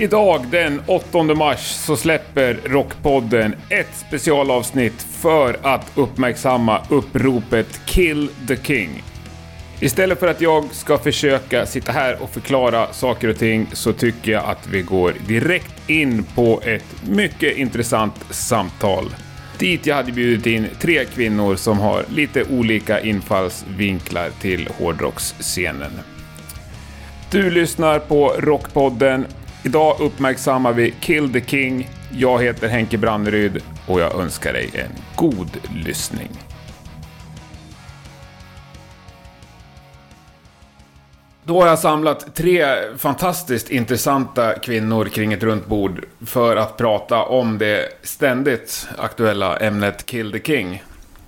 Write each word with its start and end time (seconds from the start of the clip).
Idag 0.00 0.46
den 0.50 0.82
8 0.86 1.22
mars 1.22 1.58
så 1.60 1.96
släpper 1.96 2.60
Rockpodden 2.64 3.54
ett 3.68 3.96
specialavsnitt 3.96 5.02
för 5.02 5.58
att 5.62 5.92
uppmärksamma 5.94 6.82
uppropet 6.88 7.80
Kill 7.86 8.28
the 8.48 8.56
King. 8.56 9.02
Istället 9.80 10.20
för 10.20 10.26
att 10.26 10.40
jag 10.40 10.64
ska 10.72 10.98
försöka 10.98 11.66
sitta 11.66 11.92
här 11.92 12.22
och 12.22 12.30
förklara 12.30 12.92
saker 12.92 13.28
och 13.28 13.38
ting 13.38 13.66
så 13.72 13.92
tycker 13.92 14.32
jag 14.32 14.44
att 14.44 14.66
vi 14.66 14.82
går 14.82 15.14
direkt 15.26 15.90
in 15.90 16.24
på 16.34 16.60
ett 16.64 17.08
mycket 17.08 17.56
intressant 17.56 18.14
samtal. 18.30 19.04
Dit 19.58 19.86
jag 19.86 19.96
hade 19.96 20.12
bjudit 20.12 20.46
in 20.46 20.66
tre 20.80 21.04
kvinnor 21.04 21.56
som 21.56 21.78
har 21.78 22.04
lite 22.08 22.44
olika 22.44 23.00
infallsvinklar 23.00 24.30
till 24.40 24.68
hårdrocksscenen. 24.78 25.92
Du 27.30 27.50
lyssnar 27.50 27.98
på 27.98 28.34
Rockpodden 28.38 29.26
Idag 29.62 29.96
uppmärksammar 30.00 30.72
vi 30.72 30.94
Kill 31.00 31.32
the 31.32 31.40
King. 31.40 31.88
Jag 32.12 32.42
heter 32.42 32.68
Henke 32.68 32.98
Branneryd 32.98 33.62
och 33.86 34.00
jag 34.00 34.20
önskar 34.20 34.52
dig 34.52 34.70
en 34.74 35.02
god 35.16 35.50
lyssning. 35.84 36.47
Då 41.48 41.60
har 41.60 41.68
jag 41.68 41.78
samlat 41.78 42.34
tre 42.34 42.66
fantastiskt 42.96 43.70
intressanta 43.70 44.54
kvinnor 44.54 45.04
kring 45.04 45.32
ett 45.32 45.42
runt 45.42 45.66
bord 45.66 46.04
för 46.26 46.56
att 46.56 46.76
prata 46.76 47.22
om 47.22 47.58
det 47.58 47.88
ständigt 48.02 48.88
aktuella 48.98 49.56
ämnet 49.56 50.06
Kill 50.06 50.32
the 50.32 50.40
King. 50.40 50.82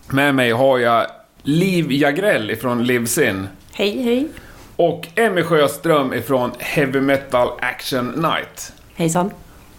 Med 0.09 0.35
mig 0.35 0.51
har 0.51 0.79
jag 0.79 1.07
Liv 1.43 1.93
Jagrell 1.93 2.51
ifrån 2.51 2.85
Livsin. 2.85 3.49
Hej, 3.73 4.03
hej. 4.03 4.29
Och 4.77 5.09
Emmy 5.15 5.43
Sjöström 5.43 6.15
ifrån 6.15 6.51
Heavy 6.59 7.01
Metal 7.01 7.49
Action 7.61 8.09
Night. 8.09 8.73
Hejsan. 8.95 9.31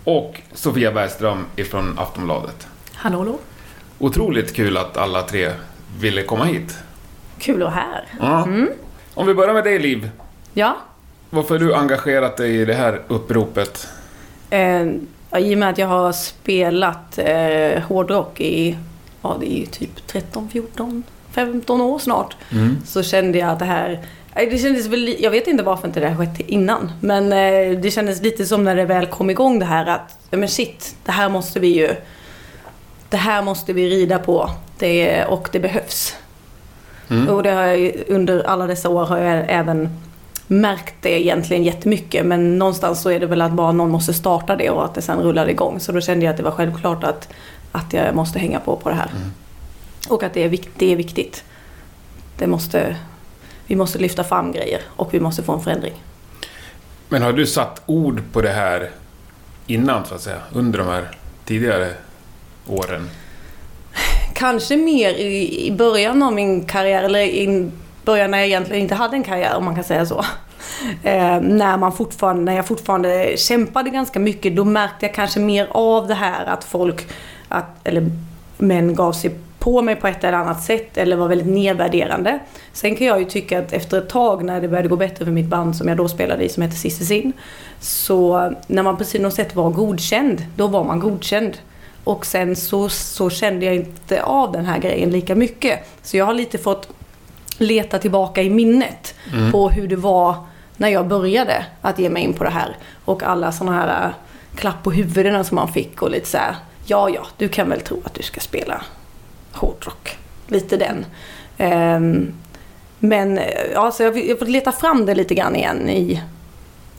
Och 0.04 0.42
Sofia 0.54 0.92
Bergström 0.92 1.46
ifrån 1.56 2.00
Aftonbladet. 2.00 2.68
Hallå, 2.94 3.18
hallå. 3.18 3.40
Otroligt 4.00 4.56
kul 4.56 4.78
att 4.78 4.98
alla 4.98 5.22
tre 5.22 5.52
ville 6.00 6.24
komma 6.24 6.46
hit. 6.46 6.78
Kul 7.40 7.56
att 7.56 7.60
vara 7.60 7.72
här. 7.72 8.06
Ja. 8.20 8.44
Mm. 8.44 8.70
Om 9.14 9.28
vi 9.28 9.34
börjar 9.34 9.54
med 9.54 9.64
dig 9.64 9.80
Liv. 9.80 10.10
Ja. 10.54 10.78
Varför 11.30 11.60
har 11.60 11.60
du 11.60 11.76
engagerat 11.76 12.38
dig 12.38 12.56
i 12.56 12.66
det 12.66 12.74
här 12.74 13.02
uppropet? 13.08 13.88
Eh, 14.50 14.88
I 15.38 15.56
och 15.56 15.58
med 15.58 15.70
att 15.70 15.78
jag 15.78 15.88
har 15.88 16.12
spelat 16.12 17.18
eh, 17.18 17.82
hårdrock 17.82 18.42
i, 18.42 18.78
ja 19.22 19.38
det 19.40 19.54
är 19.54 19.60
ju 19.60 19.66
typ 19.66 20.08
13, 20.08 20.50
14, 20.50 21.04
15 21.32 21.82
år 21.82 22.00
snart. 22.00 22.36
Mm. 22.52 22.78
Så 22.86 23.04
kände 23.04 23.38
jag 23.38 23.50
att 23.50 23.60
det 23.60 23.66
här 23.66 24.00
det 24.34 24.62
kändes 24.62 24.88
väl, 24.88 25.16
jag 25.20 25.32
vet 25.32 25.48
inte 25.48 25.64
varför 25.64 25.88
inte 25.88 26.00
det 26.00 26.10
har 26.10 26.26
skett 26.26 26.40
innan. 26.40 26.92
Men 27.02 27.24
eh, 27.34 27.80
det 27.80 27.92
kändes 27.92 28.22
lite 28.22 28.46
som 28.46 28.64
när 28.64 28.76
det 28.76 28.86
väl 28.86 29.06
kom 29.06 29.30
igång 29.30 29.60
det 29.60 29.66
här 29.66 29.86
att, 29.86 30.18
men 30.30 30.48
shit, 30.48 30.96
det 31.06 31.12
här 31.12 31.30
måste 31.30 31.60
vi 31.60 31.68
ju, 31.68 31.96
det 33.10 33.18
här 33.18 33.42
måste 33.42 33.74
vi 33.74 33.90
rida 33.90 34.20
på. 34.20 34.52
Det, 34.78 35.26
och 35.26 35.50
det 35.52 35.60
behövs. 35.60 36.16
Mm. 37.10 37.30
Och 37.30 37.44
det 37.44 37.52
har 37.52 37.64
jag, 37.64 37.94
under 38.08 38.44
alla 38.44 38.68
dessa 38.68 38.90
år 38.90 39.06
har 39.06 39.18
jag 39.18 39.46
även 39.48 39.90
märkt 40.52 40.96
det 41.02 41.22
egentligen 41.22 41.64
jättemycket. 41.64 42.26
Men 42.26 42.58
någonstans 42.58 43.02
så 43.02 43.10
är 43.10 43.20
det 43.20 43.26
väl 43.26 43.42
att 43.42 43.52
bara 43.52 43.72
någon 43.72 43.90
måste 43.90 44.14
starta 44.14 44.56
det 44.56 44.70
och 44.70 44.86
att 44.86 44.96
det 44.96 45.02
sen 45.02 45.20
rullar 45.20 45.50
igång. 45.50 45.80
Så 45.80 45.92
då 45.92 46.02
kände 46.02 46.26
jag 46.26 46.32
att 46.32 46.38
det 46.38 46.44
var 46.44 46.52
självklart 46.52 47.04
att, 47.04 47.30
att 47.72 47.94
jag 47.94 48.16
måste 48.16 48.40
hänga 48.40 48.60
på 48.60 48.76
på 48.76 48.90
det 48.90 48.96
här. 48.96 49.12
Mm. 49.16 49.32
Och 50.10 50.24
att 50.24 50.34
det 50.34 50.44
är, 50.44 50.60
det 50.76 50.92
är 50.92 50.96
viktigt. 50.96 51.44
Det 52.38 52.48
måste, 52.48 52.96
vi 53.66 53.76
måste 53.76 54.00
lyfta 54.00 54.24
fram 54.24 54.52
grejer 54.52 54.82
och 54.88 55.14
vi 55.14 55.20
måste 55.20 55.44
få 55.44 55.54
en 55.54 55.62
förändring. 55.62 55.94
Men 57.10 57.22
har 57.22 57.34
du 57.34 57.46
satt 57.46 57.82
ord 57.86 58.22
på 58.32 58.42
det 58.42 58.52
här 58.52 58.90
innan, 59.68 60.06
så 60.06 60.16
att 60.16 60.22
säga, 60.22 60.42
under 60.54 60.80
de 60.80 60.88
här 60.88 61.18
tidigare 61.46 61.94
åren? 62.68 63.10
Kanske 64.34 64.78
mer 64.78 65.10
i, 65.10 65.72
början 65.78 66.24
av 66.24 66.34
min 66.34 66.66
karriär, 66.66 67.04
eller 67.04 67.26
början 68.06 68.32
när 68.32 68.38
jag 68.38 68.48
egentligen 68.48 68.82
inte 68.82 68.96
hade 68.96 69.16
en 69.16 69.24
karriär, 69.24 69.56
om 69.56 69.66
man 69.66 69.76
kan 69.76 69.84
säga 69.84 70.06
så. 70.06 70.26
Eh, 71.04 71.42
när, 71.42 71.78
man 71.78 71.94
fortfarande, 71.94 72.44
när 72.44 72.56
jag 72.56 72.68
fortfarande 72.68 73.34
kämpade 73.38 73.90
ganska 73.90 74.20
mycket, 74.20 74.56
då 74.56 74.66
märkte 74.66 75.06
jag 75.06 75.16
kanske 75.16 75.40
mer 75.40 75.68
av 75.72 76.08
det 76.08 76.14
här 76.14 76.46
att 76.46 76.64
folk, 76.64 77.08
att, 77.48 77.88
eller 77.88 78.12
män 78.58 78.96
gav 78.96 79.12
sig 79.12 79.32
på 79.60 79.82
mig 79.82 79.96
på 79.96 80.08
ett 80.08 80.24
eller 80.24 80.38
annat 80.38 80.64
sätt 80.64 80.98
eller 80.98 81.16
var 81.16 81.28
väldigt 81.28 81.48
nedvärderande. 81.48 82.40
Sen 82.74 82.96
kan 82.96 83.08
jag 83.08 83.20
ju 83.20 83.26
tycka 83.26 83.60
att 83.60 83.74
efter 83.74 83.98
ett 83.98 84.10
tag 84.10 84.44
när 84.44 84.62
det 84.62 84.68
började 84.68 84.90
gå 84.90 84.96
bättre 84.96 85.26
för 85.26 85.32
mitt 85.32 85.46
band 85.46 85.76
som 85.76 85.88
jag 85.88 85.98
då 85.98 86.08
spelade 86.08 86.44
i 86.44 86.50
som 86.50 86.64
hette 86.64 86.76
Sissi 86.76 87.06
Sin. 87.06 87.34
Så 87.80 88.52
när 88.68 88.84
man 88.84 88.98
på 88.98 89.04
något 89.20 89.34
sätt 89.34 89.56
var 89.56 89.70
godkänd, 89.70 90.46
då 90.56 90.68
var 90.68 90.84
man 90.84 91.00
godkänd. 91.00 91.58
Och 92.04 92.26
sen 92.26 92.56
så, 92.56 92.90
så 92.90 93.30
kände 93.30 93.66
jag 93.66 93.76
inte 93.76 94.24
av 94.24 94.52
den 94.52 94.66
här 94.66 94.80
grejen 94.80 95.10
lika 95.10 95.36
mycket. 95.36 95.80
Så 96.04 96.18
jag 96.18 96.26
har 96.26 96.34
lite 96.34 96.58
fått 96.58 96.90
leta 97.62 98.00
tillbaka 98.00 98.42
i 98.42 98.50
minnet 98.50 99.16
mm. 99.34 99.52
på 99.52 99.70
hur 99.70 99.88
det 99.88 99.96
var 99.96 100.36
när 100.78 100.90
jag 100.90 101.08
började 101.08 101.66
att 101.82 102.00
ge 102.00 102.10
mig 102.10 102.24
in 102.24 102.34
på 102.34 102.44
det 102.44 102.50
här. 102.50 102.78
Och 103.06 103.24
alla 103.24 103.52
sådana 103.52 103.78
här 103.78 104.06
äh, 104.06 104.12
klapp 104.56 104.84
på 104.84 104.92
huvudena 104.92 105.44
som 105.44 105.56
man 105.56 105.74
fick 105.74 106.02
och 106.02 106.12
lite 106.12 106.28
så 106.28 106.38
här, 106.38 106.56
ja 106.86 107.10
ja, 107.10 107.28
du 107.38 107.48
kan 107.48 107.70
väl 107.70 107.82
tro 107.82 108.02
att 108.06 108.14
du 108.14 108.24
ska 108.24 108.40
spela 108.40 108.82
hårdrock. 109.52 110.18
Lite 110.48 110.78
den. 110.78 111.06
Um, 111.58 112.34
men 113.00 113.40
ja, 113.74 113.92
så 113.92 114.04
jag 114.04 114.12
har 114.12 114.38
fått 114.38 114.50
leta 114.50 114.72
fram 114.72 115.06
det 115.06 115.16
lite 115.16 115.36
grann 115.36 115.56
igen 115.56 115.90
i, 115.90 116.22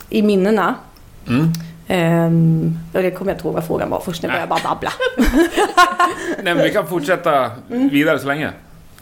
i 0.09 0.23
minnena. 0.23 0.75
Mm. 1.29 1.53
Um, 2.27 2.79
jag 2.93 3.15
kommer 3.15 3.33
inte 3.33 3.45
ihåg 3.45 3.55
vad 3.55 3.67
frågan 3.67 3.91
var 3.91 4.01
först 4.01 4.23
när 4.23 4.29
jag 4.29 4.49
började 4.49 4.63
bara 4.65 4.75
babbla. 4.75 4.93
Nej, 6.43 6.55
men 6.55 6.63
vi 6.63 6.71
kan 6.71 6.87
fortsätta 6.87 7.51
mm. 7.71 7.89
vidare 7.89 8.19
så 8.19 8.27
länge. 8.27 8.51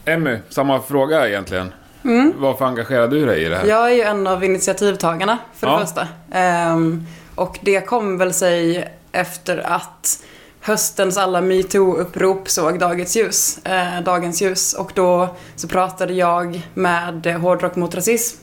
Emmy, 0.05 0.37
samma 0.49 0.81
fråga 0.81 1.27
egentligen. 1.27 1.73
Mm. 2.03 2.33
Varför 2.37 2.65
engagerar 2.65 3.07
du 3.07 3.25
dig 3.25 3.43
i 3.43 3.49
det 3.49 3.55
här? 3.55 3.65
Jag 3.65 3.91
är 3.91 3.95
ju 3.95 4.01
en 4.01 4.27
av 4.27 4.43
initiativtagarna 4.43 5.37
för 5.55 5.67
det 5.67 5.73
ja. 5.73 5.79
första. 5.79 6.07
Um, 6.73 7.07
och 7.35 7.59
det 7.61 7.81
kom 7.81 8.17
väl 8.17 8.33
sig 8.33 8.87
efter 9.11 9.57
att 9.57 10.23
höstens 10.61 11.17
alla 11.17 11.41
metoo-upprop 11.41 12.47
såg 12.47 12.79
dagens 12.79 13.15
ljus, 13.15 13.59
eh, 13.65 14.03
dagens 14.03 14.41
ljus. 14.41 14.73
Och 14.73 14.91
då 14.95 15.35
så 15.55 15.67
pratade 15.67 16.13
jag 16.13 16.61
med 16.73 17.25
Hårdrock 17.41 17.75
mot 17.75 17.95
rasism. 17.95 18.37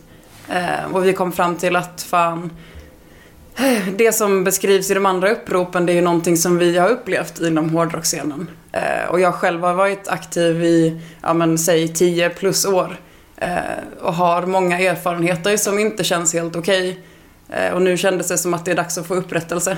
Eh, 0.49 0.93
och 0.93 1.07
vi 1.07 1.13
kom 1.13 1.33
fram 1.33 1.57
till 1.57 1.77
att 1.77 2.03
fan, 2.03 2.51
det 3.97 4.13
som 4.13 4.45
beskrivs 4.45 4.91
i 4.91 4.95
de 4.95 5.07
andra 5.07 5.31
uppropen 5.31 5.87
det 5.87 5.93
är 5.93 5.95
ju 5.95 6.01
någonting 6.01 6.37
som 6.37 6.59
vi 6.59 6.79
har 6.79 6.89
upplevt 6.89 7.41
inom 7.41 7.71
hårdrockscenen. 7.71 8.51
Eh, 8.79 9.11
och 9.11 9.21
jag 9.21 9.35
själv 9.35 9.63
har 9.63 9.75
varit 9.75 10.09
aktiv 10.09 10.65
i, 10.65 11.01
ja 11.23 11.35
men 11.35 11.59
säg 11.59 11.89
10 11.89 12.31
plus 12.31 12.65
år. 12.65 12.97
Eh, 13.37 13.59
och 14.01 14.15
har 14.15 14.47
många 14.47 14.79
erfarenheter 14.79 15.57
som 15.57 15.79
inte 15.79 16.05
känns 16.05 16.35
helt 16.35 16.57
okej. 16.57 16.91
Okay. 17.49 17.67
Eh, 17.67 17.75
och 17.75 17.83
nu 17.83 17.97
kändes 17.97 18.29
det 18.29 18.39
som 18.39 18.55
att 18.55 18.65
det 18.65 18.71
är 18.71 18.77
dags 18.77 18.99
att 18.99 19.07
få 19.07 19.15
upprättelse. 19.15 19.77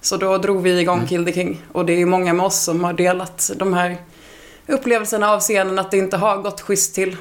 Så 0.00 0.16
då 0.16 0.38
drog 0.38 0.62
vi 0.62 0.80
igång 0.80 0.96
mm. 0.96 1.08
Kill 1.08 1.24
the 1.24 1.32
King. 1.32 1.62
Och 1.72 1.84
det 1.84 1.92
är 1.92 2.06
många 2.06 2.32
med 2.32 2.46
oss 2.46 2.60
som 2.60 2.84
har 2.84 2.92
delat 2.92 3.50
de 3.56 3.74
här 3.74 3.96
upplevelserna 4.66 5.30
av 5.30 5.40
scenen 5.40 5.78
att 5.78 5.90
det 5.90 5.98
inte 5.98 6.16
har 6.16 6.36
gått 6.36 6.60
schysst 6.60 6.94
till. 6.94 7.16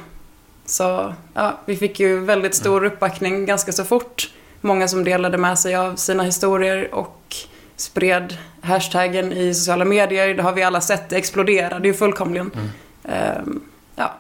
Så 0.66 1.14
ja, 1.34 1.60
vi 1.66 1.76
fick 1.76 2.00
ju 2.00 2.20
väldigt 2.20 2.56
stor 2.56 2.78
mm. 2.78 2.92
uppbackning 2.92 3.46
ganska 3.46 3.72
så 3.72 3.84
fort. 3.84 4.30
Många 4.62 4.88
som 4.88 5.04
delade 5.04 5.38
med 5.38 5.60
sig 5.60 5.76
av 5.76 5.96
sina 5.96 6.24
historier 6.24 6.96
och 6.96 7.36
spred 7.80 8.38
hashtaggen 8.62 9.34
i 9.34 9.54
sociala 9.54 9.86
medier. 9.86 10.34
Det 10.34 10.44
har 10.44 10.54
vi 10.54 10.64
alla 10.64 10.82
sett, 10.82 11.10
det 11.10 11.18
exploderade 11.18 11.88
ju 11.88 11.94
fullkomligen. 11.94 12.52
Mm. 12.54 13.38
Um, 13.46 13.62
ja. 13.96 14.16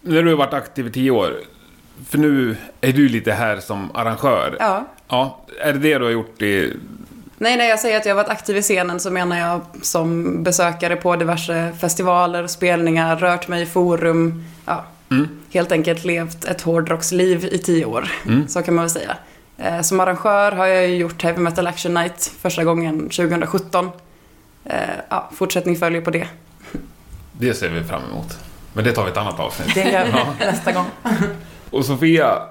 När 0.00 0.22
du 0.22 0.28
har 0.28 0.36
varit 0.36 0.54
aktiv 0.54 0.86
i 0.86 0.90
tio 0.90 1.10
år, 1.10 1.40
för 2.08 2.18
nu 2.18 2.56
är 2.80 2.92
du 2.92 3.08
lite 3.08 3.32
här 3.32 3.56
som 3.56 3.90
arrangör. 3.94 4.56
Ja. 4.60 4.88
Ja, 5.08 5.44
är 5.60 5.72
det 5.72 5.78
det 5.78 5.98
du 5.98 6.04
har 6.04 6.10
gjort 6.10 6.42
i 6.42 6.76
Nej, 7.38 7.56
när 7.56 7.64
jag 7.64 7.80
säger 7.80 7.96
att 7.96 8.06
jag 8.06 8.14
har 8.14 8.22
varit 8.22 8.32
aktiv 8.32 8.56
i 8.56 8.62
scenen 8.62 9.00
så 9.00 9.10
menar 9.10 9.38
jag 9.38 9.60
som 9.82 10.42
besökare 10.42 10.96
på 10.96 11.16
diverse 11.16 11.72
festivaler, 11.80 12.46
spelningar, 12.46 13.16
rört 13.16 13.48
mig 13.48 13.62
i 13.62 13.66
forum. 13.66 14.44
Ja, 14.64 14.84
mm. 15.10 15.28
Helt 15.52 15.72
enkelt 15.72 16.04
levt 16.04 16.44
ett 16.44 16.60
hårdrocksliv 16.60 17.44
i 17.44 17.58
tio 17.58 17.84
år. 17.84 18.08
Mm. 18.26 18.48
Så 18.48 18.62
kan 18.62 18.74
man 18.74 18.84
väl 18.84 18.90
säga. 18.90 19.16
Eh, 19.62 19.80
som 19.80 20.00
arrangör 20.00 20.52
har 20.52 20.66
jag 20.66 20.90
gjort 20.90 21.22
Heavy 21.22 21.40
Metal 21.40 21.66
Action 21.66 21.94
Night 21.94 22.32
första 22.40 22.64
gången 22.64 22.98
2017. 23.00 23.90
Eh, 24.64 24.76
ja, 25.08 25.30
fortsättning 25.34 25.76
följer 25.76 26.00
på 26.00 26.10
det. 26.10 26.28
Det 27.32 27.54
ser 27.54 27.68
vi 27.68 27.84
fram 27.84 28.02
emot. 28.10 28.38
Men 28.72 28.84
det 28.84 28.92
tar 28.92 29.04
vi 29.04 29.10
ett 29.10 29.16
annat 29.16 29.40
avsnitt. 29.40 29.74
Det 29.74 29.90
gör 29.90 30.04
vi 30.04 30.44
nästa 30.46 30.72
gång. 30.72 30.86
Och 31.70 31.84
Sofia? 31.84 32.42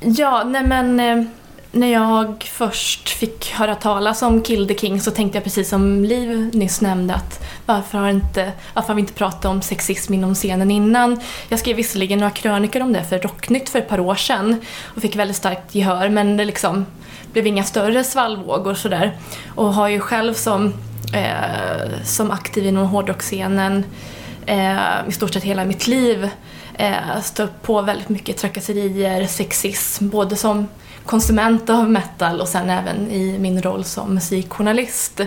Ja, 0.00 0.44
nej 0.44 0.64
men... 0.64 1.30
När 1.72 1.92
jag 1.92 2.44
först 2.44 3.08
fick 3.08 3.50
höra 3.50 3.74
talas 3.74 4.22
om 4.22 4.42
Kill 4.42 4.68
the 4.68 4.74
King 4.74 5.00
så 5.00 5.10
tänkte 5.10 5.36
jag 5.36 5.44
precis 5.44 5.68
som 5.68 6.04
Liv 6.04 6.50
nyss 6.52 6.80
nämnde 6.80 7.14
att 7.14 7.44
varför 7.66 7.98
har, 7.98 8.10
inte, 8.10 8.52
varför 8.74 8.88
har 8.88 8.94
vi 8.94 9.00
inte 9.00 9.12
pratat 9.12 9.44
om 9.44 9.62
sexism 9.62 10.14
inom 10.14 10.34
scenen 10.34 10.70
innan? 10.70 11.20
Jag 11.48 11.58
skrev 11.58 11.76
visserligen 11.76 12.18
några 12.18 12.30
krönikor 12.30 12.82
om 12.82 12.92
det 12.92 13.04
för 13.04 13.18
Rocknytt 13.18 13.68
för 13.68 13.78
ett 13.78 13.88
par 13.88 14.00
år 14.00 14.14
sedan 14.14 14.60
och 14.84 15.02
fick 15.02 15.16
väldigt 15.16 15.36
starkt 15.36 15.74
gehör 15.74 16.08
men 16.08 16.36
det 16.36 16.44
liksom 16.44 16.86
blev 17.32 17.46
inga 17.46 17.64
större 17.64 18.04
svallvågor 18.04 18.74
sådär. 18.74 19.16
Och 19.54 19.74
har 19.74 19.88
ju 19.88 20.00
själv 20.00 20.34
som, 20.34 20.74
eh, 21.14 22.04
som 22.04 22.30
aktiv 22.30 22.66
inom 22.66 22.86
hårdrocksscenen 22.86 23.84
eh, 24.46 25.08
i 25.08 25.12
stort 25.12 25.32
sett 25.34 25.44
hela 25.44 25.64
mitt 25.64 25.86
liv 25.86 26.28
eh, 26.74 27.20
stött 27.22 27.62
på 27.62 27.82
väldigt 27.82 28.08
mycket 28.08 28.36
trakasserier, 28.36 29.26
sexism, 29.26 30.08
både 30.08 30.36
som 30.36 30.68
konsument 31.04 31.70
av 31.70 31.90
metal 31.90 32.40
och 32.40 32.48
sen 32.48 32.70
även 32.70 33.10
i 33.10 33.38
min 33.38 33.62
roll 33.62 33.84
som 33.84 34.14
musikjournalist. 34.14 35.20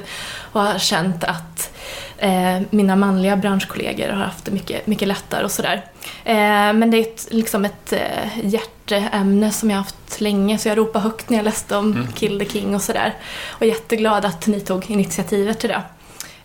Och 0.51 0.61
har 0.61 0.79
känt 0.79 1.23
att 1.23 1.77
eh, 2.17 2.61
mina 2.69 2.95
manliga 2.95 3.35
branschkollegor 3.35 4.09
har 4.09 4.23
haft 4.23 4.45
det 4.45 4.51
mycket, 4.51 4.87
mycket 4.87 5.07
lättare 5.07 5.43
och 5.43 5.51
sådär. 5.51 5.85
Eh, 6.23 6.73
men 6.73 6.91
det 6.91 6.97
är 6.97 7.01
ett, 7.01 7.27
liksom 7.31 7.65
ett 7.65 7.93
eh, 7.93 8.45
hjärteämne 8.45 9.51
som 9.51 9.69
jag 9.69 9.77
har 9.77 9.83
haft 9.83 10.21
länge 10.21 10.57
så 10.57 10.67
jag 10.67 10.77
ropade 10.77 11.03
högt 11.03 11.29
när 11.29 11.37
jag 11.37 11.43
läste 11.43 11.77
om 11.77 11.91
mm. 11.91 12.07
Kill 12.11 12.39
the 12.39 12.45
King 12.45 12.75
och 12.75 12.81
sådär. 12.81 13.13
Och 13.49 13.65
jätteglad 13.65 14.25
att 14.25 14.47
ni 14.47 14.59
tog 14.59 14.91
initiativet 14.91 15.59
till 15.59 15.69
det. 15.69 15.81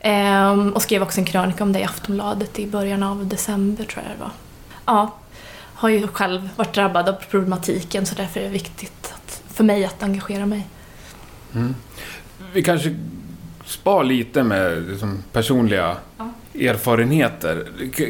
Eh, 0.01 0.69
och 0.69 0.83
skrev 0.83 1.03
också 1.03 1.21
en 1.21 1.27
krönika 1.27 1.65
om 1.65 1.73
det 1.73 1.81
i 1.81 1.85
Aftonbladet 1.85 2.59
i 2.59 2.67
början 2.67 3.03
av 3.03 3.27
december 3.27 3.85
tror 3.85 4.05
jag 4.09 4.17
det 4.17 4.21
var. 4.21 4.31
Ja, 4.87 5.15
har 5.75 5.89
ju 5.89 6.09
själv 6.09 6.49
varit 6.57 6.75
drabbad 6.75 7.09
av 7.09 7.13
problematiken 7.13 8.07
så 8.07 8.15
därför 8.15 8.41
är 8.41 8.45
det 8.45 8.51
viktigt 8.51 9.15
för 9.59 9.65
mig 9.65 9.85
att 9.85 10.03
engagera 10.03 10.47
mig. 10.47 10.67
Mm. 11.55 11.75
Vi 12.53 12.63
kanske 12.63 12.97
spar 13.65 14.05
lite 14.05 14.43
med 14.43 14.83
liksom, 14.83 15.23
personliga 15.33 15.97
ja. 16.19 16.31
erfarenheter. 16.61 17.67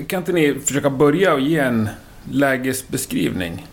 Kan 0.09 0.19
inte 0.19 0.33
ni 0.33 0.55
försöka 0.67 0.91
börja 0.91 1.35
och 1.35 1.41
ge 1.41 1.59
en 1.59 1.89
lägesbeskrivning? 2.31 3.67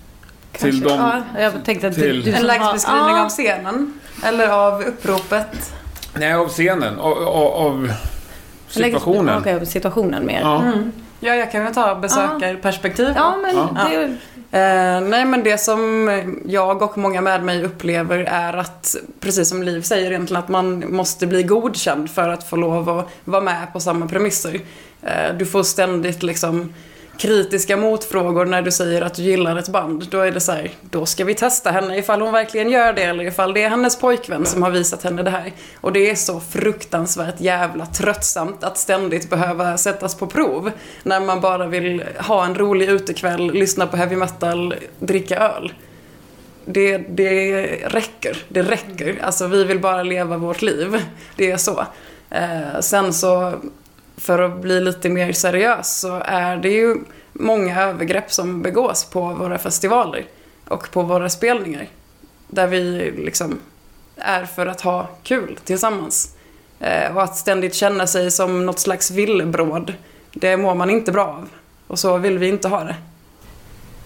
Kanske, 0.51 0.72
till 0.72 0.80
dem, 0.80 1.24
ja, 1.36 1.42
jag 1.42 1.66
tänkte 1.66 1.88
att 1.88 1.95
till, 1.95 2.24
du, 2.24 2.33
En 2.33 2.48
lägesbeskrivning 2.48 3.16
av 3.16 3.30
scenen? 3.30 4.00
Eller 4.24 4.48
av 4.50 4.81
uppropet? 4.81 5.74
Nej, 6.13 6.33
av 6.33 6.48
scenen. 6.48 7.00
Av, 7.00 7.18
av 7.18 7.92
situationen. 8.68 9.39
Okej, 9.39 9.56
okay, 9.56 9.66
situationen 9.66 10.25
mer. 10.25 10.42
Ja. 10.42 10.62
Mm. 10.62 10.92
Ja, 11.19 11.36
jag 11.36 11.51
kan 11.51 11.63
väl 11.63 11.74
ta 11.74 11.95
besökarperspektiv. 11.95 13.13
Ja, 13.16 13.38
men 13.42 13.56
ja. 13.56 13.88
det... 13.89 14.18
Eh, 14.51 15.01
nej, 15.01 15.25
men 15.25 15.44
det 15.44 15.57
som 15.57 16.09
jag 16.45 16.81
och 16.81 16.97
många 16.97 17.21
med 17.21 17.44
mig 17.44 17.63
upplever 17.63 18.18
är 18.19 18.53
att, 18.57 18.95
precis 19.19 19.50
som 19.50 19.63
Liv 19.63 19.81
säger 19.81 20.12
egentligen, 20.12 20.44
att 20.44 20.50
man 20.50 20.95
måste 20.95 21.27
bli 21.27 21.44
godkänd 21.44 22.09
för 22.09 22.30
att 22.30 22.50
få 22.50 22.56
lov 22.56 22.89
att 22.89 23.07
vara 23.24 23.42
med 23.42 23.74
på 23.74 23.80
samma 23.80 24.07
premisser. 24.07 24.62
Eh, 25.01 25.38
du 25.39 25.45
får 25.45 25.63
ständigt 25.63 26.24
liksom 26.24 26.74
kritiska 27.18 27.78
motfrågor 27.78 28.46
när 28.46 28.62
du 28.62 28.72
säger 28.72 29.02
att 29.02 29.14
du 29.14 29.22
gillar 29.22 29.58
ett 29.58 29.70
band. 29.70 30.08
Då 30.10 30.20
är 30.20 30.32
det 30.32 30.40
så 30.40 30.52
här, 30.52 30.72
då 30.82 31.06
ska 31.06 31.26
vi 31.26 31.36
testa 31.36 31.72
henne 31.72 31.98
ifall 31.98 32.22
hon 32.22 32.34
verkligen 32.34 32.70
gör 32.70 32.94
det 32.94 33.04
eller 33.04 33.24
ifall 33.24 33.54
det 33.54 33.64
är 33.64 33.70
hennes 33.70 34.00
pojkvän 34.00 34.46
som 34.46 34.64
har 34.64 34.72
visat 34.72 35.04
henne 35.04 35.24
det 35.24 35.30
här. 35.30 35.54
Och 35.82 35.94
det 35.94 36.10
är 36.10 36.16
så 36.16 36.40
fruktansvärt 36.40 37.40
jävla 37.40 37.86
tröttsamt 37.86 38.64
att 38.64 38.78
ständigt 38.78 39.30
behöva 39.30 39.78
sättas 39.78 40.16
på 40.16 40.28
prov. 40.28 40.72
När 41.04 41.20
man 41.20 41.42
bara 41.42 41.68
vill 41.68 42.04
ha 42.18 42.46
en 42.46 42.56
rolig 42.56 42.90
utekväll, 42.90 43.54
lyssna 43.54 43.88
på 43.88 43.98
heavy 43.98 44.16
metal, 44.16 44.76
dricka 45.00 45.38
öl. 45.38 45.74
Det, 46.66 46.98
det 46.98 47.66
räcker. 47.88 48.38
Det 48.48 48.62
räcker. 48.62 49.20
Alltså 49.22 49.48
vi 49.48 49.64
vill 49.64 49.80
bara 49.80 50.04
leva 50.04 50.38
vårt 50.38 50.62
liv. 50.62 51.02
Det 51.36 51.52
är 51.52 51.58
så. 51.58 51.86
Eh, 52.30 52.80
sen 52.80 53.14
så 53.14 53.54
för 54.18 54.40
att 54.40 54.62
bli 54.62 54.82
lite 54.82 55.10
mer 55.10 55.34
seriös 55.34 56.00
så 56.00 56.22
är 56.26 56.58
det 56.58 56.70
ju 56.70 56.96
många 57.34 57.82
övergrepp 57.82 58.32
som 58.32 58.62
begås 58.62 59.06
på 59.06 59.22
våra 59.22 59.58
festivaler 59.58 60.26
och 60.68 60.92
på 60.92 61.02
våra 61.02 61.30
spelningar. 61.30 61.88
Där 62.48 62.68
vi 62.68 63.12
liksom 63.18 63.60
är 64.16 64.46
för 64.46 64.68
att 64.68 64.82
ha 64.82 65.10
kul 65.24 65.60
tillsammans. 65.64 66.36
Eh, 66.80 67.16
och 67.16 67.24
att 67.24 67.38
ständigt 67.38 67.76
känna 67.76 68.08
sig 68.08 68.32
som 68.32 68.66
något 68.66 68.80
slags 68.80 69.12
villebråd, 69.12 69.94
det 70.34 70.58
mår 70.58 70.76
man 70.76 70.90
inte 70.90 71.12
bra 71.12 71.28
av. 71.28 71.50
Och 71.88 72.00
så 72.00 72.18
vill 72.18 72.38
vi 72.38 72.48
inte 72.48 72.68
ha 72.68 72.84
det. 72.84 72.96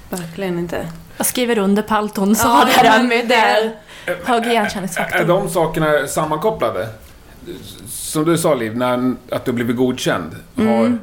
Verkligen 0.09 0.59
inte. 0.59 0.87
Jag 1.17 1.25
skriver 1.25 1.57
under 1.57 1.83
på 1.83 1.95
allt 1.95 2.17
hon 2.17 2.35
sa 2.35 2.67
ja, 2.75 2.83
där 2.83 3.03
med 3.03 3.27
det. 3.27 3.71
Hög 4.23 4.45
igenkänningsfaktor. 4.45 5.19
Är 5.19 5.25
de 5.25 5.49
sakerna 5.49 6.07
sammankopplade? 6.07 6.89
Som 8.09 8.25
du 8.25 8.37
sa 8.37 8.55
Liv, 8.55 8.77
när, 8.77 9.15
att 9.29 9.45
du 9.45 9.51
blivit 9.51 9.75
godkänd. 9.75 10.35
Mm. 10.57 10.69
Har 10.69 10.97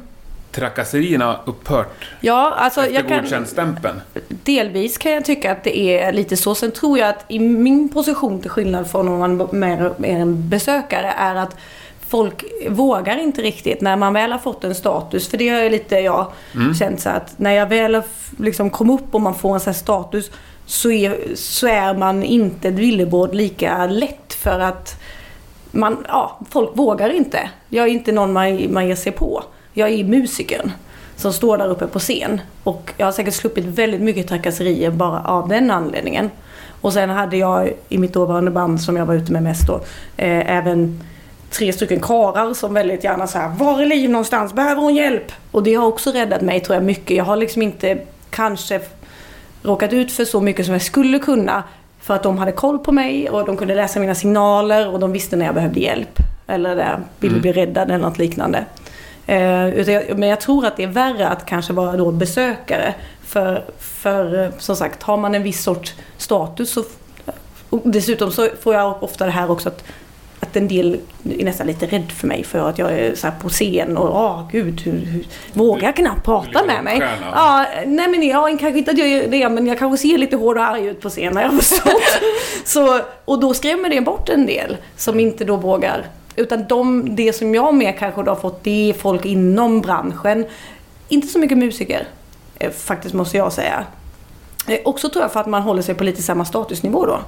trakasserierna 0.51 1.39
upphört 1.45 2.09
ja, 2.21 2.53
alltså, 2.57 2.81
efter 2.81 2.95
jag 2.95 3.21
godkänd-stämpeln? 3.21 4.01
Delvis 4.29 4.97
kan 4.97 5.11
jag 5.11 5.25
tycka 5.25 5.51
att 5.51 5.63
det 5.63 5.77
är 5.99 6.13
lite 6.13 6.37
så. 6.37 6.55
Sen 6.55 6.71
tror 6.71 6.99
jag 6.99 7.09
att 7.09 7.25
i 7.27 7.39
min 7.39 7.89
position, 7.89 8.41
till 8.41 8.49
skillnad 8.49 8.91
från 8.91 9.07
om 9.07 9.19
man 9.19 9.63
är 9.63 10.19
en 10.19 10.49
besökare, 10.49 11.07
är 11.07 11.35
att 11.35 11.55
folk 12.07 12.43
vågar 12.69 13.17
inte 13.17 13.41
riktigt 13.41 13.81
när 13.81 13.95
man 13.95 14.13
väl 14.13 14.31
har 14.31 14.39
fått 14.39 14.63
en 14.63 14.75
status. 14.75 15.27
För 15.27 15.37
det 15.37 15.49
har 15.49 15.59
jag 15.59 15.71
lite 15.71 15.95
jag 15.95 16.31
mm. 16.55 16.75
känt 16.75 17.01
så 17.01 17.09
att 17.09 17.39
när 17.39 17.51
jag 17.51 17.69
väl 17.69 18.01
liksom 18.39 18.69
kom 18.69 18.89
upp 18.89 19.15
och 19.15 19.21
man 19.21 19.35
får 19.35 19.53
en 19.53 19.59
sån 19.59 19.73
här 19.73 19.79
status 19.79 20.31
så 20.65 20.91
är, 20.91 21.35
så 21.35 21.67
är 21.67 21.93
man 21.93 22.23
inte 22.23 22.67
ett 22.67 22.73
villebråd 22.73 23.35
lika 23.35 23.85
lätt 23.85 24.33
för 24.33 24.59
att 24.59 24.99
man, 25.77 26.05
ja, 26.07 26.39
folk 26.49 26.69
vågar 26.73 27.09
inte. 27.09 27.49
Jag 27.69 27.87
är 27.87 27.91
inte 27.91 28.11
någon 28.11 28.33
man, 28.33 28.73
man 28.73 28.87
ger 28.87 28.95
sig 28.95 29.11
på. 29.11 29.43
Jag 29.73 29.89
är 29.89 30.03
musikern 30.03 30.71
som 31.15 31.33
står 31.33 31.57
där 31.57 31.67
uppe 31.67 31.87
på 31.87 31.99
scen. 31.99 32.41
Och 32.63 32.93
jag 32.97 33.07
har 33.07 33.11
säkert 33.11 33.33
sluppit 33.33 33.65
väldigt 33.65 34.01
mycket 34.01 34.27
trakasserier 34.27 34.91
bara 34.91 35.21
av 35.21 35.47
den 35.47 35.71
anledningen. 35.71 36.29
Och 36.81 36.93
sen 36.93 37.09
hade 37.09 37.37
jag 37.37 37.73
i 37.89 37.97
mitt 37.97 38.13
dåvarande 38.13 38.51
band 38.51 38.81
som 38.81 38.97
jag 38.97 39.05
var 39.05 39.13
ute 39.13 39.31
med 39.31 39.43
mest 39.43 39.67
då, 39.67 39.75
eh, 40.17 40.57
även 40.57 41.03
tre 41.51 41.73
stycken 41.73 41.99
karar 41.99 42.53
som 42.53 42.73
väldigt 42.73 43.03
gärna 43.03 43.27
så 43.27 43.37
här, 43.37 43.49
var 43.49 43.81
är 43.81 43.85
Liv 43.85 44.09
någonstans? 44.09 44.53
Behöver 44.53 44.81
hon 44.81 44.95
hjälp? 44.95 45.31
Och 45.51 45.63
det 45.63 45.73
har 45.73 45.87
också 45.87 46.11
räddat 46.11 46.41
mig 46.41 46.59
tror 46.59 46.75
jag 46.75 46.83
mycket. 46.83 47.17
Jag 47.17 47.23
har 47.23 47.35
liksom 47.35 47.61
inte 47.61 47.99
kanske 48.29 48.81
råkat 49.63 49.93
ut 49.93 50.11
för 50.11 50.25
så 50.25 50.41
mycket 50.41 50.65
som 50.65 50.73
jag 50.73 50.81
skulle 50.81 51.19
kunna. 51.19 51.63
För 52.07 52.13
att 52.13 52.23
de 52.23 52.37
hade 52.37 52.51
koll 52.51 52.79
på 52.79 52.91
mig 52.91 53.29
och 53.29 53.45
de 53.45 53.57
kunde 53.57 53.75
läsa 53.75 53.99
mina 53.99 54.15
signaler 54.15 54.89
och 54.89 54.99
de 54.99 55.11
visste 55.11 55.35
när 55.35 55.45
jag 55.45 55.55
behövde 55.55 55.79
hjälp. 55.79 56.19
Eller 56.47 56.69
jag 56.69 57.01
ville 57.19 57.33
mm. 57.33 57.41
bli 57.41 57.51
räddad 57.51 57.91
eller 57.91 57.97
något 57.97 58.17
liknande. 58.17 58.65
Eh, 59.25 60.15
men 60.15 60.29
jag 60.29 60.41
tror 60.41 60.65
att 60.65 60.77
det 60.77 60.83
är 60.83 60.87
värre 60.87 61.27
att 61.27 61.45
kanske 61.45 61.73
vara 61.73 61.97
då 61.97 62.11
besökare. 62.11 62.93
För, 63.21 63.63
för 63.79 64.51
som 64.57 64.75
sagt, 64.75 65.03
har 65.03 65.17
man 65.17 65.35
en 65.35 65.43
viss 65.43 65.63
sorts 65.63 65.95
status 66.17 66.71
så... 66.71 66.83
dessutom 67.83 68.31
så 68.31 68.47
får 68.61 68.73
jag 68.73 69.03
ofta 69.03 69.25
det 69.25 69.31
här 69.31 69.51
också 69.51 69.69
att 69.69 69.83
en 70.57 70.67
del 70.67 70.99
är 71.39 71.45
nästan 71.45 71.67
lite 71.67 71.85
rädd 71.85 72.11
för 72.11 72.27
mig 72.27 72.43
för 72.43 72.69
att 72.69 72.77
jag 72.77 72.91
är 72.91 73.15
så 73.15 73.27
på 73.41 73.49
scen 73.49 73.97
och 73.97 74.15
åh 74.15 74.39
oh, 74.39 74.51
gud, 74.51 74.81
hur, 74.81 75.05
hur, 75.05 75.25
vågar 75.53 75.91
knappt 75.91 76.25
prata 76.25 76.65
med 76.65 76.83
mig. 76.83 77.01
Ja, 77.31 77.65
nej 77.85 78.07
men 78.07 78.23
jag 78.23 78.59
kanske 78.59 78.79
inte 78.79 78.91
att 78.91 78.97
jag 78.97 79.07
gör 79.07 79.27
det 79.27 79.49
men 79.49 79.67
jag 79.67 79.79
kanske 79.79 80.07
ser 80.07 80.17
lite 80.17 80.35
hård 80.35 80.57
och 80.57 80.63
arg 80.63 80.85
ut 80.85 81.01
på 81.01 81.09
scen 81.09 81.35
har 81.35 81.43
jag 81.43 81.53
förstått. 81.53 82.01
så, 82.65 82.99
och 83.25 83.39
då 83.39 83.53
skrämmer 83.53 83.89
det 83.89 84.01
bort 84.01 84.29
en 84.29 84.45
del 84.45 84.77
som 84.95 85.19
inte 85.19 85.45
då 85.45 85.55
vågar. 85.55 86.05
Utan 86.35 86.67
de, 86.67 87.15
det 87.15 87.33
som 87.33 87.55
jag 87.55 87.73
mer 87.73 87.91
kanske 87.91 88.23
då 88.23 88.31
har 88.31 88.35
fått 88.35 88.63
det 88.63 88.89
är 88.89 88.93
folk 88.93 89.25
inom 89.25 89.81
branschen. 89.81 90.45
Inte 91.07 91.27
så 91.27 91.39
mycket 91.39 91.57
musiker 91.57 92.07
eh, 92.59 92.71
faktiskt 92.71 93.15
måste 93.15 93.37
jag 93.37 93.53
säga. 93.53 93.85
Eh, 94.67 94.79
också 94.85 95.09
tror 95.09 95.23
jag 95.23 95.31
för 95.31 95.39
att 95.39 95.47
man 95.47 95.61
håller 95.61 95.81
sig 95.81 95.95
på 95.95 96.03
lite 96.03 96.21
samma 96.21 96.45
statusnivå 96.45 97.05
då. 97.05 97.19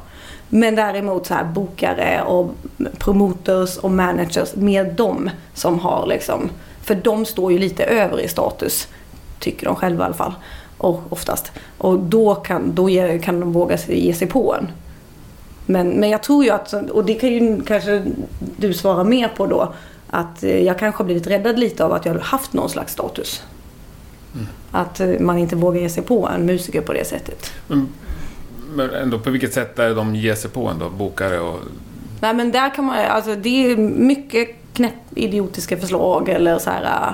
Men 0.49 0.75
däremot 0.75 1.25
så 1.25 1.33
här 1.33 1.43
bokare 1.43 2.21
och 2.21 2.51
promoters 2.97 3.77
och 3.77 3.91
managers, 3.91 4.55
mer 4.55 4.93
de 4.97 5.29
som 5.53 5.79
har 5.79 6.07
liksom, 6.07 6.49
för 6.81 6.95
de 6.95 7.25
står 7.25 7.51
ju 7.51 7.59
lite 7.59 7.83
över 7.83 8.19
i 8.19 8.27
status, 8.27 8.87
tycker 9.39 9.65
de 9.65 9.75
själva 9.75 10.03
i 10.03 10.05
alla 10.05 10.13
fall. 10.13 10.33
Och 10.77 11.01
oftast. 11.09 11.51
Och 11.77 11.99
då 11.99 12.35
kan, 12.35 12.75
då 12.75 12.89
kan 13.21 13.39
de 13.39 13.51
våga 13.51 13.77
ge 13.87 14.13
sig 14.13 14.27
på 14.27 14.55
en. 14.55 14.67
Men, 15.65 15.89
men 15.89 16.09
jag 16.09 16.23
tror 16.23 16.43
ju 16.43 16.49
att, 16.49 16.73
och 16.73 17.05
det 17.05 17.13
kan 17.13 17.29
ju 17.29 17.61
kanske 17.61 18.03
du 18.57 18.73
svara 18.73 19.03
mer 19.03 19.27
på 19.27 19.45
då, 19.45 19.73
att 20.09 20.43
eh, 20.43 20.63
jag 20.63 20.79
kanske 20.79 20.99
har 20.99 21.05
blivit 21.05 21.27
räddad 21.27 21.59
lite 21.59 21.85
av 21.85 21.93
att 21.93 22.05
jag 22.05 22.13
har 22.13 22.19
haft 22.19 22.53
någon 22.53 22.69
slags 22.69 22.93
status. 22.93 23.43
Mm. 24.33 24.47
Att 24.71 24.99
eh, 24.99 25.19
man 25.19 25.37
inte 25.37 25.55
vågar 25.55 25.81
ge 25.81 25.89
sig 25.89 26.03
på 26.03 26.27
en 26.27 26.45
musiker 26.45 26.81
på 26.81 26.93
det 26.93 27.07
sättet. 27.07 27.51
Mm 27.69 27.87
men 28.75 28.89
ändå, 28.89 29.19
på 29.19 29.29
vilket 29.29 29.53
sätt 29.53 29.79
är 29.79 29.88
det 29.88 29.93
de 29.93 30.15
ger 30.15 30.35
sig 30.35 30.51
på 30.51 30.67
ändå, 30.67 30.89
bokare 30.89 31.39
och... 31.39 31.59
Nej 32.21 32.33
men 32.33 32.51
där 32.51 32.75
kan 32.75 32.85
man, 32.85 32.97
alltså 32.97 33.35
det 33.35 33.71
är 33.71 33.77
mycket 33.77 34.49
knäpp 34.73 34.93
idiotiska 35.15 35.77
förslag 35.77 36.29
eller 36.29 36.59
så 36.59 36.69
här. 36.69 36.83
Äh, 36.83 37.13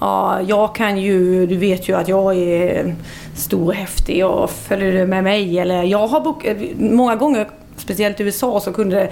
ja, 0.00 0.40
jag 0.40 0.74
kan 0.74 0.98
ju, 0.98 1.46
du 1.46 1.56
vet 1.56 1.88
ju 1.88 1.96
att 1.96 2.08
jag 2.08 2.36
är 2.36 2.94
stor 3.36 3.66
och 3.66 3.74
häftig 3.74 4.26
och 4.26 4.50
följer 4.50 4.92
du 4.92 5.06
med 5.06 5.24
mig? 5.24 5.58
Eller 5.58 5.82
jag 5.82 6.06
har 6.06 6.20
bokat, 6.20 6.56
många 6.78 7.16
gånger 7.16 7.48
speciellt 7.76 8.20
i 8.20 8.22
USA 8.22 8.60
så 8.60 8.72
kunde 8.72 9.10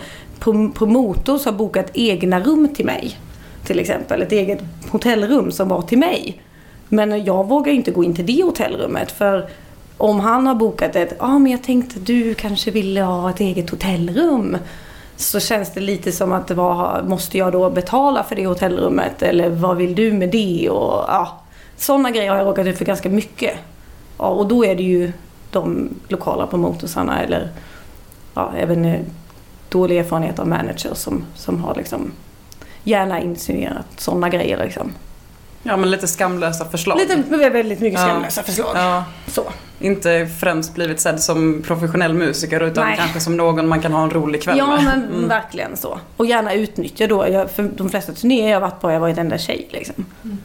promotors 0.74 1.44
ha 1.44 1.52
bokat 1.52 1.90
egna 1.94 2.40
rum 2.40 2.68
till 2.74 2.86
mig. 2.86 3.18
Till 3.66 3.78
exempel 3.78 4.22
ett 4.22 4.32
eget 4.32 4.60
hotellrum 4.90 5.52
som 5.52 5.68
var 5.68 5.82
till 5.82 5.98
mig. 5.98 6.42
Men 6.88 7.24
jag 7.24 7.48
vågar 7.48 7.72
inte 7.72 7.90
gå 7.90 8.04
in 8.04 8.14
till 8.14 8.26
det 8.26 8.42
hotellrummet 8.42 9.12
för 9.12 9.48
om 9.98 10.20
han 10.20 10.46
har 10.46 10.54
bokat 10.54 10.96
ett, 10.96 11.14
ja 11.18 11.26
ah, 11.26 11.38
men 11.38 11.52
jag 11.52 11.62
tänkte 11.62 12.00
du 12.00 12.34
kanske 12.34 12.70
ville 12.70 13.02
ha 13.02 13.30
ett 13.30 13.40
eget 13.40 13.70
hotellrum. 13.70 14.56
Så 15.16 15.40
känns 15.40 15.74
det 15.74 15.80
lite 15.80 16.12
som 16.12 16.32
att 16.32 16.50
vad 16.50 17.08
måste 17.08 17.38
jag 17.38 17.52
då 17.52 17.70
betala 17.70 18.22
för 18.22 18.36
det 18.36 18.46
hotellrummet 18.46 19.22
eller 19.22 19.50
vad 19.50 19.76
vill 19.76 19.94
du 19.94 20.12
med 20.12 20.30
det? 20.30 20.70
Och, 20.70 21.04
ja, 21.08 21.40
sådana 21.76 22.10
grejer 22.10 22.30
har 22.30 22.36
jag 22.36 22.46
råkat 22.46 22.66
ut 22.66 22.78
för 22.78 22.84
ganska 22.84 23.08
mycket. 23.08 23.52
Ja, 24.18 24.28
och 24.28 24.46
då 24.46 24.64
är 24.64 24.74
det 24.74 24.82
ju 24.82 25.12
de 25.50 25.88
lokala 26.08 26.46
promotorsarna 26.46 27.22
eller 27.22 27.48
ja, 28.34 28.52
även 28.56 28.84
eh, 28.84 29.00
dålig 29.68 29.98
erfarenhet 29.98 30.38
av 30.38 30.48
managers 30.48 30.96
som, 30.96 31.24
som 31.34 31.64
har 31.64 31.74
liksom 31.74 32.12
gärna 32.84 33.20
insinuerat 33.20 33.86
sådana 33.96 34.28
grejer 34.28 34.64
liksom. 34.64 34.92
Ja, 35.62 35.76
men 35.76 35.90
lite 35.90 36.06
skamlösa 36.06 36.64
förslag. 36.64 36.98
Lite, 36.98 37.48
väldigt 37.50 37.80
mycket 37.80 38.00
skamlösa 38.00 38.40
ja. 38.40 38.44
förslag. 38.44 38.70
Ja. 38.74 39.04
Så. 39.26 39.44
Inte 39.80 40.28
främst 40.40 40.74
blivit 40.74 41.00
sedd 41.00 41.20
som 41.20 41.62
professionell 41.66 42.14
musiker 42.14 42.60
utan 42.60 42.86
Nej. 42.86 42.96
kanske 42.98 43.20
som 43.20 43.36
någon 43.36 43.68
man 43.68 43.80
kan 43.80 43.92
ha 43.92 44.02
en 44.02 44.10
rolig 44.10 44.42
kväll 44.42 44.58
ja, 44.58 44.66
med. 44.66 44.78
Ja, 44.78 44.82
men 44.82 45.04
mm. 45.04 45.28
verkligen 45.28 45.76
så. 45.76 45.98
Och 46.16 46.26
gärna 46.26 46.54
utnyttja 46.54 47.06
då. 47.06 47.28
Jag, 47.28 47.50
för 47.50 47.62
de 47.62 47.90
flesta 47.90 48.12
turnéer 48.12 48.50
jag 48.50 48.60
varit 48.60 48.80
på 48.80 48.86
har 48.86 48.92
jag 48.92 49.00
varit 49.00 49.18
enda 49.18 49.38
tjej 49.38 49.66
liksom. 49.70 50.06
Mm. 50.24 50.38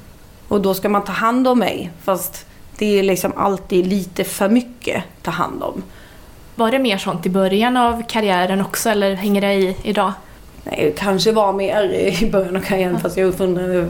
Och 0.47 0.62
då 0.62 0.74
ska 0.74 0.89
man 0.89 1.03
ta 1.03 1.12
hand 1.12 1.47
om 1.47 1.59
mig. 1.59 1.91
Fast 2.03 2.45
det 2.77 3.00
är 3.00 3.03
liksom 3.03 3.33
alltid 3.36 3.88
lite 3.88 4.24
för 4.24 4.50
mycket 4.50 5.03
ta 5.21 5.31
hand 5.31 5.63
om. 5.63 5.83
Var 6.55 6.71
det 6.71 6.79
mer 6.79 6.97
sånt 6.97 7.25
i 7.25 7.29
början 7.29 7.77
av 7.77 8.03
karriären 8.07 8.62
också 8.62 8.89
eller 8.89 9.15
hänger 9.15 9.41
det 9.41 9.53
i 9.53 9.77
idag? 9.83 10.13
Nej, 10.63 10.86
det 10.86 11.00
kanske 11.00 11.31
var 11.31 11.53
mer 11.53 11.83
i 12.24 12.31
början 12.31 12.55
av 12.55 12.62
karriären 12.62 12.93
ja. 12.93 13.00
fast 13.00 13.17
jag 13.17 13.36
funderar, 13.36 13.89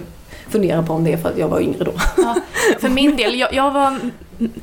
funderar 0.50 0.84
på 0.84 0.94
om 0.94 1.04
det 1.04 1.13
är 1.13 1.18
för 1.18 1.30
att 1.30 1.38
jag 1.38 1.48
var 1.48 1.60
yngre 1.60 1.84
då. 1.84 1.92
Ja, 2.18 2.36
för 2.80 2.89
min 2.89 3.16
del, 3.16 3.39
jag, 3.39 3.54
jag 3.54 3.72
var 3.72 4.00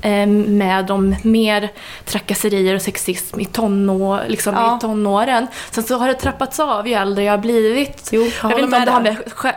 Eh, 0.03 0.27
med 0.27 0.91
om 0.91 1.17
mer 1.23 1.73
trakasserier 2.05 2.75
och 2.75 2.83
sexism 2.83 3.41
i, 3.41 3.45
tonår, 3.45 4.21
liksom 4.27 4.55
ja. 4.55 4.77
i 4.77 4.81
tonåren. 4.81 5.47
Sen 5.71 5.85
så 5.85 5.99
har 5.99 6.09
det 6.09 6.15
trappats 6.15 6.61
av 6.61 6.89
ju 6.89 6.95
äldre 6.95 7.25
jag 7.25 7.33
har 7.33 7.39
blivit. 7.39 8.09
Jo, 8.13 8.23
jag, 8.43 8.53
jag, 8.53 8.67
vet 8.67 8.87
det 8.87 8.91
har 8.91 9.01
med, 9.01 9.17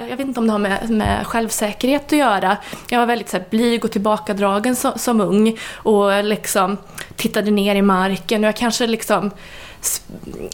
jag 0.09 0.17
vet 0.17 0.27
inte 0.27 0.39
om 0.39 0.47
det 0.47 0.51
har 0.51 0.59
med, 0.59 0.89
med 0.89 1.27
självsäkerhet 1.27 2.05
att 2.05 2.19
göra. 2.19 2.57
Jag 2.89 2.99
var 2.99 3.05
väldigt 3.05 3.29
så 3.29 3.37
här, 3.37 3.45
blyg 3.49 3.85
och 3.85 3.91
tillbakadragen 3.91 4.75
som, 4.75 4.91
som 4.95 5.21
ung 5.21 5.57
och 5.73 6.23
liksom 6.23 6.77
tittade 7.15 7.51
ner 7.51 7.75
i 7.75 7.81
marken 7.81 8.43
och 8.43 8.47
jag 8.47 8.55
kanske 8.55 8.87
liksom 8.87 9.31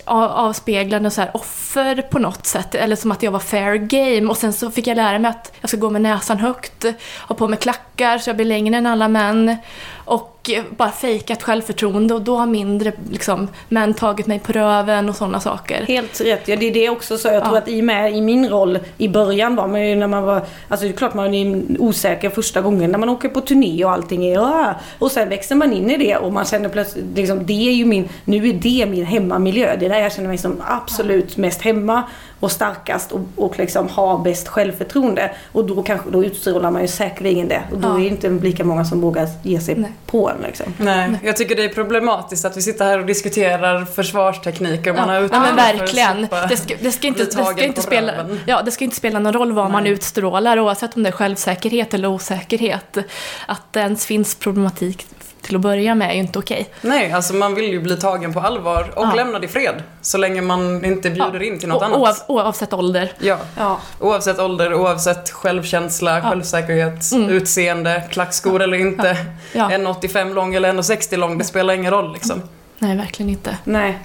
avspeglande 0.05 1.09
så 1.09 1.21
här 1.21 1.31
offer 1.33 2.01
på 2.01 2.19
något 2.19 2.45
sätt. 2.45 2.75
Eller 2.75 2.95
som 2.95 3.11
att 3.11 3.23
jag 3.23 3.31
var 3.31 3.39
fair 3.39 3.75
game. 3.75 4.29
Och 4.29 4.37
sen 4.37 4.53
så 4.53 4.71
fick 4.71 4.87
jag 4.87 4.95
lära 4.95 5.19
mig 5.19 5.29
att 5.29 5.51
jag 5.61 5.69
ska 5.69 5.77
gå 5.77 5.89
med 5.89 6.01
näsan 6.01 6.37
högt, 6.37 6.85
ha 7.27 7.35
på 7.35 7.47
mig 7.47 7.59
klackar 7.59 8.17
så 8.17 8.29
jag 8.29 8.35
blir 8.35 8.45
längre 8.45 8.77
än 8.77 8.85
alla 8.85 9.07
män. 9.07 9.57
Och 10.05 10.32
bara 10.77 10.91
fejkat 10.91 11.43
självförtroende 11.43 12.13
och 12.13 12.21
då 12.21 12.37
har 12.37 12.45
mindre 12.45 12.93
liksom, 13.11 13.47
män 13.69 13.93
tagit 13.93 14.27
mig 14.27 14.39
på 14.39 14.51
röven 14.51 15.09
och 15.09 15.15
sådana 15.15 15.39
saker. 15.39 15.85
Helt 15.87 16.21
rätt. 16.21 16.47
Ja, 16.47 16.55
det 16.55 16.67
är 16.67 16.73
det 16.73 16.89
också 16.89 17.17
så. 17.17 17.27
Jag 17.27 17.43
tror 17.43 17.55
ja. 17.55 17.61
att 17.61 17.67
i, 17.67 17.81
med, 17.81 18.13
i 18.13 18.21
min 18.21 18.49
roll 18.49 18.79
i 18.97 19.09
början 19.09 19.55
var 19.55 19.67
man 19.67 19.87
ju 19.87 19.95
när 19.95 20.07
man 20.07 20.23
var... 20.23 20.41
Alltså 20.67 20.85
det 20.85 20.91
är 20.91 20.97
klart 20.97 21.13
man 21.13 21.33
är 21.33 21.81
osäker 21.81 22.29
första 22.29 22.61
gången 22.61 22.91
när 22.91 22.99
man 22.99 23.09
åker 23.09 23.29
på 23.29 23.41
turné 23.41 23.85
och 23.85 23.91
allting 23.91 24.25
är... 24.25 24.33
Ja. 24.33 24.73
Och 24.99 25.11
sen 25.11 25.29
växer 25.29 25.55
man 25.55 25.73
in 25.73 25.91
i 25.91 25.97
det 25.97 26.17
och 26.17 26.33
man 26.33 26.45
känner 26.45 26.69
plötsligt 26.69 27.05
liksom, 27.15 27.45
det 27.45 27.69
är 27.69 27.73
ju 27.73 27.85
min... 27.85 28.09
Nu 28.25 28.49
är 28.49 28.53
det 28.53 28.85
min 28.85 29.05
hemmamiljö. 29.05 29.75
Det 29.79 29.85
är 29.85 29.89
där 29.89 29.99
jag 29.99 30.13
känner 30.13 30.27
mig 30.27 30.37
som 30.37 30.61
absolut 30.67 31.37
mest 31.37 31.61
hemma 31.61 32.03
och 32.39 32.51
starkast 32.51 33.11
och, 33.11 33.21
och 33.35 33.59
liksom 33.59 33.87
har 33.89 34.17
bäst 34.17 34.47
självförtroende. 34.47 35.31
Och 35.51 35.65
då, 35.65 35.83
kanske, 35.83 36.09
då 36.09 36.25
utstrålar 36.25 36.71
man 36.71 36.81
ju 36.81 36.87
säkerligen 36.87 37.47
det. 37.47 37.61
Och 37.71 37.77
då 37.77 37.87
ja. 37.87 37.95
är 37.95 37.99
det 37.99 38.07
inte 38.07 38.29
lika 38.29 38.63
många 38.63 38.85
som 38.85 39.01
vågar 39.01 39.27
ge 39.43 39.59
sig 39.59 39.75
Nej. 39.75 39.91
på 40.05 40.31
en. 40.35 40.41
Liksom. 40.41 40.73
Nej, 40.77 41.19
jag 41.23 41.37
tycker 41.37 41.55
det 41.55 41.63
är 41.63 41.69
problematiskt 41.69 42.45
att 42.45 42.57
vi 42.57 42.61
sitter 42.61 42.85
här 42.85 42.99
och 42.99 43.05
diskuterar 43.05 43.85
försvarstekniker. 43.85 44.93
Ja. 44.93 44.93
Man 44.93 45.09
har 45.09 45.15
ja, 45.15 45.39
men 45.39 45.55
verkligen. 45.55 46.27
Det 46.49 46.57
ska, 46.57 46.75
det 46.81 46.91
ska, 46.91 47.07
inte, 47.07 47.23
det 47.23 47.31
ska 47.31 47.63
inte 47.63 47.81
spela, 47.81 48.13
ja, 48.45 48.61
det 48.61 48.71
ska 48.71 48.83
inte 48.83 48.95
spela 48.95 49.19
någon 49.19 49.33
roll 49.33 49.51
vad 49.51 49.65
Nej. 49.65 49.71
man 49.71 49.87
utstrålar 49.87 50.59
oavsett 50.59 50.95
om 50.95 51.03
det 51.03 51.09
är 51.09 51.13
självsäkerhet 51.13 51.93
eller 51.93 52.07
osäkerhet. 52.07 52.97
Att 53.45 53.73
det 53.73 53.79
ens 53.79 54.05
finns 54.05 54.35
problematik 54.35 55.05
till 55.43 55.55
att 55.55 55.61
börja 55.61 55.95
med 55.95 56.09
är 56.09 56.13
ju 56.13 56.19
inte 56.19 56.39
okej. 56.39 56.69
Nej, 56.81 57.11
alltså 57.11 57.33
man 57.33 57.55
vill 57.55 57.71
ju 57.71 57.79
bli 57.79 57.97
tagen 57.97 58.33
på 58.33 58.39
allvar 58.39 58.93
och 58.95 59.05
ja. 59.05 59.13
lämnad 59.15 59.43
i 59.43 59.47
fred. 59.47 59.83
Så 60.01 60.17
länge 60.17 60.41
man 60.41 60.85
inte 60.85 61.09
bjuder 61.09 61.39
ja. 61.39 61.43
in 61.43 61.59
till 61.59 61.69
något 61.69 61.81
o 61.81 61.85
annat. 61.85 62.25
Oavsett 62.27 62.73
ålder. 62.73 63.13
Ja. 63.19 63.37
ja. 63.57 63.79
Oavsett 63.99 64.39
ålder, 64.39 64.73
oavsett 64.73 65.29
självkänsla, 65.29 66.17
ja. 66.17 66.29
självsäkerhet, 66.29 67.11
mm. 67.11 67.29
utseende, 67.29 68.03
klackskor 68.11 68.61
eller 68.61 68.77
inte. 68.77 69.17
Ja. 69.53 69.69
1,85 69.69 70.33
lång 70.33 70.55
eller 70.55 70.73
1,60 70.73 71.17
lång, 71.17 71.37
det 71.37 71.43
spelar 71.43 71.73
ingen 71.73 71.91
roll 71.91 72.13
liksom. 72.13 72.41
Nej, 72.79 72.97
verkligen 72.97 73.29
inte. 73.29 73.57
Nej. 73.63 73.99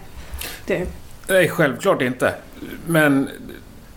Det... 0.66 0.87
Nej, 1.26 1.49
självklart 1.49 2.02
inte. 2.02 2.35
Men 2.87 3.28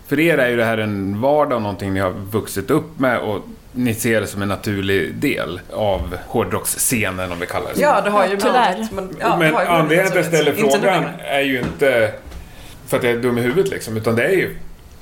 för 0.06 0.20
er 0.20 0.38
är 0.38 0.48
ju 0.48 0.56
det 0.56 0.64
här 0.64 0.78
en 0.78 1.20
vardag 1.20 1.56
och 1.56 1.62
någonting 1.62 1.94
ni 1.94 2.00
har 2.00 2.10
vuxit 2.10 2.70
upp 2.70 2.98
med 2.98 3.18
och 3.18 3.40
ni 3.72 3.94
ser 3.94 4.20
det 4.20 4.26
som 4.26 4.42
en 4.42 4.48
naturlig 4.48 5.14
del 5.14 5.60
av 5.72 6.16
hårdrocksscenen 6.26 7.32
om 7.32 7.40
vi 7.40 7.46
kallar 7.46 7.68
det 7.68 7.74
så. 7.74 7.82
Ja, 7.82 8.00
det 8.00 8.10
har 8.10 8.26
ju 8.26 8.36
tyvärr. 8.36 8.88
Men, 8.92 9.16
ja, 9.20 9.36
men 9.36 9.54
anledningen 9.54 10.10
till 10.10 10.18
att 10.20 10.32
jag 10.32 10.34
ställer 10.34 10.52
frågan 10.52 11.04
är 11.18 11.40
ju 11.40 11.58
inte 11.58 12.12
för 12.86 12.96
att 12.96 13.02
jag 13.02 13.12
är 13.12 13.18
dum 13.18 13.38
i 13.38 13.40
huvudet 13.40 13.70
liksom, 13.70 13.96
utan 13.96 14.16
det 14.16 14.24
är 14.24 14.32
ju 14.32 14.56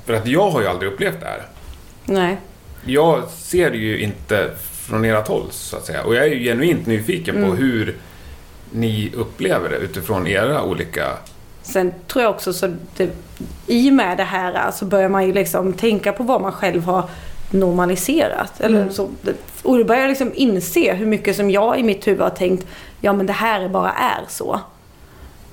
för 0.04 0.14
att 0.14 0.26
jag 0.26 0.50
har 0.50 0.60
ju 0.60 0.66
aldrig 0.66 0.92
upplevt 0.92 1.20
det 1.20 1.26
här. 1.26 1.42
Nej. 2.04 2.36
Jag 2.84 3.28
ser 3.28 3.70
det 3.70 3.76
ju 3.76 3.98
inte 3.98 4.50
från 4.90 5.04
ert 5.04 5.28
håll, 5.28 5.46
så 5.50 5.76
att 5.76 5.86
säga. 5.86 6.02
Och 6.04 6.14
jag 6.14 6.24
är 6.24 6.28
ju 6.28 6.44
genuint 6.44 6.86
nyfiken 6.86 7.36
mm. 7.36 7.50
på 7.50 7.56
hur 7.56 7.96
ni 8.70 9.12
upplever 9.16 9.70
det 9.70 9.76
utifrån 9.76 10.26
era 10.26 10.62
olika... 10.62 11.06
Sen 11.62 11.92
tror 12.06 12.22
jag 12.22 12.34
också 12.34 12.52
så 12.52 12.76
det, 12.96 13.10
i 13.66 13.90
och 13.90 13.94
med 13.94 14.16
det 14.16 14.24
här 14.24 14.70
så 14.70 14.84
börjar 14.84 15.08
man 15.08 15.26
ju 15.26 15.32
liksom 15.32 15.72
tänka 15.72 16.12
på 16.12 16.22
vad 16.22 16.40
man 16.40 16.52
själv 16.52 16.84
har 16.84 17.08
normaliserat. 17.50 18.60
Eller 18.60 18.80
mm. 18.80 18.92
så, 18.92 19.08
och 19.62 19.78
då 19.78 19.84
börjar 19.84 20.00
jag 20.00 20.08
liksom 20.08 20.32
inse 20.34 20.92
hur 20.94 21.06
mycket 21.06 21.36
som 21.36 21.50
jag 21.50 21.80
i 21.80 21.82
mitt 21.82 22.06
huvud 22.06 22.20
har 22.20 22.30
tänkt, 22.30 22.66
ja 23.00 23.12
men 23.12 23.26
det 23.26 23.32
här 23.32 23.68
bara 23.68 23.92
är 23.92 24.24
så. 24.28 24.60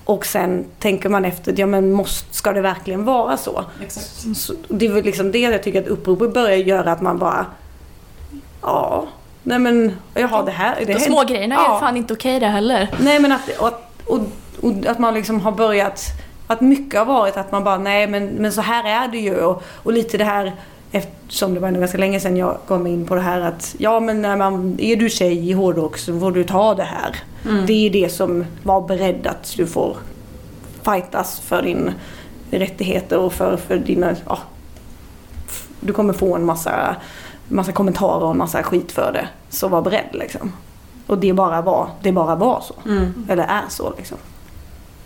Och 0.05 0.25
sen 0.25 0.65
tänker 0.79 1.09
man 1.09 1.25
efter, 1.25 1.53
ja 1.57 1.65
men 1.65 1.91
måste, 1.91 2.35
ska 2.35 2.53
det 2.53 2.61
verkligen 2.61 3.05
vara 3.05 3.37
så? 3.37 3.65
Exakt. 3.81 4.37
så 4.37 4.53
det 4.67 4.85
är 4.85 4.93
väl 4.93 5.03
liksom 5.03 5.31
det 5.31 5.39
jag 5.39 5.63
tycker 5.63 5.81
att 5.81 5.87
uppropet 5.87 6.33
börjar 6.33 6.57
göra, 6.57 6.91
att 6.91 7.01
man 7.01 7.17
bara, 7.17 7.45
ja, 8.61 9.07
nej 9.43 9.59
men, 9.59 9.97
jaha 10.13 10.43
det 10.43 10.51
här. 10.51 10.75
Det 10.85 10.93
De 10.93 10.99
små 10.99 11.23
grejerna 11.23 11.55
är 11.55 11.59
ja. 11.59 11.79
fan 11.79 11.97
inte 11.97 12.13
okej 12.13 12.39
det 12.39 12.47
heller. 12.47 12.89
Nej 12.99 13.19
men 13.19 13.31
att, 13.31 13.49
och, 13.59 13.73
och, 14.05 14.19
och, 14.61 14.85
att 14.85 14.99
man 14.99 15.13
liksom 15.13 15.39
har 15.39 15.51
börjat, 15.51 16.01
att 16.47 16.61
mycket 16.61 16.99
har 16.99 17.05
varit 17.05 17.37
att 17.37 17.51
man 17.51 17.63
bara, 17.63 17.77
nej 17.77 18.07
men, 18.07 18.27
men 18.27 18.51
så 18.51 18.61
här 18.61 19.03
är 19.03 19.07
det 19.07 19.17
ju. 19.17 19.41
Och, 19.41 19.63
och 19.83 19.93
lite 19.93 20.17
det 20.17 20.23
här 20.23 20.53
Eftersom 20.91 21.53
det 21.53 21.59
var 21.59 21.67
ändå 21.67 21.79
ganska 21.79 21.97
länge 21.97 22.19
sedan 22.19 22.37
jag 22.37 22.57
kom 22.67 22.87
in 22.87 23.05
på 23.05 23.15
det 23.15 23.21
här 23.21 23.41
att 23.41 23.75
ja 23.77 23.99
men 23.99 24.21
när 24.21 24.37
man, 24.37 24.77
är 24.79 24.95
du 24.95 25.09
tjej 25.09 25.49
i 25.49 25.53
hårdrock 25.53 25.97
så 25.97 26.19
får 26.19 26.31
du 26.31 26.43
ta 26.43 26.75
det 26.75 26.83
här. 26.83 27.15
Mm. 27.45 27.65
Det 27.65 27.73
är 27.73 27.89
det 27.89 28.09
som 28.09 28.45
var 28.63 28.87
beredd 28.87 29.27
att 29.27 29.53
du 29.57 29.67
får 29.67 29.97
fightas 30.83 31.39
för 31.39 31.61
din 31.61 31.91
rättigheter 32.51 33.17
och 33.19 33.33
för, 33.33 33.57
för 33.57 33.77
dina, 33.77 34.15
ja, 34.25 34.39
du 35.79 35.93
kommer 35.93 36.13
få 36.13 36.35
en 36.35 36.45
massa, 36.45 36.95
massa 37.47 37.71
kommentarer 37.71 38.23
och 38.23 38.31
en 38.31 38.37
massa 38.37 38.63
skit 38.63 38.91
för 38.91 39.11
det. 39.13 39.27
Så 39.49 39.67
var 39.67 39.81
beredd 39.81 40.09
liksom. 40.11 40.53
Och 41.07 41.17
det 41.17 41.33
bara 41.33 41.61
var, 41.61 41.89
det 42.01 42.11
bara 42.11 42.35
var 42.35 42.61
så. 42.61 42.89
Mm. 42.89 43.27
Eller 43.29 43.43
är 43.43 43.63
så 43.69 43.93
liksom. 43.97 44.17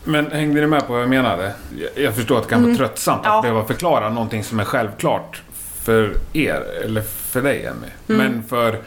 Men 0.03 0.31
hängde 0.31 0.61
ni 0.61 0.67
med 0.67 0.87
på 0.87 0.93
vad 0.93 1.01
jag 1.01 1.09
menade? 1.09 1.53
Jag 1.95 2.15
förstår 2.15 2.37
att 2.37 2.43
det 2.43 2.49
kan 2.49 2.61
vara 2.61 2.69
mm. 2.69 2.77
tröttsamt 2.77 3.19
att 3.19 3.33
ja. 3.33 3.41
behöva 3.41 3.65
förklara 3.65 4.09
någonting 4.09 4.43
som 4.43 4.59
är 4.59 4.63
självklart 4.63 5.41
för 5.83 6.17
er, 6.33 6.63
eller 6.83 7.01
för 7.01 7.41
dig 7.41 7.65
Emmy. 7.65 7.87
Mm. 8.09 8.33
Men 8.33 8.43
för... 8.43 8.81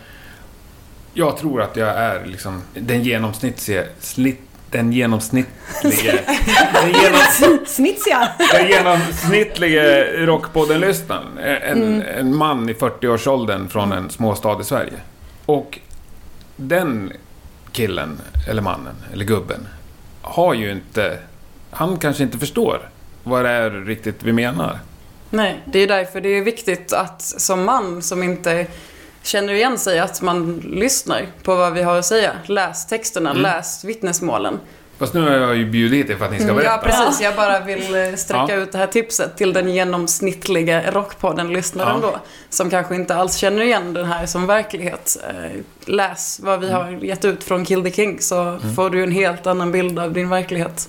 Jag 1.16 1.36
tror 1.36 1.62
att 1.62 1.76
jag 1.76 1.88
är 1.88 2.24
liksom 2.26 2.62
den 2.74 3.02
genomsnittlige... 3.02 3.86
Slitt, 4.00 4.40
den 4.70 4.92
genomsnittlige... 4.92 6.20
den, 6.72 6.92
genomsnittliga. 6.92 8.28
den 8.52 8.68
genomsnittlige 8.68 10.04
Rockpodden-lyssnaren. 10.26 11.38
En, 11.38 11.82
mm. 11.82 12.02
en 12.18 12.36
man 12.36 12.68
i 12.68 12.72
40-årsåldern 12.72 13.68
från 13.68 13.92
en 13.92 14.10
småstad 14.10 14.60
i 14.60 14.64
Sverige. 14.64 15.00
Och 15.46 15.78
den 16.56 17.12
killen, 17.72 18.20
eller 18.48 18.62
mannen, 18.62 18.94
eller 19.12 19.24
gubben, 19.24 19.68
har 20.22 20.54
ju 20.54 20.72
inte... 20.72 21.18
Han 21.70 21.96
kanske 21.96 22.22
inte 22.22 22.38
förstår 22.38 22.88
vad 23.22 23.44
det 23.44 23.50
är 23.50 23.70
riktigt 23.70 24.22
vi 24.22 24.32
menar. 24.32 24.78
Nej, 25.35 25.61
det 25.64 25.79
är 25.79 25.87
därför 25.87 26.21
det 26.21 26.29
är 26.29 26.43
viktigt 26.43 26.93
att 26.93 27.23
som 27.23 27.64
man 27.64 28.03
som 28.03 28.23
inte 28.23 28.67
känner 29.23 29.53
igen 29.53 29.79
sig 29.79 29.99
att 29.99 30.23
man 30.23 30.57
lyssnar 30.64 31.26
på 31.43 31.55
vad 31.55 31.73
vi 31.73 31.83
har 31.83 31.99
att 31.99 32.07
säga. 32.07 32.33
Läs 32.47 32.87
texterna, 32.87 33.31
mm. 33.31 33.43
läs 33.43 33.85
vittnesmålen. 33.85 34.59
Fast 34.99 35.14
nu 35.14 35.21
har 35.21 35.31
jag 35.31 35.57
ju 35.57 35.71
bjudit 35.71 36.11
er 36.11 36.17
för 36.17 36.25
att 36.25 36.31
ni 36.31 36.37
ska 36.38 36.45
Mm, 36.45 36.57
berätta. 36.57 36.73
Ja, 36.73 36.83
precis. 36.83 37.21
Jag 37.23 37.37
bara 37.37 37.61
vill 37.61 37.95
eh, 37.95 38.14
sträcka 38.14 38.47
Ja. 38.49 38.55
ut 38.55 38.73
det 38.73 38.79
här 38.79 38.87
tipset 38.87 39.37
till 39.37 39.53
den 39.53 39.69
genomsnittliga 39.69 40.91
Rockpodden-lyssnaren 40.91 42.00
Ja. 42.03 42.09
då. 42.12 42.19
Som 42.50 42.71
kanske 42.71 42.95
inte 42.95 43.14
alls 43.14 43.37
känner 43.37 43.62
igen 43.62 43.95
den 43.95 44.05
här 44.07 44.26
som 44.26 44.47
verklighet. 44.47 45.17
Eh, 45.29 45.61
Läs 45.87 46.41
vad 46.43 46.61
vi 46.61 46.71
har 46.71 46.91
gett 46.91 47.25
ut 47.25 47.45
från 47.45 47.64
Kill 47.64 47.83
the 47.83 47.91
King 47.91 48.21
så 48.21 48.59
får 48.76 48.91
du 48.91 49.03
en 49.03 49.11
helt 49.12 49.47
annan 49.47 49.73
bild 49.73 49.99
av 49.99 50.12
din 50.12 50.29
verklighet. 50.29 50.88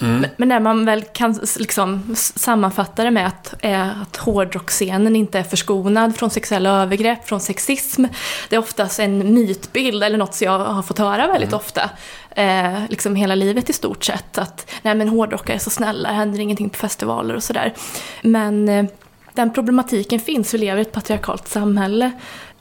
Mm. 0.00 0.26
Men- 0.36 0.48
när 0.48 0.60
man 0.60 0.84
väl 0.84 1.02
kan 1.02 1.40
liksom 1.58 2.14
sammanfatta 2.16 3.04
det 3.04 3.10
med 3.10 3.26
att, 3.26 3.54
eh, 3.60 4.02
att 4.02 4.16
hårdrockscenen 4.16 5.16
inte 5.16 5.38
är 5.38 5.42
förskonad 5.42 6.16
från 6.16 6.30
sexuella 6.30 6.82
övergrepp, 6.82 7.28
från 7.28 7.40
sexism. 7.40 8.04
Det 8.48 8.56
är 8.56 8.60
oftast 8.60 8.98
en 9.00 9.34
mytbild 9.34 10.02
eller 10.02 10.18
något 10.18 10.34
som 10.34 10.44
jag 10.44 10.58
har 10.58 10.82
fått 10.82 10.98
höra 10.98 11.26
väldigt 11.26 11.52
ofta. 11.52 11.90
Eh, 12.30 12.78
liksom 12.88 13.16
hela 13.16 13.34
livet 13.34 13.70
i 13.70 13.72
stort 13.72 14.04
sett. 14.04 14.38
Att 14.38 14.70
nej 14.82 14.94
men 14.94 15.08
hårdrockare 15.08 15.56
är 15.56 15.60
så 15.60 15.70
snälla, 15.70 16.08
det 16.08 16.14
händer 16.14 16.40
ingenting 16.40 16.70
på 16.70 16.76
festivaler 16.76 17.34
och 17.36 17.42
sådär. 17.42 17.74
Men 18.22 18.68
eh, 18.68 18.84
den 19.32 19.52
problematiken 19.52 20.20
finns, 20.20 20.54
vi 20.54 20.58
lever 20.58 20.78
i 20.78 20.82
ett 20.82 20.92
patriarkalt 20.92 21.48
samhälle. 21.48 22.10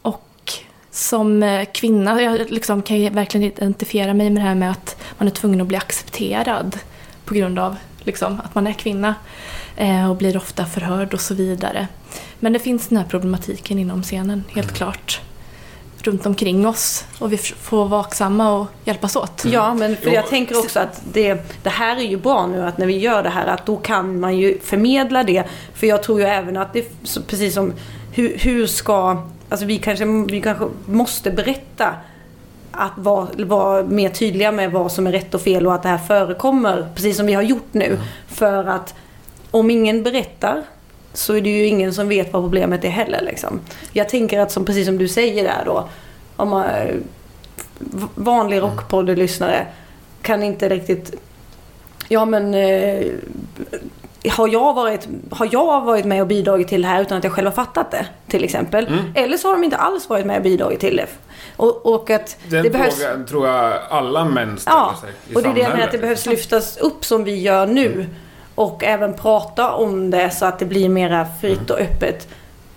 Och 0.01 0.53
som 0.91 1.43
eh, 1.43 1.65
kvinna, 1.73 2.21
jag 2.21 2.51
liksom 2.51 2.81
kan 2.81 2.97
ju 2.99 3.09
verkligen 3.09 3.47
identifiera 3.47 4.13
mig 4.13 4.29
med 4.29 4.41
det 4.43 4.47
här 4.47 4.55
med 4.55 4.71
att 4.71 5.01
man 5.17 5.27
är 5.27 5.31
tvungen 5.31 5.61
att 5.61 5.67
bli 5.67 5.77
accepterad 5.77 6.79
på 7.25 7.33
grund 7.33 7.59
av 7.59 7.75
liksom, 7.99 8.41
att 8.43 8.55
man 8.55 8.67
är 8.67 8.73
kvinna 8.73 9.15
eh, 9.75 10.09
och 10.09 10.15
blir 10.15 10.37
ofta 10.37 10.65
förhörd 10.65 11.13
och 11.13 11.21
så 11.21 11.33
vidare. 11.33 11.87
Men 12.39 12.53
det 12.53 12.59
finns 12.59 12.87
den 12.87 12.97
här 12.97 13.05
problematiken 13.05 13.79
inom 13.79 14.03
scenen, 14.03 14.43
helt 14.55 14.73
klart. 14.73 15.21
Runt 16.03 16.25
omkring 16.25 16.67
oss 16.67 17.05
och 17.19 17.33
vi 17.33 17.37
får 17.37 17.77
vara 17.77 17.87
vaksamma 17.87 18.51
och 18.53 18.67
hjälpas 18.83 19.15
åt. 19.15 19.45
Ja, 19.45 19.73
men 19.73 19.95
för 19.97 20.07
Jo. 20.07 20.13
jag 20.13 20.27
tänker 20.27 20.59
också 20.59 20.79
att 20.79 21.01
det, 21.13 21.55
det 21.63 21.69
här 21.69 21.97
är 21.97 22.01
ju 22.01 22.17
bra 22.17 22.47
nu 22.47 22.61
att 22.61 22.77
när 22.77 22.85
vi 22.85 22.97
gör 22.97 23.23
det 23.23 23.29
här 23.29 23.47
att 23.47 23.65
då 23.65 23.77
kan 23.77 24.19
man 24.19 24.37
ju 24.37 24.59
förmedla 24.59 25.23
det. 25.23 25.43
För 25.73 25.87
jag 25.87 26.03
tror 26.03 26.19
ju 26.19 26.25
även 26.25 26.57
att 26.57 26.73
det, 26.73 27.01
precis 27.27 27.53
som 27.53 27.73
hur, 28.11 28.37
hur 28.37 28.67
ska, 28.67 29.23
alltså 29.49 29.65
vi 29.65 29.77
kanske, 29.77 30.05
vi 30.05 30.41
kanske 30.41 30.67
måste 30.85 31.31
berätta 31.31 31.93
att 32.77 32.93
vara, 32.95 33.27
vara 33.37 33.83
mer 33.83 34.09
tydliga 34.09 34.51
med 34.51 34.71
vad 34.71 34.91
som 34.91 35.07
är 35.07 35.11
rätt 35.11 35.33
och 35.33 35.41
fel 35.41 35.67
och 35.67 35.73
att 35.73 35.83
det 35.83 35.89
här 35.89 35.97
förekommer, 35.97 36.87
precis 36.95 37.17
som 37.17 37.25
vi 37.25 37.33
har 37.33 37.41
gjort 37.41 37.73
nu. 37.73 37.99
För 38.27 38.63
att 38.63 38.93
om 39.51 39.71
ingen 39.71 40.03
berättar 40.03 40.63
så 41.13 41.33
är 41.33 41.41
det 41.41 41.49
ju 41.49 41.65
ingen 41.65 41.93
som 41.93 42.09
vet 42.09 42.33
vad 42.33 42.43
problemet 42.43 42.83
är 42.83 42.89
heller. 42.89 43.21
Liksom. 43.21 43.59
Jag 43.93 44.09
tänker 44.09 44.39
att 44.39 44.51
som, 44.51 44.65
precis 44.65 44.85
som 44.85 44.97
du 44.97 45.07
säger 45.07 45.43
där 45.43 45.63
då, 45.65 45.89
om 46.35 46.49
man, 46.49 46.65
vanlig 48.15 48.61
rockpodd-lyssnare 48.61 49.67
kan 50.21 50.43
inte 50.43 50.69
riktigt... 50.69 51.15
Ja 52.07 52.25
men... 52.25 52.53
Eh, 52.53 53.05
har, 54.31 54.47
jag 54.47 54.73
varit, 54.73 55.07
har 55.31 55.49
jag 55.51 55.81
varit 55.81 56.05
med 56.05 56.21
och 56.21 56.27
bidragit 56.27 56.67
till 56.67 56.81
det 56.81 56.87
här 56.87 57.01
utan 57.01 57.17
att 57.17 57.23
jag 57.23 57.33
själv 57.33 57.47
har 57.47 57.53
fattat 57.53 57.91
det? 57.91 58.05
Till 58.27 58.43
exempel. 58.43 58.87
Mm. 58.87 58.99
Eller 59.15 59.37
så 59.37 59.47
har 59.47 59.55
de 59.55 59.63
inte 59.63 59.77
alls 59.77 60.09
varit 60.09 60.25
med 60.25 60.37
och 60.37 60.43
bidragit 60.43 60.79
till 60.79 60.95
det. 60.95 61.07
Och, 61.55 61.85
och 61.93 62.09
att 62.09 62.37
Den 62.49 62.63
det 62.63 62.69
behövs... 62.69 62.95
frågan 63.01 63.25
tror 63.25 63.47
jag 63.47 63.79
alla 63.89 64.25
män 64.25 64.57
ställer 64.57 64.77
Ja, 64.77 64.95
sig 65.01 65.09
i 65.29 65.35
och 65.35 65.41
det 65.43 65.49
är 65.49 65.53
det 65.53 65.59
jag 65.59 65.69
menar 65.69 65.69
samhället. 65.69 65.85
att 65.85 65.91
det 65.91 65.97
behövs 65.97 66.25
lyftas 66.25 66.77
upp 66.77 67.05
som 67.05 67.23
vi 67.23 67.35
gör 67.41 67.65
nu. 67.67 68.05
Och 68.55 68.83
även 68.83 69.13
prata 69.13 69.71
om 69.73 70.11
det 70.11 70.29
så 70.29 70.45
att 70.45 70.59
det 70.59 70.65
blir 70.65 70.89
mera 70.89 71.27
fritt 71.41 71.69
och 71.69 71.79
öppet. 71.79 72.27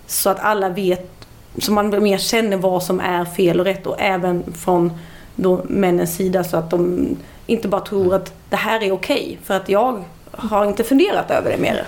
Så 0.07 0.31
att 0.31 0.41
alla 0.41 0.69
vet, 0.69 1.11
så 1.59 1.73
man 1.73 2.03
mer 2.03 2.19
känner 2.19 2.57
vad 2.57 2.83
som 2.83 3.01
är 3.01 3.25
fel 3.25 3.61
och 3.61 3.67
rätt. 3.67 3.87
Och 3.87 3.97
även 3.99 4.53
från 4.53 4.93
då 5.37 5.61
männens 5.69 6.17
sida 6.17 6.45
så 6.45 6.57
att 6.57 6.71
de 6.71 7.09
inte 7.47 7.69
bara 7.69 7.81
tror 7.81 8.15
att 8.15 8.33
det 8.51 8.57
här 8.57 8.83
är 8.83 8.93
okej. 8.93 9.39
För 9.45 9.55
att 9.55 9.69
jag 9.69 10.05
har 10.31 10.65
inte 10.67 10.85
funderat 10.85 11.31
över 11.31 11.51
det 11.51 11.57
mer. 11.59 11.85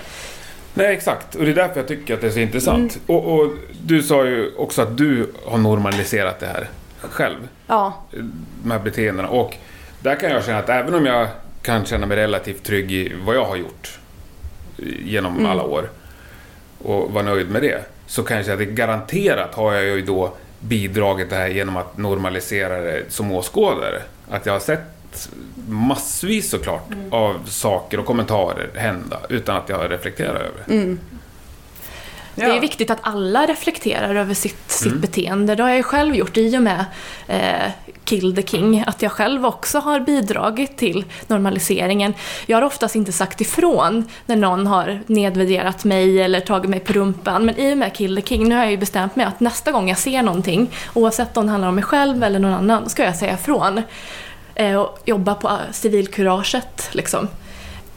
Nej, 0.73 0.93
exakt. 0.95 1.35
Och 1.35 1.45
det 1.45 1.51
är 1.51 1.55
därför 1.55 1.79
jag 1.79 1.87
tycker 1.87 2.13
att 2.13 2.21
det 2.21 2.27
är 2.27 2.31
så 2.31 2.39
intressant. 2.39 2.99
Mm. 3.07 3.21
Och, 3.21 3.33
och 3.39 3.51
du 3.83 4.03
sa 4.03 4.25
ju 4.25 4.55
också 4.57 4.81
att 4.81 4.97
du 4.97 5.31
har 5.45 5.57
normaliserat 5.57 6.39
det 6.39 6.45
här 6.45 6.67
själv. 7.01 7.47
Ja, 7.67 7.93
de 8.63 8.71
här 8.71 8.79
beteendena. 8.79 9.27
Och 9.29 9.55
där 9.99 10.15
kan 10.15 10.29
jag 10.31 10.45
känna 10.45 10.59
att 10.59 10.69
även 10.69 10.93
om 10.93 11.05
jag 11.05 11.27
kan 11.61 11.85
känna 11.85 12.05
mig 12.05 12.17
relativt 12.17 12.63
trygg 12.63 12.91
i 12.91 13.13
vad 13.25 13.35
jag 13.35 13.45
har 13.45 13.55
gjort 13.55 13.99
genom 15.03 15.37
Mm. 15.37 15.51
alla 15.51 15.63
år 15.63 15.89
och 16.83 17.11
vara 17.13 17.23
nöjd 17.23 17.49
med 17.49 17.61
det, 17.61 17.85
så 18.05 18.23
kan 18.23 18.37
jag 18.37 18.45
säga 18.45 18.53
att 18.53 18.59
det 18.59 18.65
garanterat 18.65 19.55
har 19.55 19.73
jag 19.73 19.83
ju 19.83 20.01
då 20.01 20.33
bidragit 20.59 21.29
det 21.29 21.35
här 21.35 21.47
genom 21.47 21.77
att 21.77 21.97
normalisera 21.97 22.81
det 22.81 23.03
som 23.09 23.31
åskådare. 23.31 24.01
Att 24.29 24.45
jag 24.45 24.53
har 24.53 24.59
sett 24.59 25.29
massvis 25.69 26.49
såklart 26.49 26.91
Mm. 26.93 27.13
av 27.13 27.45
saker 27.45 27.99
och 27.99 28.05
kommentarer 28.05 28.69
hända 28.75 29.19
utan 29.29 29.57
att 29.57 29.69
jag 29.69 29.77
har 29.77 29.89
reflekterat 29.89 30.35
över 30.41 30.51
det. 30.65 30.73
mm. 30.73 30.99
Det 32.49 32.57
är 32.57 32.61
viktigt 32.61 32.91
att 32.91 32.99
alla 33.01 33.45
reflekterar 33.45 34.15
över 34.15 34.33
sitt, 34.33 34.71
sitt 34.71 34.93
beteende. 34.93 35.55
Det 35.55 35.63
har 35.63 35.69
jag 35.69 35.77
ju 35.77 35.83
själv 35.83 36.15
gjort 36.15 36.37
i 36.37 36.57
och 36.57 36.61
med 36.61 36.85
eh, 37.27 37.71
Kill 38.03 38.35
the 38.35 38.43
King. 38.43 38.83
Att 38.87 39.01
jag 39.01 39.11
själv 39.11 39.45
också 39.45 39.79
har 39.79 39.99
bidragit 39.99 40.77
till 40.77 41.05
normaliseringen. 41.27 42.13
Jag 42.45 42.57
har 42.57 42.61
oftast 42.61 42.95
inte 42.95 43.11
sagt 43.11 43.41
ifrån 43.41 44.07
när 44.25 44.35
någon 44.35 44.67
har 44.67 44.99
nedvärderat 45.07 45.83
mig 45.83 46.21
eller 46.21 46.39
tagit 46.39 46.69
mig 46.69 46.79
på 46.79 46.93
rumpan. 46.93 47.45
Men 47.45 47.57
i 47.57 47.73
och 47.73 47.77
med 47.77 47.93
Kill 47.93 48.15
the 48.15 48.21
King, 48.21 48.49
nu 48.49 48.55
har 48.55 48.63
jag 48.63 48.71
ju 48.71 48.77
bestämt 48.77 49.15
mig 49.15 49.25
att 49.25 49.39
nästa 49.39 49.71
gång 49.71 49.89
jag 49.89 49.97
ser 49.97 50.23
någonting, 50.23 50.71
oavsett 50.93 51.37
om 51.37 51.45
det 51.45 51.51
handlar 51.51 51.69
om 51.69 51.75
mig 51.75 51.83
själv 51.83 52.23
eller 52.23 52.39
någon 52.39 52.53
annan, 52.53 52.89
ska 52.89 53.03
jag 53.03 53.15
säga 53.15 53.33
ifrån. 53.33 53.81
Eh, 54.55 54.75
och 54.75 54.99
jobba 55.05 55.35
på 55.35 55.47
eh, 55.47 55.57
civilkuraget 55.71 56.89
liksom. 56.91 57.27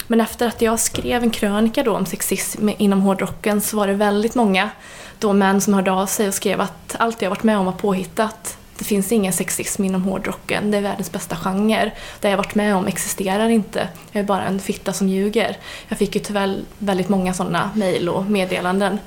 Men 0.07 0.21
efter 0.21 0.47
att 0.47 0.63
jag 0.63 0.81
skrev 0.81 1.23
en 1.23 1.31
krönika 1.31 1.83
då 1.83 1.97
om 1.97 2.07
sexism 2.07 2.69
inom 2.79 3.01
hårdrocken 3.01 3.61
så 3.61 3.77
var 3.77 3.87
det 3.87 3.95
väldigt 3.95 4.35
många 4.35 4.71
då 5.19 5.33
män 5.33 5.61
som 5.61 5.75
hörde 5.75 5.93
av 5.93 6.07
sig 6.07 6.29
och 6.29 6.35
skrev 6.35 6.61
att 6.61 6.97
allt 6.99 7.23
jag 7.23 7.31
varit 7.31 7.43
med 7.43 7.59
om 7.59 7.65
var 7.65 7.73
påhittat. 7.73 8.59
Det 8.79 8.85
finns 8.85 9.13
ingen 9.13 9.33
sexism 9.33 9.85
inom 9.85 10.03
hårdrocken, 10.03 10.71
det 10.71 10.77
är 10.77 10.83
världens 10.83 11.13
bästa 11.13 11.37
genre. 11.37 11.93
Det 12.21 12.31
jag 12.31 12.37
varit 12.37 12.55
med 12.55 12.77
om 12.77 12.87
existerar 12.87 13.49
inte, 13.49 13.89
jag 14.13 14.21
är 14.21 14.25
bara 14.25 14.45
en 14.45 14.61
fitta 14.61 14.93
som 14.93 15.09
ljuger. 15.09 15.57
Jag 15.89 15.99
fick 15.99 16.15
ju 16.15 16.21
tyvärr 16.21 16.59
väldigt 16.79 17.09
många 17.09 17.35
sådana 17.35 17.71
mejl 17.75 18.09
och 18.09 18.25
meddelanden. 18.25 18.99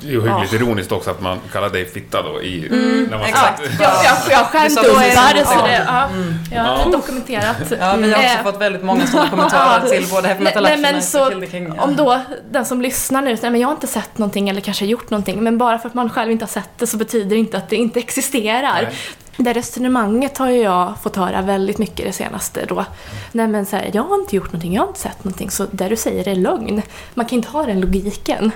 Det 0.00 0.08
är 0.08 0.10
ju 0.12 0.20
hyggligt 0.20 0.52
ironiskt 0.52 0.92
också 0.92 1.10
att 1.10 1.20
man 1.20 1.38
kallar 1.52 1.70
dig 1.70 1.84
fitta 1.86 2.22
då 2.22 2.42
i... 2.42 2.66
Mm, 2.66 3.04
när 3.10 3.18
man 3.18 3.26
exakt. 3.26 3.62
Jag, 3.62 3.70
jag, 3.80 3.90
jag 4.04 4.16
sa 4.18 4.44
skämtdumpar, 4.44 5.32
precis 5.32 5.48
så 5.48 5.66
det, 5.66 5.84
ja, 5.86 6.08
jag 6.52 6.62
har 6.62 6.78
Ja. 6.78 6.88
dokumenterat. 6.92 7.56
Ja, 7.80 7.96
vi 7.96 8.12
har 8.12 8.18
också 8.22 8.38
Eh, 8.38 8.42
fått 8.44 8.60
väldigt 8.60 8.82
många 8.84 9.06
sådana 9.06 9.30
kommentarer 9.30 9.88
till 9.88 10.06
både 10.10 10.28
Heavy 10.28 10.44
Metal 10.44 10.62
Nej, 10.62 10.72
Action 10.72 10.82
men 10.82 10.96
och 10.96 11.02
så, 11.04 11.30
the 11.40 11.46
King. 11.50 11.72
Ja. 11.76 11.82
Om 11.82 11.96
då 11.96 12.20
den 12.50 12.64
som 12.64 12.82
lyssnar 12.82 13.22
nu 13.22 13.36
säger 13.36 13.50
men 13.50 13.60
jag 13.60 13.68
har 13.68 13.74
inte 13.74 13.86
sett 13.86 14.18
någonting 14.18 14.48
eller 14.48 14.60
kanske 14.60 14.86
gjort 14.86 15.10
någonting. 15.10 15.42
Men 15.42 15.58
bara 15.58 15.78
för 15.78 15.88
att 15.88 15.94
man 15.94 16.10
själv 16.10 16.30
inte 16.32 16.44
har 16.44 16.50
sett 16.50 16.70
det 16.78 16.86
så 16.86 16.96
betyder 16.96 17.30
det 17.30 17.36
inte 17.36 17.56
att 17.56 17.68
det 17.68 17.76
inte 17.76 17.98
existerar. 17.98 18.82
Nej. 18.82 18.94
Det 19.36 19.52
resonemanget 19.52 20.38
har 20.38 20.50
ju 20.50 20.60
jag 20.62 20.94
fått 21.02 21.16
höra 21.16 21.42
väldigt 21.42 21.78
mycket 21.78 22.06
det 22.06 22.12
senaste 22.12 22.64
då. 22.66 22.84
Nej 23.32 23.48
men 23.48 23.66
så 23.66 23.76
här, 23.76 23.90
jag 23.92 24.02
har 24.02 24.14
inte 24.14 24.36
gjort 24.36 24.46
någonting, 24.52 24.74
jag 24.74 24.82
har 24.82 24.88
inte 24.88 25.00
sett 25.00 25.24
någonting. 25.24 25.50
Så 25.50 25.66
det 25.70 25.88
du 25.88 25.96
säger 25.96 26.28
är 26.28 26.34
lögn. 26.34 26.82
Man 27.14 27.26
kan 27.26 27.36
inte 27.36 27.48
ha 27.48 27.62
den 27.66 27.80
logiken. 27.80 28.52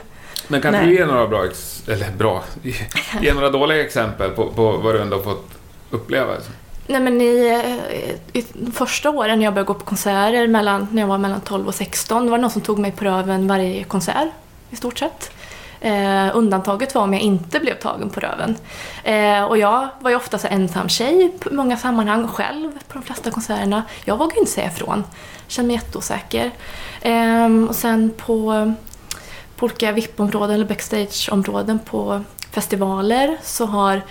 Men 0.48 0.60
kan 0.60 0.72
Nej. 0.72 0.86
du 0.86 0.94
ge 0.94 1.06
några 1.06 1.26
bra, 1.26 1.44
eller 1.88 2.10
bra, 2.10 2.44
ge 3.20 3.34
några 3.34 3.50
dåliga 3.50 3.84
exempel 3.84 4.30
på, 4.30 4.50
på 4.50 4.72
vad 4.72 4.94
du 4.94 5.00
ändå 5.00 5.22
fått 5.22 5.50
uppleva? 5.90 6.32
Nej 6.86 7.00
men 7.00 7.20
i, 7.20 7.62
eh, 8.32 8.40
i 8.40 8.44
första 8.72 9.10
åren 9.10 9.38
när 9.38 9.44
jag 9.44 9.54
började 9.54 9.66
gå 9.66 9.74
på 9.74 9.84
konserter, 9.84 10.46
mellan, 10.46 10.88
när 10.90 11.02
jag 11.02 11.08
var 11.08 11.18
mellan 11.18 11.40
12 11.40 11.66
och 11.66 11.74
16, 11.74 12.30
var 12.30 12.38
det 12.38 12.42
någon 12.42 12.50
som 12.50 12.62
tog 12.62 12.78
mig 12.78 12.92
på 12.92 13.04
röven 13.04 13.48
varje 13.48 13.84
konsert 13.84 14.28
i 14.70 14.76
stort 14.76 14.98
sett. 14.98 15.30
Eh, 15.80 16.36
undantaget 16.36 16.94
var 16.94 17.02
om 17.02 17.12
jag 17.12 17.22
inte 17.22 17.60
blev 17.60 17.74
tagen 17.74 18.10
på 18.10 18.20
röven. 18.20 18.56
Eh, 19.04 19.44
och 19.44 19.58
jag 19.58 19.88
var 20.00 20.10
ju 20.10 20.16
ofta 20.16 20.38
så 20.38 20.46
ensam 20.46 20.88
tjej 20.88 21.24
i 21.24 21.54
många 21.54 21.76
sammanhang 21.76 22.28
själv 22.28 22.70
på 22.88 22.98
de 22.98 23.02
flesta 23.02 23.30
konserterna. 23.30 23.82
Jag 24.04 24.16
vågade 24.16 24.40
inte 24.40 24.52
säga 24.52 24.66
ifrån. 24.66 25.04
Kände 25.46 25.66
mig 25.66 25.76
jätteosäker. 25.76 26.50
Eh, 27.00 27.48
och 27.68 27.74
sen 27.74 28.12
på, 28.16 28.74
på 29.56 29.66
olika 29.66 29.92
VIP-områden 29.92 30.54
eller 30.54 30.64
backstageområden 30.64 31.78
på 31.78 32.24
festivaler 32.50 33.36
så 33.42 33.66
har 33.66 34.02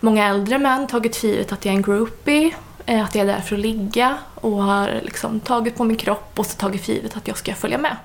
många 0.00 0.26
äldre 0.26 0.58
män 0.58 0.86
tagit 0.86 1.16
för 1.16 1.28
givet 1.28 1.52
att 1.52 1.64
jag 1.64 1.72
är 1.72 1.76
en 1.76 1.82
groupie, 1.82 2.54
eh, 2.86 3.04
att 3.04 3.14
jag 3.14 3.28
är 3.28 3.32
där 3.34 3.40
för 3.40 3.56
att 3.56 3.62
ligga 3.62 4.18
och 4.34 4.62
har 4.62 5.00
liksom 5.02 5.40
tagit 5.40 5.76
på 5.76 5.84
min 5.84 5.96
kropp 5.96 6.38
och 6.38 6.46
så 6.46 6.56
tagit 6.56 6.84
för 6.84 6.92
givet 6.92 7.16
att 7.16 7.28
jag 7.28 7.38
ska 7.38 7.54
följa 7.54 7.78
med. 7.78 7.96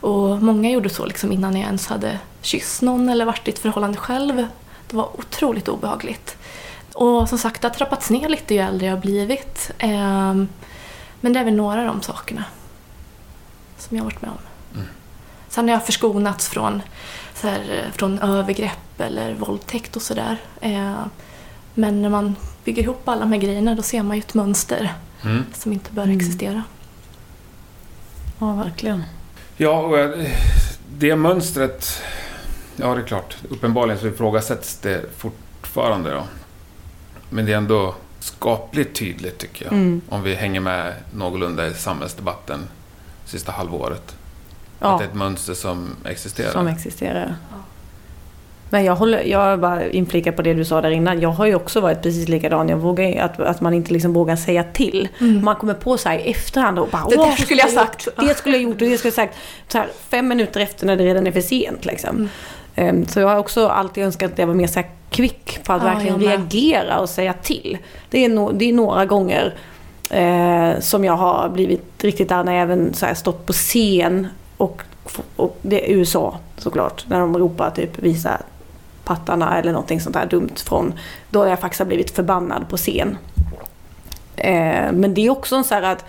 Och 0.00 0.42
många 0.42 0.70
gjorde 0.70 0.88
så 0.88 1.06
liksom 1.06 1.32
innan 1.32 1.56
jag 1.56 1.66
ens 1.66 1.86
hade 1.86 2.18
kysst 2.42 2.82
någon 2.82 3.08
eller 3.08 3.24
varit 3.24 3.48
i 3.48 3.50
ett 3.50 3.58
förhållande 3.58 3.98
själv. 3.98 4.46
Det 4.86 4.96
var 4.96 5.20
otroligt 5.20 5.68
obehagligt. 5.68 6.36
Och 6.94 7.28
som 7.28 7.38
sagt, 7.38 7.62
det 7.62 7.68
har 7.68 7.74
trappats 7.74 8.10
ner 8.10 8.28
lite 8.28 8.54
ju 8.54 8.60
äldre 8.60 8.86
jag 8.86 8.94
har 8.94 9.00
blivit. 9.00 9.70
Ehm, 9.78 10.48
men 11.20 11.32
det 11.32 11.40
är 11.40 11.44
väl 11.44 11.54
några 11.54 11.80
av 11.80 11.86
de 11.86 12.02
sakerna 12.02 12.44
som 13.78 13.96
jag 13.96 14.04
har 14.04 14.10
varit 14.10 14.22
med 14.22 14.30
om. 14.30 14.53
Sen 15.54 15.68
har 15.68 15.74
jag 15.74 15.86
förskonats 15.86 16.48
från, 16.48 16.82
så 17.34 17.48
här, 17.48 17.60
eh, 17.60 17.92
från 17.92 18.18
övergrepp 18.18 19.00
eller 19.00 19.34
våldtäkt 19.34 19.96
och 19.96 20.02
sådär. 20.02 20.36
Eh, 20.60 20.94
Men 21.74 22.02
när 22.02 22.08
man 22.08 22.36
bygger 22.64 22.82
ihop 22.82 23.08
alla 23.08 23.20
de 23.20 23.32
här 23.32 23.40
grejerna 23.40 23.74
då 23.74 23.82
ser 23.82 24.02
man 24.02 24.16
ju 24.16 24.20
ett 24.20 24.34
mönster. 24.34 24.92
Mm. 25.24 25.44
som 25.54 25.72
inte 25.72 25.92
bör 25.92 26.02
Mm. 26.02 26.16
existera. 26.16 26.62
Ja, 28.38 28.52
verkligen. 28.52 29.02
Ja, 29.56 29.80
och 29.80 29.98
jag- 29.98 30.26
det 30.98 31.16
mönstret... 31.16 32.02
Ja, 32.76 32.94
det 32.94 33.00
är 33.00 33.06
klart. 33.06 33.36
Uppenbarligen 33.50 34.00
så 34.00 34.06
ifrågasätts 34.06 34.78
det 34.78 35.04
fortfarande 35.18 36.10
då. 36.10 36.22
Men 37.30 37.46
det 37.46 37.52
är 37.52 37.56
ändå 37.56 37.94
skapligt 38.20 38.96
tydligt 38.98 39.38
tycker 39.38 39.64
jag. 39.64 39.72
Mm. 39.74 40.00
Om 40.08 40.22
vi 40.22 40.34
hänger 40.34 40.60
med 40.60 40.94
någorlunda 41.14 41.66
i 41.66 41.74
samhällsdebatten 41.74 42.68
sista 43.24 43.52
halvåret. 43.52 44.16
Att 44.84 44.90
Ja, 44.92 44.98
det 44.98 45.04
är 45.04 45.08
ett 45.08 45.14
mönster 45.14 45.54
som 45.54 45.96
existerar. 46.04 46.50
som 46.50 46.66
existerar. 46.66 47.34
Men 48.70 48.84
jag, 48.84 48.96
håller, 48.96 49.22
jag 49.22 49.60
bara 49.60 49.88
inflikar 49.90 50.32
på 50.32 50.42
det 50.42 50.54
du 50.54 50.64
sa 50.64 50.80
där 50.80 50.90
innan. 50.90 51.20
Jag 51.20 51.28
har 51.28 51.46
ju 51.46 51.54
också 51.54 51.80
varit 51.80 52.02
precis 52.02 52.28
likadan. 52.28 52.68
Jag 52.68 52.76
vågar, 52.76 53.22
att, 53.24 53.40
att 53.40 53.60
man 53.60 53.74
inte 53.74 53.92
liksom 53.92 54.12
vågar 54.12 54.36
säga 54.36 54.64
till. 54.64 55.08
Mm. 55.20 55.44
Man 55.44 55.56
kommer 55.56 55.74
på 55.74 55.98
så 55.98 56.08
här 56.08 56.18
i 56.18 56.30
efterhand 56.30 56.78
och 56.78 56.88
bara 56.88 57.04
Det 57.10 57.16
"Åh, 57.18 57.28
där 57.28 57.36
skulle 57.36 57.60
jag 57.60 57.70
sagt." 57.70 58.06
gjort, 58.06 58.14
Det 58.28 58.34
skulle 58.38 58.56
jag 58.56 58.62
gjort 58.62 58.82
och 58.82 58.88
det 58.88 58.98
skulle 58.98 59.08
jag 59.08 59.14
sagt. 59.14 59.36
Så 59.68 59.78
här, 59.78 59.88
fem 60.08 60.28
minuter 60.28 60.60
efter 60.60 60.86
när 60.86 60.96
det 60.96 61.04
redan 61.04 61.26
är 61.26 61.32
för 61.32 61.40
sent 61.40 61.84
liksom. 61.84 62.28
Ehm, 62.74 63.06
Så 63.06 63.20
jag 63.20 63.28
har 63.28 63.38
också 63.38 63.68
alltid 63.68 64.04
önskat 64.04 64.32
att 64.32 64.38
jag 64.38 64.46
var 64.46 64.54
mer 64.54 64.66
så 64.66 64.80
här 64.80 64.90
kvick 65.10 65.58
på 65.64 65.72
att 65.72 65.82
Ja, 65.82 65.88
verkligen 65.88 66.20
reagera 66.20 66.98
och 66.98 67.08
säga 67.08 67.32
till. 67.32 67.78
Det 68.10 68.24
är, 68.24 68.28
no, 68.28 68.52
det 68.52 68.64
är 68.68 68.72
några 68.72 69.04
gånger 69.06 69.54
eh, 70.10 70.80
som 70.80 71.04
jag 71.04 71.16
har 71.16 71.48
blivit 71.48 72.04
riktigt 72.04 72.32
arg 72.32 72.44
när 72.44 72.52
jag 72.52 72.62
även 72.62 72.94
så 72.94 73.06
här 73.06 73.14
stått 73.14 73.46
på 73.46 73.52
scen 73.52 74.26
och, 74.64 74.82
och 75.36 75.58
det 75.62 75.90
är 75.90 75.94
USA 75.94 76.38
såklart. 76.56 77.04
När 77.08 77.20
de 77.20 77.38
ropar 77.38 77.70
typ 77.70 77.98
visa 77.98 78.40
pattarna 79.04 79.58
eller 79.58 79.72
någonting 79.72 80.00
sånt 80.00 80.14
där 80.14 80.26
dumt 80.26 80.56
från. 80.56 80.92
Då 81.30 81.38
har 81.38 81.46
jag 81.46 81.60
faktiskt 81.60 81.86
blivit 81.86 82.10
förbannad 82.10 82.68
på 82.68 82.76
scen. 82.76 83.18
Eh, 84.36 84.92
men 84.92 85.14
det 85.14 85.26
är 85.26 85.30
också 85.30 85.56
en 85.56 85.64
så 85.64 85.74
här 85.74 85.82
att 85.82 86.04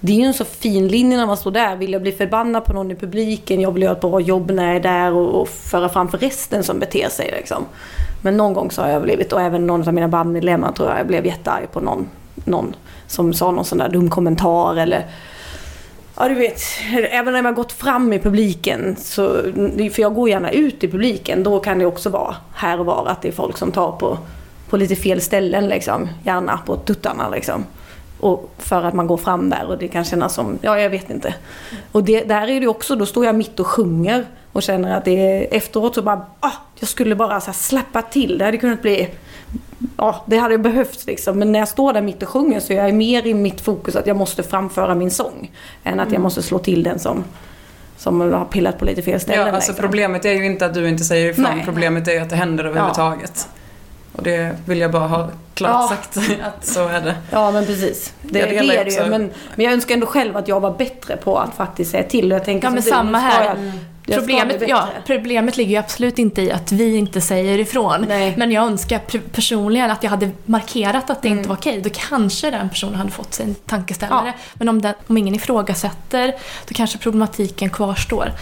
det 0.00 0.12
är 0.12 0.16
ju 0.16 0.24
en 0.24 0.34
så 0.34 0.44
fin 0.44 0.88
linje 0.88 1.18
när 1.18 1.26
man 1.26 1.36
står 1.36 1.50
där. 1.50 1.76
Vill 1.76 1.92
jag 1.92 2.02
bli 2.02 2.12
förbannad 2.12 2.64
på 2.64 2.72
någon 2.72 2.90
i 2.90 2.94
publiken? 2.94 3.60
Jag 3.60 3.72
vill 3.72 3.82
göra 3.82 3.92
ett 3.92 4.00
bra 4.00 4.20
jobb 4.20 4.50
när 4.50 4.66
jag 4.66 4.76
är 4.76 4.80
där 4.80 5.12
och, 5.12 5.40
och 5.40 5.48
föra 5.48 5.88
fram 5.88 6.08
för 6.08 6.18
resten 6.18 6.64
som 6.64 6.78
beter 6.78 7.08
sig. 7.08 7.30
Liksom. 7.36 7.64
Men 8.22 8.36
någon 8.36 8.52
gång 8.52 8.70
så 8.70 8.82
har 8.82 8.88
jag 8.88 9.02
blivit, 9.02 9.32
och 9.32 9.40
även 9.40 9.66
någon 9.66 9.88
av 9.88 9.94
mina 9.94 10.08
bandmedlemmar 10.08 10.72
tror 10.72 10.88
jag, 10.88 10.98
jag 10.98 11.06
blev 11.06 11.26
jättearg 11.26 11.72
på 11.72 11.80
någon, 11.80 12.08
någon 12.34 12.76
som 13.06 13.32
sa 13.32 13.50
någon 13.50 13.64
sån 13.64 13.78
där 13.78 13.88
dum 13.88 14.10
kommentar 14.10 14.76
eller 14.76 15.06
Ja 16.22 16.28
du 16.28 16.34
vet, 16.34 16.62
även 17.10 17.32
när 17.32 17.42
man 17.42 17.54
gått 17.54 17.72
fram 17.72 18.12
i 18.12 18.18
publiken, 18.18 18.96
så, 18.96 19.42
för 19.92 20.00
jag 20.00 20.14
går 20.14 20.28
gärna 20.28 20.50
ut 20.50 20.84
i 20.84 20.88
publiken, 20.88 21.42
då 21.42 21.60
kan 21.60 21.78
det 21.78 21.86
också 21.86 22.10
vara 22.10 22.36
här 22.54 22.80
och 22.80 22.86
var 22.86 23.06
att 23.06 23.22
det 23.22 23.28
är 23.28 23.32
folk 23.32 23.56
som 23.56 23.72
tar 23.72 23.92
på, 23.92 24.18
på 24.70 24.76
lite 24.76 24.96
fel 24.96 25.20
ställen 25.20 25.68
liksom. 25.68 26.08
Gärna 26.24 26.58
på 26.66 26.76
tuttarna 26.76 27.28
liksom. 27.28 27.64
Och 28.20 28.54
för 28.58 28.82
att 28.82 28.94
man 28.94 29.06
går 29.06 29.16
fram 29.16 29.50
där 29.50 29.66
och 29.68 29.78
det 29.78 29.88
kan 29.88 30.04
kännas 30.04 30.34
som, 30.34 30.58
ja 30.62 30.80
jag 30.80 30.90
vet 30.90 31.10
inte. 31.10 31.34
Och 31.92 32.04
det, 32.04 32.24
där 32.24 32.48
är 32.48 32.60
det 32.60 32.66
också, 32.66 32.96
då 32.96 33.06
står 33.06 33.26
jag 33.26 33.34
mitt 33.34 33.60
och 33.60 33.66
sjunger 33.66 34.24
och 34.52 34.62
känner 34.62 34.96
att 34.96 35.04
det 35.04 35.10
är 35.10 35.56
efteråt 35.56 35.94
så 35.94 36.02
bara, 36.02 36.26
ah, 36.40 36.52
jag 36.78 36.88
skulle 36.88 37.14
bara 37.14 37.40
så 37.40 37.46
här 37.46 37.52
släppa 37.52 38.02
till. 38.02 38.38
Det 38.38 38.44
hade 38.44 38.58
kunnat 38.58 38.82
bli, 38.82 39.08
ja 39.96 40.24
det 40.26 40.36
hade 40.36 40.58
behövts 40.58 41.06
liksom. 41.06 41.38
Men 41.38 41.52
när 41.52 41.58
jag 41.58 41.68
står 41.68 41.92
där 41.92 42.02
mitt 42.02 42.22
och 42.22 42.28
sjunger 42.28 42.60
så 42.60 42.72
är 42.72 42.76
jag 42.76 42.94
mer 42.94 43.26
i 43.26 43.34
mitt 43.34 43.60
fokus 43.60 43.96
att 43.96 44.06
jag 44.06 44.16
måste 44.16 44.42
framföra 44.42 44.94
min 44.94 45.10
sång. 45.10 45.50
Än 45.84 46.00
att 46.00 46.12
jag 46.12 46.20
måste 46.20 46.42
slå 46.42 46.58
till 46.58 46.82
den 46.82 46.98
som, 46.98 47.24
som 47.96 48.20
har 48.20 48.44
pillat 48.44 48.78
på 48.78 48.84
lite 48.84 49.02
fel 49.02 49.20
ställen. 49.20 49.46
Ja, 49.46 49.52
alltså 49.54 49.72
liksom. 49.72 49.82
problemet 49.82 50.24
är 50.24 50.32
ju 50.32 50.46
inte 50.46 50.66
att 50.66 50.74
du 50.74 50.88
inte 50.88 51.04
säger 51.04 51.30
ifrån. 51.30 51.44
Nej. 51.54 51.62
Problemet 51.64 52.08
är 52.08 52.12
ju 52.12 52.18
att 52.18 52.30
det 52.30 52.36
händer 52.36 52.64
överhuvudtaget. 52.64 53.48
Och 54.12 54.22
det 54.22 54.56
vill 54.66 54.80
jag 54.80 54.90
bara 54.90 55.06
ha 55.06 55.28
klart 55.54 55.70
Ja. 55.70 55.88
sagt 55.88 56.16
att 56.42 56.66
så 56.66 56.88
är 56.88 57.00
det. 57.00 57.16
Ja 57.30 57.50
men 57.50 57.66
precis. 57.66 58.12
Det, 58.22 58.38
Jag 58.38 58.48
det 58.48 58.76
är 58.76 58.84
det 58.84 58.90
ju. 58.90 59.10
Men, 59.10 59.30
men 59.54 59.64
jag 59.64 59.72
önskar 59.72 59.94
ändå 59.94 60.06
själv 60.06 60.36
att 60.36 60.48
jag 60.48 60.60
var 60.60 60.70
bättre 60.78 61.16
på 61.16 61.38
att 61.38 61.54
faktiskt 61.54 61.90
säga 61.90 62.02
till. 62.02 62.32
Och 62.32 62.38
jag 62.38 62.44
tänker 62.44 62.66
Ja, 62.68 62.70
men 62.70 62.82
samma 62.82 63.18
här. 63.18 63.44
Jag, 63.44 63.56
ska 63.56 63.62
Problemet, 64.06 64.68
ja, 64.68 64.88
problemet 65.06 65.56
ligger 65.56 65.70
ju 65.70 65.76
absolut 65.76 66.18
inte 66.18 66.42
i 66.42 66.52
att 66.52 66.72
vi 66.72 66.96
inte 66.96 67.20
säger 67.20 67.58
ifrån. 67.58 68.04
Nej. 68.08 68.34
Men 68.36 68.52
jag 68.52 68.64
önskar 68.66 68.98
personligen 69.32 69.90
att 69.90 70.02
jag 70.02 70.10
hade 70.10 70.30
markerat 70.44 71.10
att 71.10 71.22
det 71.22 71.28
Mm. 71.28 71.38
inte 71.38 71.48
var 71.48 71.56
okej. 71.56 71.80
Då 71.80 71.90
kanske 71.92 72.50
den 72.50 72.68
personen 72.68 72.94
hade 72.94 73.10
fått 73.10 73.34
sig 73.34 73.46
en 73.46 73.54
tankeställare. 73.54 74.26
Ja. 74.26 74.32
Men 74.54 74.68
om, 74.68 74.82
den, 74.82 74.94
om 75.06 75.16
ingen 75.18 75.34
ifrågasätter, 75.34 76.28
då 76.68 76.74
kanske 76.74 76.98
problematiken 76.98 77.70
kvarstår. 77.70 78.32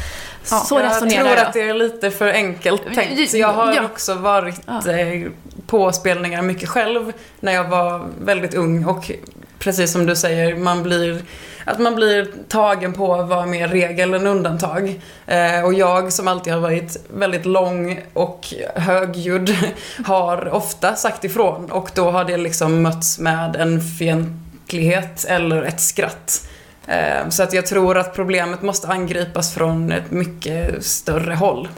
Ja, 0.50 0.56
Så 0.56 0.74
jag 0.74 0.84
resonerar 0.84 1.22
tror 1.24 1.36
jag. 1.36 1.46
att 1.46 1.52
det 1.52 1.60
är 1.68 1.74
lite 1.74 2.10
för 2.10 2.28
enkelt 2.32 2.94
tänkt. 2.94 3.34
Jag 3.34 3.52
har 3.52 3.74
Ja. 3.74 3.84
också 3.84 4.14
varit 4.14 4.60
Ja. 4.66 4.92
eh, 4.92 5.28
på 5.66 5.92
spelningar 5.92 6.42
mycket 6.42 6.68
själv 6.68 7.12
när 7.40 7.52
jag 7.52 7.68
var 7.68 8.06
väldigt 8.20 8.54
ung 8.54 8.84
och 8.84 9.10
precis 9.58 9.92
som 9.92 10.06
du 10.06 10.16
säger, 10.16 10.56
man 10.56 10.82
blir, 10.82 11.22
att 11.64 11.78
man 11.78 11.94
blir 11.94 12.28
tagen 12.48 12.92
på 12.92 13.14
att 13.14 13.28
vara 13.28 13.46
mer 13.46 13.68
regel 13.68 14.14
än 14.14 14.26
undantag. 14.26 15.00
Eh, 15.26 15.62
och 15.64 15.74
jag 15.74 16.12
som 16.12 16.28
alltid 16.28 16.52
har 16.52 16.60
varit 16.60 16.96
väldigt 17.14 17.46
lång 17.46 18.00
och 18.12 18.46
högljudd 18.74 19.56
har 20.04 20.48
ofta 20.54 20.94
sagt 20.94 21.24
ifrån 21.24 21.70
och 21.72 21.90
då 21.94 22.10
har 22.10 22.24
det 22.24 22.36
liksom 22.36 22.82
mötts 22.82 23.18
med 23.18 23.56
en 23.56 23.80
fientlighet 23.82 25.24
eller 25.28 25.62
ett 25.62 25.80
skratt. 25.80 26.48
Eh, 26.86 27.28
Så 27.28 27.42
att 27.42 27.52
jag 27.52 27.66
tror 27.66 27.98
att 27.98 28.14
problemet 28.14 28.62
måste 28.62 28.88
angripas 28.88 29.54
från 29.54 29.92
ett 29.92 30.10
mycket 30.10 30.84
större 30.84 31.34
håll. 31.34 31.68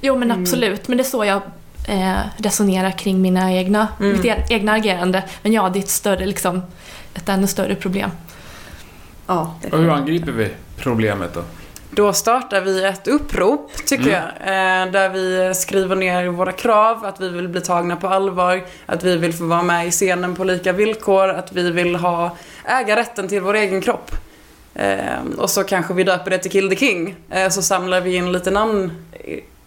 Jo 0.00 0.16
men 0.16 0.32
absolut, 0.32 0.88
men 0.88 0.98
det 0.98 1.02
är 1.02 1.10
så 1.10 1.24
jag 1.24 1.40
eh, 1.88 2.16
resonerar 2.36 2.90
kring 2.90 3.22
mina 3.22 3.52
egna, 3.52 3.88
Mm. 4.00 4.12
mitt 4.12 4.24
e- 4.24 4.44
egna 4.48 4.72
agerande. 4.72 5.22
Men 5.42 5.52
ja, 5.52 5.68
det 5.72 5.78
är 5.78 5.80
ett 5.82 5.88
större, 5.88 6.26
liksom, 6.26 6.62
ett 7.16 7.28
ännu 7.28 7.46
större 7.46 7.74
problem. 7.74 8.10
Ja, 9.26 9.54
Och 9.72 9.78
hur 9.78 9.90
angriper 9.90 10.32
vi 10.32 10.50
problemet 10.76 11.34
då? 11.34 11.42
Då 11.90 12.12
startar 12.12 12.60
vi 12.60 12.84
ett 12.84 13.08
upprop, 13.08 13.72
tycker 13.86 14.10
jag. 14.10 14.22
Eh, 14.22 14.92
där 14.92 15.08
vi 15.08 15.54
skriver 15.54 15.96
ner 15.96 16.26
våra 16.28 16.52
krav, 16.52 17.04
att 17.04 17.20
vi 17.20 17.28
vill 17.28 17.48
bli 17.48 17.60
tagna 17.60 17.96
på 17.96 18.08
allvar, 18.08 18.64
att 18.86 19.04
vi 19.04 19.16
vill 19.16 19.32
få 19.32 19.44
vara 19.44 19.62
med 19.62 19.86
i 19.86 19.90
scenen 19.90 20.36
på 20.36 20.44
lika 20.44 20.72
villkor, 20.72 21.28
att 21.28 21.52
vi 21.52 21.70
vill 21.70 21.96
ha, 21.96 22.36
äga 22.64 22.96
rätten 22.96 23.28
till 23.28 23.40
vår 23.40 23.54
egen 23.54 23.80
kropp. 23.80 24.10
Eh, 24.74 25.24
och 25.38 25.50
så 25.50 25.64
kanske 25.64 25.94
vi 25.94 26.04
döper 26.04 26.30
det 26.30 26.38
till 26.38 26.50
Kill 26.50 26.68
the 26.70 26.76
King. 26.76 27.14
Eh, 27.30 27.48
så 27.48 27.62
samlar 27.62 28.00
vi 28.00 28.16
in 28.16 28.32
lite 28.32 28.50
namn 28.50 28.92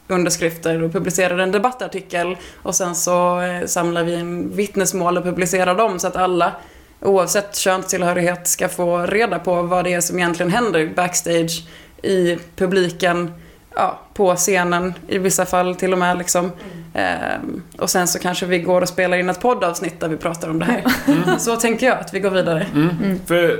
underskrifter 0.07 0.83
och 0.83 0.93
publicerar 0.93 1.37
en 1.37 1.51
debattartikel 1.51 2.37
och 2.55 2.75
sen 2.75 2.95
så 2.95 3.41
samlar 3.65 4.03
vi 4.03 4.13
in 4.13 4.55
vittnesmål 4.55 5.17
och 5.17 5.23
publicerar 5.23 5.75
dem 5.75 5.99
så 5.99 6.07
att 6.07 6.15
alla 6.15 6.53
oavsett 7.01 7.55
könstillhörighet 7.55 8.47
ska 8.47 8.69
få 8.69 8.97
reda 8.97 9.39
på 9.39 9.61
vad 9.61 9.83
det 9.83 9.93
är 9.93 10.01
som 10.01 10.19
egentligen 10.19 10.51
händer 10.51 10.91
backstage 10.95 11.63
i 12.03 12.37
publiken, 12.55 13.33
ja, 13.75 13.99
på 14.13 14.35
scenen 14.35 14.93
i 15.07 15.17
vissa 15.17 15.45
fall 15.45 15.75
till 15.75 15.93
och 15.93 15.99
med 15.99 16.17
liksom. 16.17 16.51
Ehm, 16.93 17.61
och 17.77 17.89
sen 17.89 18.07
så 18.07 18.19
kanske 18.19 18.45
vi 18.45 18.59
går 18.59 18.81
och 18.81 18.89
spelar 18.89 19.17
in 19.17 19.29
ett 19.29 19.41
poddavsnitt 19.41 19.99
där 19.99 20.07
vi 20.07 20.17
pratar 20.17 20.49
om 20.49 20.59
det 20.59 20.65
här. 20.65 20.83
Så 21.37 21.55
tänker 21.55 21.87
jag 21.87 21.97
att 21.99 22.13
vi 22.13 22.19
går 22.19 22.29
vidare. 22.29 22.67
Mm. 22.73 23.19
För 23.25 23.59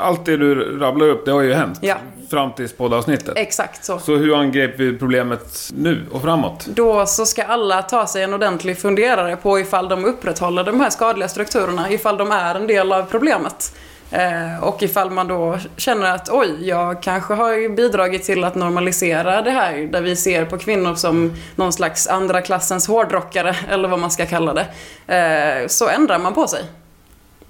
allt 0.00 0.24
det 0.24 0.36
du 0.36 0.78
rabblar 0.78 1.06
upp, 1.06 1.24
det 1.24 1.30
har 1.30 1.42
ju 1.42 1.52
hänt. 1.52 1.78
Ja. 1.82 1.96
Fram 2.30 2.52
tills 2.52 2.72
poddavsnittet. 2.72 3.32
Exakt 3.36 3.84
så. 3.84 3.98
Så 3.98 4.16
hur 4.16 4.34
angrep 4.40 4.80
vi 4.80 4.98
problemet 4.98 5.70
nu 5.74 6.06
och 6.12 6.22
framåt? 6.22 6.66
Då 6.66 7.06
så 7.06 7.26
ska 7.26 7.42
alla 7.42 7.82
ta 7.82 8.06
sig 8.06 8.22
en 8.22 8.34
ordentlig 8.34 8.78
funderare 8.78 9.36
på 9.36 9.58
ifall 9.58 9.88
de 9.88 10.04
upprätthåller 10.04 10.64
de 10.64 10.80
här 10.80 10.90
skadliga 10.90 11.28
strukturerna, 11.28 11.90
ifall 11.90 12.16
de 12.16 12.32
är 12.32 12.54
en 12.54 12.66
del 12.66 12.92
av 12.92 13.02
problemet. 13.02 13.72
Eh, 14.10 14.62
och 14.62 14.82
ifall 14.82 15.10
man 15.10 15.28
då 15.28 15.58
känner 15.76 16.14
att 16.14 16.28
oj, 16.30 16.68
jag 16.68 17.02
kanske 17.02 17.34
har 17.34 17.76
bidragit 17.76 18.24
till 18.24 18.44
att 18.44 18.54
normalisera 18.54 19.42
det 19.42 19.50
här 19.50 19.76
där 19.76 20.00
vi 20.00 20.16
ser 20.16 20.44
på 20.44 20.58
kvinnor 20.58 20.94
som 20.94 21.34
någon 21.56 21.72
slags 21.72 22.06
andra 22.06 22.42
klassens 22.42 22.88
hårdrockare 22.88 23.56
eller 23.68 23.88
vad 23.88 23.98
man 23.98 24.10
ska 24.10 24.26
kalla 24.26 24.54
det. 24.54 24.66
Eh, 25.14 25.66
så 25.66 25.88
ändrar 25.88 26.18
man 26.18 26.34
på 26.34 26.46
sig. 26.46 26.64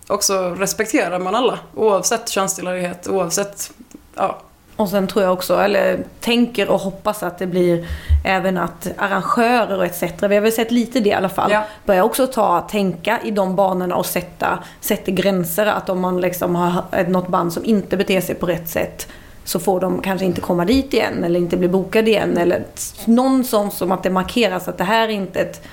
Och 0.08 0.24
så 0.24 0.50
respekterar 0.50 1.18
man 1.18 1.34
alla 1.34 1.58
oavsett 1.74 2.28
könstillhörighet, 2.28 3.08
oavsett 3.08 3.70
ja, 4.14 4.40
Och 4.78 4.88
sen 4.88 5.06
tror 5.06 5.24
jag 5.24 5.32
också, 5.32 5.56
eller 5.56 5.98
tänker 6.20 6.68
och 6.68 6.80
hoppas 6.80 7.22
att 7.22 7.38
det 7.38 7.46
blir 7.46 7.86
även 8.24 8.58
att 8.58 8.88
arrangörer 8.96 9.78
och 9.78 9.84
etc. 9.84 10.02
Vi 10.02 10.34
har 10.34 10.42
väl 10.42 10.52
sett 10.52 10.70
lite 10.70 11.00
det 11.00 11.08
i 11.08 11.12
alla 11.12 11.28
fall. 11.28 11.52
Ja. 11.52 11.64
Börjar 11.84 12.02
också 12.02 12.26
ta, 12.26 12.60
tänka 12.60 13.18
i 13.24 13.30
de 13.30 13.56
banorna 13.56 13.96
och 13.96 14.06
sätta, 14.06 14.58
sätta 14.80 15.10
gränser. 15.10 15.66
Att 15.66 15.88
om 15.88 16.00
man 16.00 16.20
liksom 16.20 16.54
har 16.54 17.08
något 17.08 17.28
band 17.28 17.52
som 17.52 17.64
inte 17.64 17.96
beter 17.96 18.20
sig 18.20 18.34
på 18.34 18.46
rätt 18.46 18.68
sätt 18.68 19.08
så 19.44 19.60
får 19.60 19.80
de 19.80 20.02
kanske 20.02 20.26
inte 20.26 20.40
komma 20.40 20.64
dit 20.64 20.94
igen 20.94 21.24
eller 21.24 21.40
inte 21.40 21.56
bli 21.56 21.68
bokade 21.68 22.10
igen. 22.10 22.38
Eller 22.38 22.64
någon 23.04 23.44
sån 23.44 23.70
som 23.70 23.92
att 23.92 24.02
det 24.02 24.10
markeras 24.10 24.68
att 24.68 24.78
det 24.78 24.84
här 24.84 25.08
är 25.08 25.12
inte 25.12 25.40
ett 25.40 25.66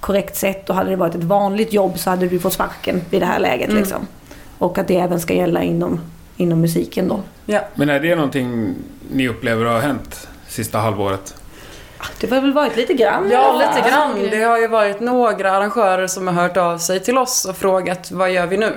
korrekt 0.00 0.36
sätt 0.36 0.70
och 0.70 0.76
hade 0.76 0.90
det 0.90 0.96
varit 0.96 1.14
ett 1.14 1.24
vanligt 1.24 1.72
jobb 1.72 1.98
så 1.98 2.10
hade 2.10 2.28
du 2.28 2.38
fått 2.38 2.52
sparken 2.52 3.00
vid 3.10 3.22
det 3.22 3.26
här 3.26 3.38
läget. 3.38 3.68
Mm. 3.68 3.80
Liksom. 3.80 4.06
Och 4.58 4.78
att 4.78 4.88
det 4.88 4.96
även 4.96 5.20
ska 5.20 5.34
gälla 5.34 5.62
inom, 5.62 6.00
inom 6.36 6.60
musiken 6.60 7.08
då. 7.08 7.22
ja. 7.46 7.60
Men 7.74 7.88
är 7.88 8.00
det 8.00 8.14
någonting 8.14 8.74
ni 9.12 9.28
upplever 9.28 9.64
har 9.64 9.80
hänt 9.80 10.28
sista 10.48 10.78
halvåret? 10.78 11.34
Det 12.20 12.30
har 12.30 12.40
väl 12.40 12.52
varit 12.52 12.76
lite 12.76 12.94
grann 12.94 13.30
Ja, 13.30 13.52
lite 13.76 13.88
grann. 13.90 14.18
Det 14.30 14.42
har 14.42 14.58
ju 14.58 14.68
varit 14.68 15.00
några 15.00 15.52
arrangörer 15.52 16.06
som 16.06 16.26
har 16.26 16.34
hört 16.34 16.56
av 16.56 16.78
sig 16.78 17.00
till 17.00 17.18
oss 17.18 17.44
och 17.44 17.56
frågat 17.56 18.10
vad 18.10 18.30
gör 18.32 18.46
vi 18.46 18.56
nu? 18.56 18.72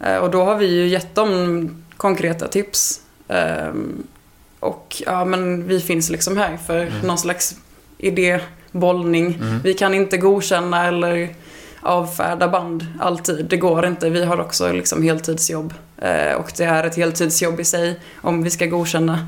Eh, 0.00 0.16
och 0.16 0.30
då 0.30 0.44
har 0.44 0.56
vi 0.56 0.66
ju 0.66 0.86
gett 0.86 1.14
dem 1.14 1.70
konkreta 1.96 2.48
tips. 2.48 3.00
Eh, 3.28 3.68
och 4.60 5.02
ja, 5.06 5.24
men 5.24 5.68
vi 5.68 5.80
finns 5.80 6.10
liksom 6.10 6.36
här 6.36 6.56
för 6.66 6.78
Mm. 6.82 6.92
någon 7.02 7.18
slags 7.18 7.54
idébollning. 7.98 9.34
Mm. 9.34 9.60
Vi 9.64 9.74
kan 9.74 9.94
inte 9.94 10.16
godkänna 10.16 10.86
eller 10.86 11.28
avfärda 11.80 12.48
band 12.48 12.86
alltid. 13.00 13.44
Det 13.44 13.56
går 13.56 13.86
inte. 13.86 14.10
Vi 14.10 14.24
har 14.24 14.40
också 14.40 14.72
liksom 14.72 15.02
heltidsjobb. 15.02 15.74
Eh, 15.98 16.32
och 16.32 16.52
det 16.56 16.64
är 16.64 16.84
ett 16.84 16.96
heltidsjobb 16.96 17.60
i 17.60 17.64
sig 17.64 18.00
om 18.20 18.42
vi 18.42 18.50
ska 18.50 18.66
godkänna 18.66 19.18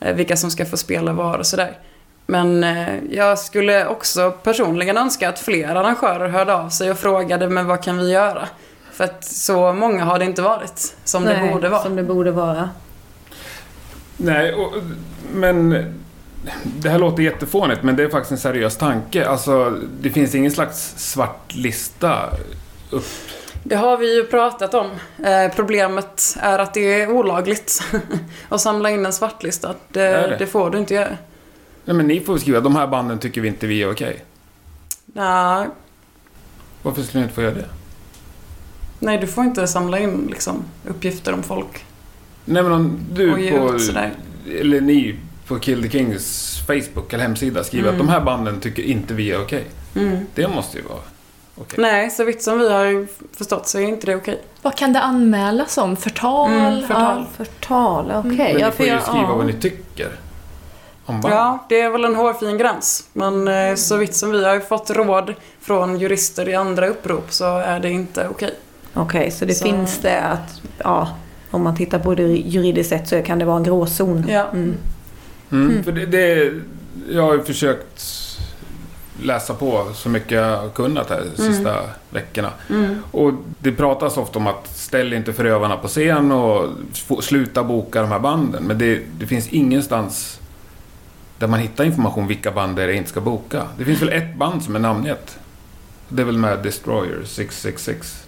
eh, 0.00 0.14
vilka 0.14 0.36
som 0.36 0.50
ska 0.50 0.66
få 0.66 0.76
spela 0.76 1.12
var 1.12 1.38
och 1.38 1.46
sådär. 1.46 1.78
Men 2.26 2.64
eh, 2.64 2.94
jag 3.10 3.38
skulle 3.38 3.86
också 3.86 4.30
personligen 4.30 4.96
önska 4.96 5.28
att 5.28 5.38
fler 5.38 5.68
arrangörer 5.68 6.28
hörde 6.28 6.54
av 6.54 6.68
sig 6.68 6.90
och 6.90 6.98
frågade 6.98 7.48
men 7.48 7.66
vad 7.66 7.82
kan 7.82 7.98
vi 7.98 8.10
göra? 8.10 8.48
För 8.92 9.04
att 9.04 9.24
så 9.24 9.72
många 9.72 10.04
har 10.04 10.18
det 10.18 10.24
inte 10.24 10.42
varit 10.42 10.96
som 11.04 11.24
det 11.24 11.40
Nej, 11.40 11.52
borde 11.52 11.68
vara. 11.68 11.82
Som 11.82 11.96
det 11.96 12.02
borde 12.02 12.30
vara. 12.30 12.70
Nej, 14.16 14.54
och, 14.54 14.72
men 15.32 15.84
det 16.62 16.88
här 16.88 16.98
låter 16.98 17.22
jättefånigt, 17.22 17.82
men 17.82 17.96
det 17.96 18.02
är 18.02 18.08
faktiskt 18.08 18.32
en 18.32 18.38
seriös 18.38 18.76
tanke. 18.76 19.28
Alltså, 19.28 19.78
det 20.00 20.10
finns 20.10 20.34
ingen 20.34 20.50
slags 20.50 20.94
svart 20.96 21.54
lista 21.54 22.30
upp. 22.90 23.04
Det 23.62 23.76
har 23.76 23.96
vi 23.96 24.16
ju 24.16 24.24
pratat 24.24 24.74
om. 24.74 24.90
Eh, 25.24 25.54
problemet 25.56 26.36
är 26.40 26.58
att 26.58 26.74
det 26.74 27.00
är 27.00 27.10
olagligt 27.10 27.82
att 28.48 28.60
samla 28.60 28.90
in 28.90 29.06
en 29.06 29.12
svartlista. 29.12 29.74
Det, 29.88 30.00
det? 30.00 30.36
det 30.38 30.46
får 30.46 30.70
du 30.70 30.78
inte 30.78 30.94
göra. 30.94 31.16
Nej, 31.84 31.96
men 31.96 32.06
ni 32.06 32.20
får 32.20 32.38
skriva, 32.38 32.60
de 32.60 32.76
här 32.76 32.86
banden 32.86 33.18
tycker 33.18 33.40
vi 33.40 33.48
inte 33.48 33.66
vi 33.66 33.82
är 33.82 33.92
okej. 33.92 34.24
Nej, 35.06 35.66
Varför 36.82 37.02
skulle 37.02 37.20
ni 37.20 37.24
inte 37.24 37.34
få 37.34 37.42
göra 37.42 37.54
det? 37.54 37.68
nej, 38.98 39.18
du 39.18 39.26
får 39.26 39.44
inte 39.44 39.66
samla 39.66 39.98
in 39.98 40.26
liksom, 40.30 40.64
uppgifter 40.88 41.32
om 41.32 41.42
folk. 41.42 41.84
Nej, 42.44 42.62
men 42.62 42.72
om 42.72 43.00
du 43.12 43.50
på, 43.50 43.78
eller 44.60 44.80
ni 44.80 45.16
på 45.46 45.58
Kill 45.58 45.82
the 45.82 45.88
Kings 45.88 46.58
Facebook 46.66 47.12
eller 47.12 47.22
hemsida 47.24 47.64
skriver 47.64 47.88
Mm. 47.88 48.00
att 48.00 48.06
de 48.06 48.12
här 48.12 48.20
banden 48.20 48.60
tycker 48.60 48.82
inte 48.82 49.14
vi 49.14 49.30
är 49.32 49.42
okej. 49.42 49.64
Mm. 49.96 50.18
Det 50.34 50.48
måste 50.48 50.76
ju 50.78 50.82
vara 50.84 50.98
okej. 51.60 51.78
Nej, 51.82 52.10
så 52.10 52.24
vitt 52.24 52.42
som 52.42 52.58
vi 52.58 52.72
har 52.72 53.06
förstått 53.36 53.68
så 53.68 53.78
är 53.78 53.82
inte 53.82 54.06
det 54.06 54.16
okej. 54.16 54.40
Vad 54.62 54.76
kan 54.76 54.92
det 54.92 55.00
anmälas 55.00 55.78
om? 55.78 55.96
Förtal? 55.96 56.52
Mm, 56.52 56.80
förtal. 56.80 57.24
Förtal, 57.36 58.12
okej. 58.16 58.30
Men 58.36 58.54
ni 58.54 58.60
Ja, 58.60 58.70
får 58.70 58.86
ju 58.86 59.00
skriva 59.00 59.22
ja. 59.28 59.34
vad 59.36 59.46
ni 59.46 59.52
tycker. 59.52 60.08
Om 61.08 61.20
band. 61.20 61.34
Ja, 61.34 61.66
det 61.68 61.80
är 61.80 61.90
väl 61.90 62.04
en 62.04 62.14
hårfin 62.16 62.58
gräns. 62.58 63.04
Men 63.12 63.48
eh, 63.48 63.74
så 63.74 63.96
vitt 63.96 64.14
som 64.14 64.30
vi 64.30 64.44
har 64.44 64.60
fått 64.60 64.90
råd 64.90 65.34
från 65.60 65.98
jurister 65.98 66.48
i 66.48 66.54
andra 66.54 66.86
upprop 66.88 67.32
så 67.32 67.58
är 67.58 67.80
det 67.80 67.90
inte 67.90 68.28
okej. 68.30 68.54
Okej, 68.94 69.30
så 69.30 69.44
det 69.44 69.54
Så- 69.54 69.64
finns 69.64 69.98
det 69.98 70.20
att, 70.20 70.60
ja, 70.78 71.08
om 71.50 71.62
man 71.62 71.76
tittar 71.76 71.98
på 71.98 72.14
det 72.14 72.22
juridiskt 72.22 72.88
sett 72.90 73.08
så 73.08 73.22
kan 73.22 73.38
det 73.38 73.44
vara 73.44 73.56
en 73.56 73.62
gråzon. 73.62 74.24
Ja. 74.28 74.44
Mm. 74.52 74.74
Mm, 75.52 75.84
för 75.84 75.92
det, 75.92 76.06
det, 76.06 76.52
jag 77.10 77.22
har 77.22 77.34
ju 77.34 77.42
försökt 77.42 78.02
läsa 79.22 79.54
på 79.54 79.86
så 79.94 80.08
mycket 80.08 80.30
jag 80.30 80.56
har 80.56 80.68
kunnat 80.68 81.10
här 81.10 81.22
de 81.36 81.42
sista 81.42 81.76
veckorna. 82.10 82.50
Mm. 82.70 83.02
Och 83.10 83.32
det 83.58 83.72
pratas 83.72 84.16
ofta 84.16 84.38
om 84.38 84.46
att 84.46 84.76
ställ 84.76 85.12
inte 85.12 85.32
förövarna 85.32 85.76
på 85.76 85.88
scen 85.88 86.32
och 86.32 86.68
sluta 87.20 87.64
boka 87.64 88.00
de 88.00 88.10
här 88.10 88.18
banden. 88.18 88.64
Men 88.64 88.78
det, 88.78 89.00
det 89.18 89.26
finns 89.26 89.48
ingenstans 89.48 90.40
där 91.38 91.46
man 91.46 91.60
hittar 91.60 91.84
information 91.84 92.26
vilka 92.26 92.50
band 92.50 92.76
det 92.76 92.82
är 92.82 92.88
jag 92.88 92.96
inte 92.96 93.10
ska 93.10 93.20
boka. 93.20 93.62
Det 93.78 93.84
finns 93.84 94.02
väl 94.02 94.12
ett 94.12 94.36
band 94.36 94.62
som 94.62 94.76
är 94.76 94.80
namngett. 94.80 95.38
Det 96.08 96.22
är 96.22 96.26
väl 96.26 96.38
med 96.38 96.58
Destroyer 96.62 97.24
666. 97.24 98.26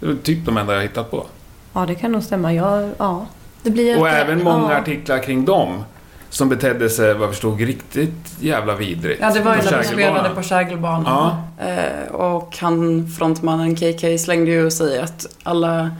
Det 0.00 0.06
är 0.06 0.08
väl 0.08 0.18
typ 0.18 0.46
de 0.46 0.56
enda 0.56 0.72
jag 0.72 0.78
har 0.78 0.82
hittat 0.82 1.10
på. 1.10 1.26
Ja, 1.72 1.86
det 1.86 1.94
kan 1.94 2.12
nog 2.12 2.22
stämma. 2.22 2.54
Jag, 2.54 2.90
ja. 2.98 3.26
Det 3.62 3.70
blir 3.70 4.00
Och 4.00 4.08
även 4.08 4.44
många 4.44 4.72
ja. 4.72 4.78
artiklar 4.78 5.22
kring 5.22 5.44
dem. 5.44 5.84
Som 6.30 6.48
betedde 6.48 6.90
sig, 6.90 7.14
vad 7.14 7.22
jag 7.22 7.30
förstod, 7.30 7.60
riktigt 7.60 8.10
jävla 8.40 8.74
vidrigt. 8.76 9.20
Ja, 9.22 9.30
det 9.30 9.40
var 9.40 9.56
ju 9.56 9.62
På 9.62 9.70
när 9.70 9.78
vi 9.78 9.84
spelade 9.84 10.30
på 10.34 10.42
Kägelbanan. 10.42 11.04
Ja. 11.58 11.66
Eh, 11.66 12.12
och 12.14 12.56
han, 12.60 13.08
frontmannen 13.18 13.76
KK, 13.76 14.18
slängde 14.18 14.50
ju 14.50 14.70
sig 14.70 14.98
att 15.00 15.26
alla 15.42 15.90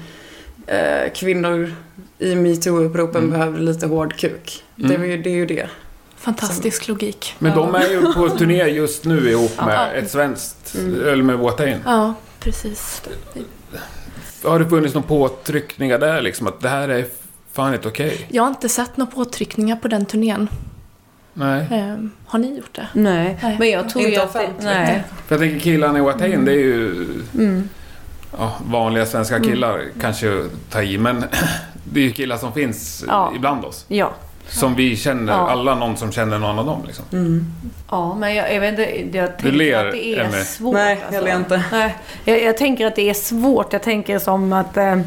eh, 0.67 1.13
kvinnor 1.15 1.75
i 2.19 2.35
metoo-uppropen 2.35 3.17
Mm. 3.17 3.31
behöver 3.31 3.59
lite 3.59 3.87
hård 3.87 4.17
kuk. 4.17 4.65
Det, 4.77 4.85
Mm. 4.95 5.03
är 5.03 5.07
ju, 5.07 5.23
det 5.23 5.31
är 5.31 5.35
ju 5.35 5.47
det. 5.47 5.69
Fantastisk 6.17 6.89
logik. 6.89 7.35
Men 7.39 7.57
de 7.57 7.75
är 7.75 7.89
ju 7.91 8.13
på 8.13 8.29
turné 8.29 8.65
just 8.65 9.05
nu 9.05 9.31
ihop 9.31 9.53
Ja. 9.57 9.67
med 9.67 9.99
ett 9.99 10.11
svenskt, 10.11 10.75
Mm. 10.79 11.09
eller 11.09 11.23
med 11.23 11.39
Watain. 11.39 11.79
Ja, 11.85 12.15
precis. 12.41 13.03
Har 14.45 14.59
det 14.59 14.69
funnits 14.69 14.95
någon 14.95 15.03
påtryckningar 15.03 15.99
där 15.99 16.21
liksom? 16.23 16.47
Att 16.47 16.61
det 16.61 16.69
här 16.69 16.89
är 16.89 17.05
fan 17.53 17.75
inte 17.75 17.89
okej? 17.89 18.27
Jag 18.29 18.43
har 18.43 18.49
inte 18.49 18.69
sett 18.69 18.97
några 18.97 19.11
påtryckningar 19.13 19.77
på 19.77 19.89
den 19.89 20.07
turnén. 20.07 20.49
Nej. 21.35 21.67
Ehm, 21.71 22.11
har 22.27 22.39
ni 22.39 22.57
gjort 22.57 22.75
det? 22.75 22.89
Nej, 22.93 23.39
Nej. 23.43 23.57
men 23.59 23.71
jag 23.71 23.89
tror 23.89 24.05
Inte 24.07 24.23
att 24.23 24.33
det, 24.33 24.49
nej. 24.61 25.03
För 25.27 25.35
jag 25.35 25.41
tänker 25.41 25.59
killarna 25.61 25.99
i 25.99 26.03
Watain, 26.03 26.45
det 26.45 26.53
är 26.53 26.57
ju 26.57 27.07
Mm. 27.35 27.69
ja, 28.39 28.53
vanliga 28.67 29.07
svenska 29.07 29.41
killar, 29.41 29.81
kanske 30.01 30.39
att 30.41 30.71
ta 30.71 30.83
i, 30.83 30.99
men 30.99 31.25
det 31.93 32.01
är 32.01 32.05
ju 32.05 32.13
killar 32.13 32.37
som 32.37 32.53
finns 32.53 33.05
Ja. 33.09 33.33
ibland 33.37 33.65
oss. 33.65 33.85
Ja. 33.89 34.13
Som 34.49 34.75
vi 34.75 34.97
känner, 34.97 35.33
Ja. 35.33 35.51
alla 35.51 35.75
någon 35.75 35.97
som 35.97 36.13
känner 36.13 36.39
någon 36.39 36.59
av 36.59 36.67
dem 36.67 36.83
liksom. 36.87 37.05
ja, 37.91 38.15
men 38.15 38.35
jag, 38.35 38.55
jag 38.55 38.61
vet 38.61 38.71
inte, 38.79 39.19
jag 39.19 39.39
tänker 39.39 39.53
ler, 39.59 39.87
att 39.87 39.93
det 39.93 40.07
är 40.07 40.21
Emmy. 40.25 40.45
svårt. 40.45 40.75
Nej, 40.75 40.93
alltså. 41.01 41.15
jag 41.15 41.25
ler 41.25 41.37
inte. 41.37 41.63
Nej, 41.73 41.97
jag, 42.25 42.43
jag 42.43 42.57
tänker 42.57 42.87
att 42.87 42.97
det 42.97 43.11
är 43.11 43.15
svårt. 43.15 43.73
Jag 43.73 43.83
tänker 43.83 44.19
som 44.19 44.53
att... 44.53 44.77
Eh, 44.77 45.01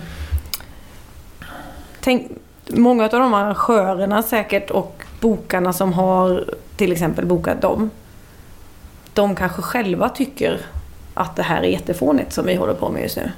tänk, 2.03 2.31
många 2.67 3.03
av 3.03 3.09
de 3.09 3.33
arrangörerna 3.33 4.23
säkert 4.23 4.71
och 4.71 5.03
bokarna 5.19 5.73
som 5.73 5.93
har 5.93 6.45
till 6.75 6.91
exempel 6.91 7.25
bokat 7.25 7.61
dem. 7.61 7.89
De 9.13 9.35
kanske 9.35 9.61
själva 9.61 10.09
tycker 10.09 10.59
att 11.13 11.35
det 11.35 11.43
här 11.43 11.61
är 11.61 11.67
jättefånigt 11.67 12.33
som 12.33 12.45
vi 12.45 12.55
håller 12.55 12.73
på 12.73 12.89
med 12.89 13.01
just 13.01 13.17
nu. 13.17 13.31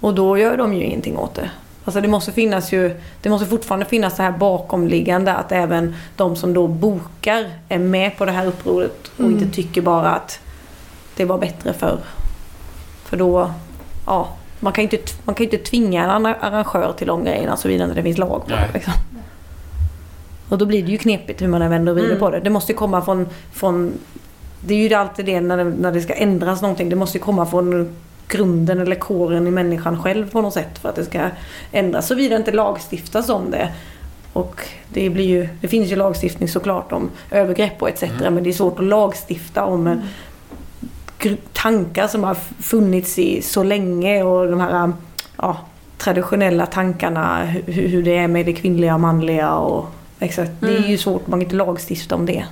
Och 0.00 0.14
då 0.14 0.38
gör 0.38 0.56
de 0.56 0.74
ju 0.74 0.82
ingenting 0.82 1.18
åt 1.18 1.34
det. 1.34 1.50
Alltså 1.84 2.00
det 2.00 2.08
måste 2.08 2.32
finnas 2.32 2.72
ju, 2.72 3.00
det 3.22 3.30
måste 3.30 3.46
fortfarande 3.46 3.86
finnas 3.86 4.16
det 4.16 4.22
här 4.22 4.32
bakomliggande 4.32 5.34
att 5.34 5.52
även 5.52 5.94
de 6.16 6.36
som 6.36 6.54
då 6.54 6.66
bokar 6.66 7.50
är 7.68 7.78
med 7.78 8.18
på 8.18 8.24
det 8.24 8.32
här 8.32 8.46
upproret 8.46 9.08
och 9.14 9.20
Mm. 9.20 9.32
inte 9.32 9.54
tycker 9.54 9.82
bara 9.82 10.10
att 10.10 10.40
det 11.16 11.24
var 11.24 11.38
bättre 11.38 11.72
förr. 11.72 11.98
För 13.04 13.16
då, 13.16 13.50
ja, 14.06 14.28
man 14.62 14.72
kan 14.72 14.84
ju 14.84 14.90
inte, 14.90 15.12
man 15.24 15.34
kan 15.34 15.46
ju 15.46 15.50
inte 15.52 15.70
tvinga 15.70 16.04
en 16.04 16.10
annan 16.10 16.34
arrangör 16.40 16.92
till 16.98 17.06
de 17.06 17.24
grejerna 17.24 17.56
såvida 17.56 17.84
inte 17.84 17.96
det 17.96 18.02
finns 18.02 18.18
lag 18.18 18.42
på 18.44 18.50
det. 18.50 18.68
Liksom. 18.74 18.92
Och 20.48 20.58
då 20.58 20.66
blir 20.66 20.82
det 20.82 20.90
ju 20.90 20.98
knepigt 20.98 21.42
hur 21.42 21.48
man 21.48 21.62
än 21.62 21.70
vänder 21.70 21.92
och 21.92 21.96
vrider 21.98 22.10
Mm. 22.10 22.20
på 22.20 22.30
det. 22.30 22.40
Det 22.40 22.50
måste 22.50 22.72
ju 22.72 22.78
komma 22.78 23.02
från, 23.02 23.28
från 23.52 23.92
det 24.60 24.74
är 24.74 24.88
ju 24.88 24.94
alltid 24.94 25.24
det 25.26 25.40
när 25.40 25.56
det, 25.56 25.64
när 25.64 25.92
det 25.92 26.00
ska 26.00 26.12
ändras 26.12 26.62
någonting. 26.62 26.88
Det 26.88 26.96
måste 26.96 27.18
ju 27.18 27.24
komma 27.24 27.46
från 27.46 27.96
grunden 28.28 28.80
eller 28.80 28.96
kåren 28.96 29.46
i 29.46 29.50
människan 29.50 30.02
själv 30.02 30.30
på 30.30 30.40
något 30.40 30.54
sätt 30.54 30.78
för 30.78 30.88
att 30.88 30.96
det 30.96 31.04
ska 31.04 31.20
ändras. 31.72 32.06
Såvida 32.06 32.28
det 32.34 32.36
inte 32.36 32.52
lagstiftas 32.52 33.28
om 33.28 33.50
det. 33.50 33.72
Och 34.32 34.60
det, 34.88 35.10
blir 35.10 35.24
ju, 35.24 35.48
det 35.60 35.68
finns 35.68 35.90
ju 35.92 35.96
lagstiftning 35.96 36.48
såklart 36.48 36.92
om 36.92 37.10
övergrepp 37.30 37.82
och 37.82 37.88
etc. 37.88 38.02
Mm. 38.02 38.34
Men 38.34 38.44
det 38.44 38.50
är 38.50 38.54
svårt 38.54 38.78
att 38.78 38.84
lagstifta 38.84 39.64
om 39.64 39.86
eh, 39.86 39.92
gr- 39.92 40.00
tankar 41.52 42.08
som 42.08 42.24
har 42.24 42.34
funnits 42.62 43.18
i 43.18 43.42
så 43.42 43.62
länge 43.62 44.22
och 44.22 44.50
de 44.50 44.60
här 44.60 44.92
ja, 45.36 45.56
traditionella 45.98 46.66
tankarna 46.66 47.44
hur, 47.44 47.88
hur 47.88 48.02
det 48.02 48.16
är 48.16 48.28
med 48.28 48.46
det 48.46 48.52
kvinnliga 48.52 48.94
och 48.94 49.00
manliga 49.00 49.54
och 49.54 49.86
exakt. 50.18 50.50
Det 50.60 50.66
är 50.66 50.76
Mm. 50.76 50.90
ju 50.90 50.98
svårt, 50.98 51.26
man 51.26 51.40
kan 51.40 51.42
inte 51.46 51.56
lagstifta 51.56 52.14
om 52.14 52.26
det. 52.26 52.44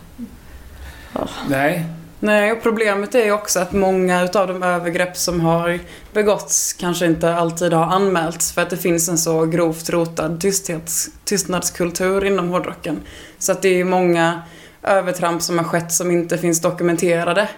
Nej. 1.49 1.85
Nej, 2.23 2.53
och 2.53 2.63
problemet 2.63 3.15
är 3.15 3.25
ju 3.25 3.33
också 3.33 3.61
att 3.61 3.73
många 3.73 4.23
utav 4.25 4.47
de 4.49 4.63
övergrepp 4.63 5.17
som 5.17 5.41
har 5.41 5.79
begåtts 6.13 6.73
kanske 6.73 7.07
inte 7.07 7.35
alltid 7.35 7.73
har 7.73 7.85
anmälts 7.85 8.53
för 8.53 8.63
att 8.63 8.71
det 8.71 8.77
finns 8.77 9.09
en 9.09 9.19
så 9.19 9.47
grovt 9.47 9.91
rotad 9.91 10.41
tysthets, 10.41 11.09
tystnadskultur 11.25 12.25
inom 12.25 12.49
hårdrocken. 12.49 13.01
Så 13.39 13.53
att 13.53 13.63
det 13.63 13.69
är 13.69 13.75
ju 13.75 13.85
många 13.85 14.43
övertramp 14.83 15.43
som 15.43 15.59
har 15.59 15.65
skett 15.65 15.93
som 15.93 16.11
inte 16.11 16.39
finns 16.39 16.61
dokumenterade 16.61 17.49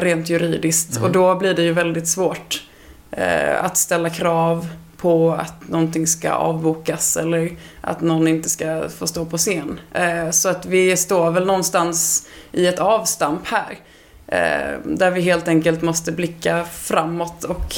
rent 0.00 0.28
juridiskt 0.30 0.96
Mm. 0.96 1.04
och 1.04 1.12
då 1.12 1.34
blir 1.34 1.54
det 1.54 1.62
ju 1.62 1.72
väldigt 1.72 2.08
svårt 2.08 2.62
eh, 3.10 3.64
att 3.64 3.76
ställa 3.76 4.10
krav 4.10 4.68
på 4.96 5.32
att 5.32 5.68
någonting 5.68 6.06
ska 6.06 6.30
avbokas 6.32 7.16
eller 7.16 7.50
att 7.80 8.00
någon 8.00 8.28
inte 8.28 8.48
ska 8.48 8.88
få 8.98 9.06
stå 9.06 9.24
på 9.24 9.38
scen. 9.38 9.80
Eh, 9.92 10.30
så 10.30 10.48
att 10.48 10.66
vi 10.66 10.96
står 10.96 11.30
väl 11.30 11.46
någonstans 11.46 12.26
i 12.52 12.66
ett 12.66 12.78
avstamp 12.78 13.40
här. 13.44 13.78
Eh, 14.26 14.78
där 14.84 15.10
vi 15.10 15.20
helt 15.20 15.48
enkelt 15.48 15.82
måste 15.82 16.12
blicka 16.12 16.64
framåt 16.64 17.44
och 17.44 17.74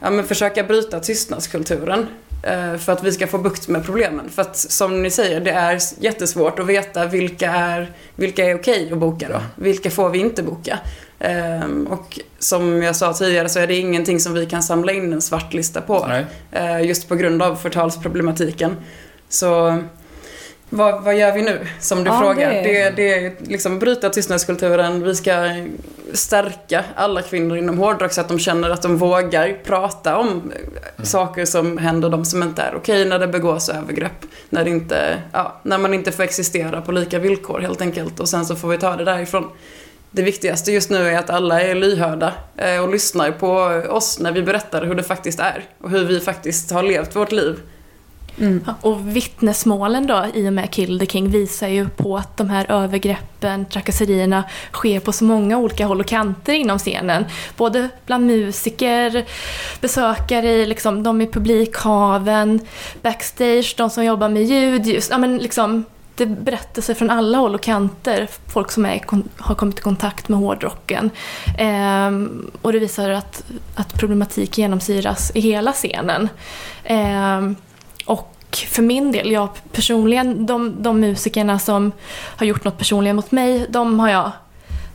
ja, 0.00 0.10
men 0.10 0.24
försöka 0.24 0.62
bryta 0.64 1.00
tystnadskulturen. 1.00 2.06
Eh, 2.46 2.76
för 2.76 2.92
att 2.92 3.04
vi 3.04 3.12
ska 3.12 3.26
få 3.26 3.38
bukt 3.38 3.68
med 3.68 3.84
problemen. 3.84 4.30
För 4.30 4.42
att 4.42 4.56
som 4.56 5.02
ni 5.02 5.10
säger, 5.10 5.40
det 5.40 5.50
är 5.50 5.80
jättesvårt 6.00 6.58
att 6.58 6.66
veta 6.66 7.06
vilka 7.06 7.50
är, 7.50 7.92
vilka 8.14 8.44
är 8.44 8.54
okej 8.54 8.92
att 8.92 8.98
boka 8.98 9.28
då. 9.28 9.40
Vilka 9.56 9.90
får 9.90 10.10
vi 10.10 10.18
inte 10.18 10.42
boka? 10.42 10.78
Ehm, 11.18 11.86
och 11.86 12.20
som 12.38 12.82
jag 12.82 12.96
sa 12.96 13.12
tidigare 13.12 13.48
så 13.48 13.58
är 13.58 13.66
det 13.66 13.74
ingenting 13.74 14.20
som 14.20 14.34
vi 14.34 14.46
kan 14.46 14.62
samla 14.62 14.92
in 14.92 15.12
en 15.12 15.22
svartlista 15.22 15.80
på. 15.80 16.06
Nej. 16.08 16.26
Eh, 16.52 16.82
just 16.82 17.08
på 17.08 17.14
grund 17.14 17.42
av 17.42 17.56
förtalsproblematiken. 17.56 18.76
Så 19.28 19.82
vad, 20.70 21.02
vad 21.04 21.16
gör 21.16 21.32
vi 21.32 21.42
nu, 21.42 21.66
som 21.80 22.04
du 22.04 22.10
Ja, 22.10 22.20
frågar? 22.20 22.50
det 22.52 22.60
Det, 22.62 22.80
är- 22.80 22.90
det 22.92 23.14
är 23.26 23.32
liksom 23.46 23.78
bryta 23.78 24.10
tystnadskulturen. 24.10 25.02
Vi 25.04 25.14
ska 25.14 25.32
stärka 26.12 26.84
alla 26.94 27.22
kvinnor 27.22 27.56
inom 27.56 27.78
hårdrock 27.78 28.12
så 28.12 28.20
att 28.20 28.28
de 28.28 28.38
känner 28.38 28.70
att 28.70 28.82
de 28.82 28.96
vågar 28.96 29.56
prata 29.64 30.16
om 30.18 30.52
eh, 30.98 31.04
saker 31.04 31.44
som 31.44 31.78
händer 31.78 32.08
dem 32.08 32.24
som 32.24 32.42
inte 32.42 32.62
är 32.62 32.74
okej 32.76 33.04
när 33.04 33.18
det 33.18 33.26
begås 33.28 33.68
övergrepp. 33.68 34.26
När, 34.50 34.64
det 34.64 34.70
inte, 34.70 35.22
ja, 35.32 35.60
när 35.62 35.78
man 35.78 35.94
inte 35.94 36.12
får 36.12 36.22
existera 36.22 36.80
på 36.80 36.92
lika 36.92 37.18
villkor 37.18 37.60
helt 37.60 37.80
enkelt. 37.80 38.20
Och 38.20 38.28
sen 38.28 38.46
så 38.46 38.56
får 38.56 38.68
vi 38.68 38.78
ta 38.78 38.96
det 38.96 39.04
därifrån. 39.04 39.50
Det 40.10 40.22
viktigaste 40.22 40.72
just 40.72 40.90
nu 40.90 41.08
är 41.08 41.18
att 41.18 41.30
alla 41.30 41.60
är 41.62 41.74
lyhörda 41.74 42.32
eh, 42.56 42.82
och 42.82 42.88
lyssnar 42.92 43.30
på 43.30 43.50
oss 43.88 44.18
när 44.20 44.32
vi 44.32 44.42
berättar 44.42 44.84
hur 44.84 44.94
det 44.94 45.02
faktiskt 45.02 45.40
är 45.40 45.64
och 45.82 45.90
hur 45.90 46.04
vi 46.04 46.20
faktiskt 46.20 46.70
har 46.70 46.82
levt 46.82 47.16
vårt 47.16 47.32
liv. 47.32 47.60
Mm. 48.38 48.64
och 48.80 49.16
vittnesmålen 49.16 50.06
då 50.06 50.26
i 50.34 50.48
och 50.48 50.52
med 50.52 50.70
Kill 50.70 50.98
the 50.98 51.06
King 51.06 51.30
visar 51.30 51.68
ju 51.68 51.88
på 51.88 52.16
att 52.16 52.36
de 52.36 52.50
här 52.50 52.70
övergreppen, 52.70 53.66
trakasserierna 53.66 54.44
sker 54.72 55.00
på 55.00 55.12
så 55.12 55.24
många 55.24 55.58
olika 55.58 55.86
håll 55.86 56.00
och 56.00 56.06
kanter 56.06 56.52
inom 56.52 56.78
scenen. 56.78 57.24
Både 57.56 57.88
bland 58.06 58.26
musiker, 58.26 59.24
besökare, 59.80 60.48
i 60.50 60.66
liksom, 60.66 61.02
de 61.02 61.20
i 61.20 61.26
publikhaven, 61.26 62.60
backstage, 63.02 63.74
de 63.76 63.90
som 63.90 64.04
jobbar 64.04 64.28
med 64.28 64.44
ljud. 64.44 64.86
Just, 64.86 65.10
ja, 65.10 65.18
men 65.18 65.38
liksom, 65.38 65.84
det 66.14 66.24
är 66.24 66.28
berättelser 66.28 66.94
från 66.94 67.10
alla 67.10 67.38
håll 67.38 67.54
och 67.54 67.62
kanter. 67.62 68.28
Folk 68.52 68.70
som 68.70 68.86
är, 68.86 69.02
har 69.36 69.54
kommit 69.54 69.78
i 69.78 69.82
kontakt 69.82 70.28
med 70.28 70.38
hårdrocken. 70.38 71.10
Ehm, 71.58 72.50
och 72.62 72.72
det 72.72 72.78
visar 72.78 73.10
att, 73.10 73.44
att 73.74 73.94
problematik 73.94 74.58
genomsyras 74.58 75.32
i 75.34 75.40
hela 75.40 75.72
scenen. 75.72 76.28
Ehm, 76.84 77.56
och 78.06 78.32
för 78.68 78.82
min 78.82 79.12
del, 79.12 79.32
jag 79.32 79.48
personligen, 79.72 80.46
de, 80.46 80.82
de 80.82 81.00
musikerna 81.00 81.58
som 81.58 81.92
har 82.12 82.46
gjort 82.46 82.64
något 82.64 82.78
personligen 82.78 83.16
mot 83.16 83.30
mig, 83.30 83.66
de 83.68 84.00
har 84.00 84.08
jag 84.08 84.32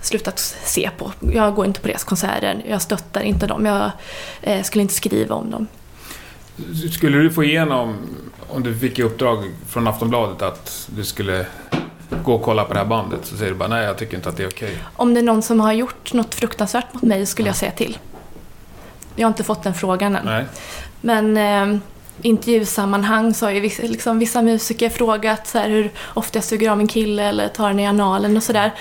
slutat 0.02 0.40
se 0.64 0.90
på. 0.98 1.12
Jag 1.20 1.56
går 1.56 1.66
inte 1.66 1.80
på 1.80 1.88
deras 1.88 2.04
konserter, 2.04 2.64
jag 2.68 2.82
stöttar 2.82 3.22
inte 3.22 3.48
dem, 3.48 3.66
jag 3.66 3.92
eh, 4.42 4.64
skulle 4.64 4.82
inte 4.82 4.94
skriva 4.94 5.36
om 5.36 5.52
dem. 5.52 5.68
Skulle 6.92 7.18
du 7.18 7.32
få 7.32 7.44
igenom, 7.44 7.96
om 8.50 8.64
du 8.64 8.80
fick 8.80 9.00
i 9.00 9.04
uppdrag 9.04 9.52
från 9.70 9.88
Aftonbladet 9.88 10.42
att 10.42 10.90
du 10.96 11.04
skulle 11.04 11.46
gå 12.24 12.34
och 12.34 12.42
kolla 12.42 12.64
på 12.64 12.74
det 12.74 12.80
här 12.80 12.86
bandet, 12.86 13.20
så 13.24 13.38
säger 13.38 13.52
du 13.52 13.58
bara 13.58 13.70
nej, 13.70 13.86
jag 13.86 13.98
tycker 13.98 14.18
inte 14.18 14.30
att 14.30 14.38
det 14.38 14.44
är 14.44 14.50
okej. 14.50 14.78
Om 14.96 15.14
det 15.14 15.20
är 15.20 15.24
någon 15.24 15.42
som 15.42 15.60
har 15.60 15.74
gjort 15.74 16.14
något 16.14 16.36
fruktansvärt 16.36 16.94
mot 16.94 17.04
mig 17.04 17.26
skulle 17.26 17.50
jag 17.50 17.56
säga 17.56 17.72
till. 17.72 17.98
Jag 19.16 19.28
har 19.28 19.32
inte 19.32 19.44
fått 19.44 19.64
den 19.64 19.74
frågan 19.74 20.16
än. 20.16 20.26
Nej. 20.26 20.46
Men 21.02 21.38
eh, 21.38 21.80
intervjusammanhang 22.22 23.34
så 23.34 23.46
har 23.46 23.52
ju 23.52 23.60
vissa, 23.60 23.84
liksom, 23.84 24.20
vissa 24.20 24.42
musiker 24.42 24.90
frågat 24.90 25.48
så 25.48 25.58
här, 25.58 25.70
hur 25.70 25.92
ofta 26.14 26.38
jag 26.38 26.44
suger 26.44 26.70
av 26.72 26.80
en 26.80 26.88
kille 26.88 27.24
eller 27.24 27.48
tar 27.48 27.68
den 27.68 27.80
i 27.80 27.88
analen 27.88 28.38
och 28.38 28.44
sådär. 28.44 28.72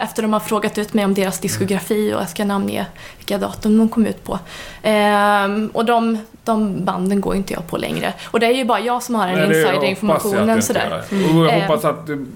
Efter 0.00 0.22
de 0.22 0.32
har 0.32 0.40
frågat 0.40 0.78
ut 0.78 0.94
mig 0.94 1.04
om 1.04 1.14
deras 1.14 1.38
diskografi 1.40 2.12
och 2.14 2.20
jag 2.20 2.28
ska 2.28 2.44
namnge 2.44 2.86
vilka 3.18 3.38
datum 3.38 3.78
de 3.78 3.88
kom 3.88 4.06
ut 4.06 4.24
på. 4.24 4.38
Ehm, 4.82 5.68
och 5.74 5.84
de, 5.84 6.18
de 6.44 6.84
banden 6.84 7.20
går 7.20 7.36
inte 7.36 7.52
jag 7.52 7.66
på 7.66 7.76
längre. 7.76 8.12
Och 8.24 8.40
det 8.40 8.46
är 8.46 8.50
ju 8.52 8.64
bara 8.64 8.80
jag 8.80 9.02
som 9.02 9.14
har 9.14 9.26
den 9.26 9.36
det 9.36 9.44
insiderinformationen 9.44 10.62
sådär. 10.62 11.02
Och 11.10 11.46
jag 11.46 11.54
Eh. 11.54 11.60
hoppas 11.60 11.84
att 11.84 12.06
du 12.06 12.26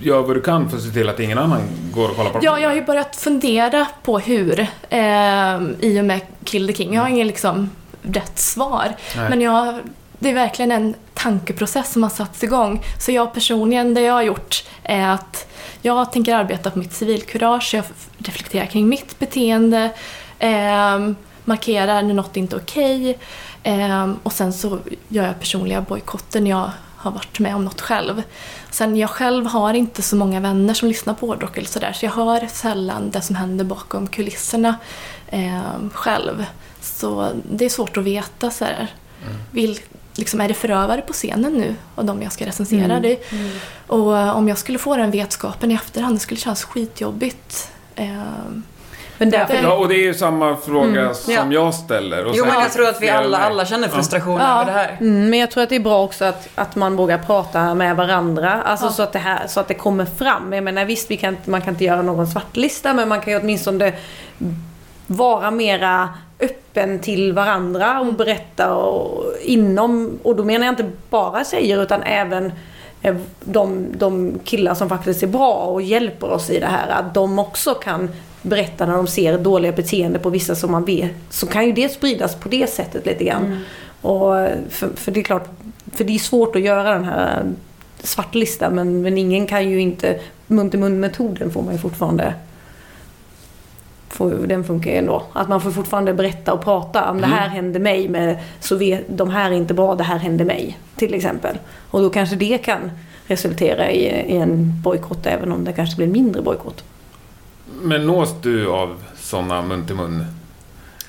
gör 0.00 0.22
vad 0.22 0.36
du 0.36 0.40
kan 0.40 0.70
för 0.70 0.76
att 0.76 0.82
se 0.82 0.90
till 0.90 1.08
att 1.08 1.20
ingen 1.20 1.38
annan 1.38 1.60
går 1.94 2.10
och 2.10 2.16
kollar 2.16 2.30
på 2.30 2.38
Ja, 2.42 2.58
jag 2.58 2.68
har 2.68 2.76
ju 2.76 2.84
börjat 2.84 3.16
fundera 3.16 3.86
på 4.02 4.18
hur 4.18 4.66
ehm, 4.90 5.76
i 5.80 6.00
och 6.00 6.04
med 6.04 6.20
Kill 6.44 6.66
the 6.66 6.74
King. 6.74 6.94
Jag 6.94 7.02
har 7.02 7.08
ingen 7.08 7.26
liksom 7.26 7.70
rätt 8.02 8.38
svar. 8.38 8.96
Nej. 9.16 9.30
Men 9.30 9.40
jag, 9.40 9.74
det 10.18 10.30
är 10.30 10.34
verkligen 10.34 10.72
en 10.72 10.94
tankeprocess 11.14 11.92
som 11.92 12.02
har 12.02 12.10
satts 12.10 12.44
igång. 12.44 12.82
Så 12.98 13.12
jag 13.12 13.34
personligen, 13.34 13.94
det 13.94 14.00
jag 14.00 14.14
har 14.14 14.22
gjort 14.22 14.64
är 14.82 15.08
att 15.08 15.52
jag 15.82 16.12
tänker 16.12 16.34
arbeta 16.34 16.70
på 16.70 16.78
mitt 16.78 16.92
civilkurage. 16.92 17.74
Jag 17.74 17.84
reflekterar 18.18 18.66
kring 18.66 18.88
mitt 18.88 19.18
beteende. 19.18 19.90
ehm, 20.38 21.16
markerar 21.44 22.02
när 22.02 22.14
något 22.14 22.36
inte 22.36 22.56
är 22.56 22.60
okej. 22.60 23.18
ehm, 23.62 24.18
och 24.22 24.32
sen 24.32 24.52
så 24.52 24.78
gör 25.08 25.26
jag 25.26 25.40
personliga 25.40 25.80
bojkotter 25.80 26.40
när 26.40 26.50
jag 26.50 26.70
har 26.96 27.10
varit 27.10 27.38
med 27.38 27.56
om 27.56 27.64
något 27.64 27.80
själv. 27.80 28.22
Sen 28.70 28.96
jag 28.96 29.10
själv 29.10 29.46
har 29.46 29.74
inte 29.74 30.02
så 30.02 30.16
många 30.16 30.40
vänner 30.40 30.74
som 30.74 30.88
lyssnar 30.88 31.14
på 31.14 31.26
hårdrock 31.26 31.56
eller 31.56 31.68
sådär 31.68 31.92
så 31.92 32.06
jag 32.06 32.12
hör 32.12 32.46
sällan 32.52 33.10
det 33.10 33.20
som 33.20 33.36
händer 33.36 33.64
bakom 33.64 34.06
kulisserna 34.06 34.76
ehm, 35.30 35.90
själv. 35.94 36.46
Så 36.82 37.30
det 37.50 37.64
är 37.64 37.68
svårt 37.68 37.96
att 37.96 38.04
veta 38.04 38.50
så 38.50 38.64
här. 38.64 38.86
Vill, 39.50 39.78
liksom, 40.16 40.40
är 40.40 40.48
det 40.48 40.54
förövare 40.54 41.00
på 41.00 41.12
scenen 41.12 41.52
nu 41.52 41.74
av 41.94 42.04
de 42.04 42.22
jag 42.22 42.32
ska 42.32 42.46
recensera? 42.46 42.84
Mm. 42.84 43.02
Det, 43.02 43.18
och 43.86 44.18
eh, 44.18 44.36
om 44.36 44.48
jag 44.48 44.58
skulle 44.58 44.78
få 44.78 44.96
den 44.96 45.10
vetskapen 45.10 45.70
i 45.70 45.74
efterhand, 45.74 46.16
det 46.16 46.20
skulle 46.20 46.40
kännas 46.40 46.64
skitjobbigt. 46.64 47.70
Ehm, 47.96 48.62
Men 49.18 49.30
därför, 49.30 49.54
Ja, 49.62 49.72
och 49.74 49.88
det 49.88 49.94
är 49.94 50.04
ju 50.04 50.14
samma 50.14 50.56
fråga 50.56 51.00
Mm. 51.00 51.14
som 51.14 51.32
Ja. 51.34 51.44
jag 51.50 51.74
ställer. 51.74 52.24
Och 52.26 52.32
Jo, 52.36 52.44
men 52.46 52.54
jag 52.60 52.72
tror 52.72 52.88
att 52.88 53.02
vi 53.02 53.10
alla, 53.10 53.38
alla 53.38 53.66
känner 53.66 53.88
frustration 53.88 54.38
Ja. 54.40 54.52
över 54.62 54.64
det 54.72 54.78
här. 54.78 54.96
Mm, 55.00 55.30
men 55.30 55.38
jag 55.38 55.50
tror 55.50 55.62
att 55.62 55.68
det 55.68 55.76
är 55.76 55.80
bra 55.80 56.02
också 56.04 56.24
att, 56.24 56.48
att 56.54 56.76
man 56.76 56.96
vågar 56.96 57.18
prata 57.18 57.74
med 57.74 57.96
varandra. 57.96 58.62
Alltså 58.62 58.86
Ja. 58.86 58.92
så, 58.92 59.02
att 59.02 59.12
det 59.12 59.18
här, 59.18 59.46
så 59.46 59.60
att 59.60 59.68
det 59.68 59.74
kommer 59.74 60.04
fram. 60.04 60.52
Jag 60.52 60.64
menar 60.64 60.84
visst, 60.84 61.10
vi 61.10 61.16
kan, 61.16 61.34
inte- 61.34 61.50
man 61.50 61.60
kan 61.62 61.70
inte 61.74 61.84
göra 61.84 62.02
någon 62.02 62.26
svartlista 62.26 62.94
men 62.94 63.08
man 63.08 63.20
kan 63.20 63.32
ju 63.32 63.40
åtminstone 63.40 63.92
vara 65.06 65.50
mera 65.50 66.08
öppen 66.42 66.98
till 66.98 67.32
varandra 67.32 68.00
och 68.00 68.14
berätta 68.14 68.74
och, 68.74 69.24
inom, 69.42 70.18
och 70.22 70.36
då 70.36 70.44
menar 70.44 70.66
jag 70.66 70.72
inte 70.72 70.90
bara 71.10 71.44
tjejer 71.44 71.82
utan 71.82 72.02
även 72.02 72.52
eh, 73.02 73.16
de, 73.40 73.86
de 73.96 74.38
killar 74.44 74.74
som 74.74 74.88
faktiskt 74.88 75.22
är 75.22 75.26
bra 75.26 75.54
och 75.54 75.82
hjälper 75.82 76.30
oss 76.30 76.50
i 76.50 76.60
det 76.60 76.66
här. 76.66 76.88
Att 76.88 77.14
de 77.14 77.38
också 77.38 77.74
kan 77.74 78.10
berätta 78.42 78.86
när 78.86 78.96
de 78.96 79.06
ser 79.06 79.38
dåliga 79.38 79.72
beteende 79.72 80.18
på 80.18 80.30
vissa 80.30 80.54
som 80.54 80.72
man 80.72 80.84
vet. 80.84 81.10
Så 81.30 81.46
kan 81.46 81.66
ju 81.66 81.72
det 81.72 81.88
spridas 81.88 82.34
på 82.34 82.48
det 82.48 82.66
sättet 82.70 83.06
lite 83.06 83.24
grann. 83.24 83.58
Och 84.00 84.34
för, 84.70 84.88
för 84.96 85.12
det 85.12 85.20
är 85.20 85.24
klart, 85.24 85.48
för 85.92 86.04
det 86.04 86.14
är 86.14 86.18
svårt 86.18 86.56
att 86.56 86.62
göra 86.62 86.94
den 86.94 87.04
här 87.04 87.42
svartlistan 88.02 88.74
men, 88.74 89.02
men 89.02 89.18
ingen 89.18 89.46
kan 89.46 89.70
ju 89.70 89.80
inte, 89.80 90.20
mun 90.46 90.70
till 90.70 90.80
mun 90.80 91.00
metoden 91.00 91.50
får 91.50 91.62
man 91.62 91.72
ju 91.72 91.78
fortfarande 91.78 92.34
får, 94.12 94.30
den 94.30 94.64
funkar 94.64 94.90
ju 94.90 94.96
ändå. 94.96 95.22
Att 95.32 95.48
man 95.48 95.60
får 95.60 95.70
fortfarande 95.70 96.14
berätta 96.14 96.52
och 96.52 96.64
prata 96.64 97.10
om 97.10 97.20
det 97.20 97.26
här 97.26 97.48
hände 97.48 97.78
mig 97.78 98.08
med 98.08 98.36
så 98.60 98.76
vet, 98.76 99.04
de 99.08 99.30
här 99.30 99.50
är 99.50 99.54
inte 99.54 99.74
bra, 99.74 99.94
det 99.94 100.04
här 100.04 100.18
hände 100.18 100.44
mig. 100.44 100.78
Till 100.96 101.14
exempel. 101.14 101.58
Och 101.90 102.02
då 102.02 102.10
kanske 102.10 102.36
det 102.36 102.58
kan 102.58 102.90
resultera 103.26 103.90
i, 103.90 104.04
i 104.06 104.36
en 104.36 104.80
bojkott 104.82 105.26
även 105.26 105.52
om 105.52 105.64
det 105.64 105.72
kanske 105.72 105.96
blir 105.96 106.06
en 106.06 106.12
mindre 106.12 106.42
bojkott. 106.42 106.84
Men 107.82 108.06
nås 108.06 108.34
du 108.42 108.68
av 108.68 108.96
sådana 109.16 109.62
mun 109.62 109.86
till 109.86 109.96
mun? 109.96 110.24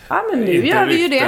Ja 0.07 0.23
men 0.31 0.39
nu 0.39 0.65
gör 0.67 0.85
vi 0.85 1.01
ju 1.01 1.07
det. 1.07 1.23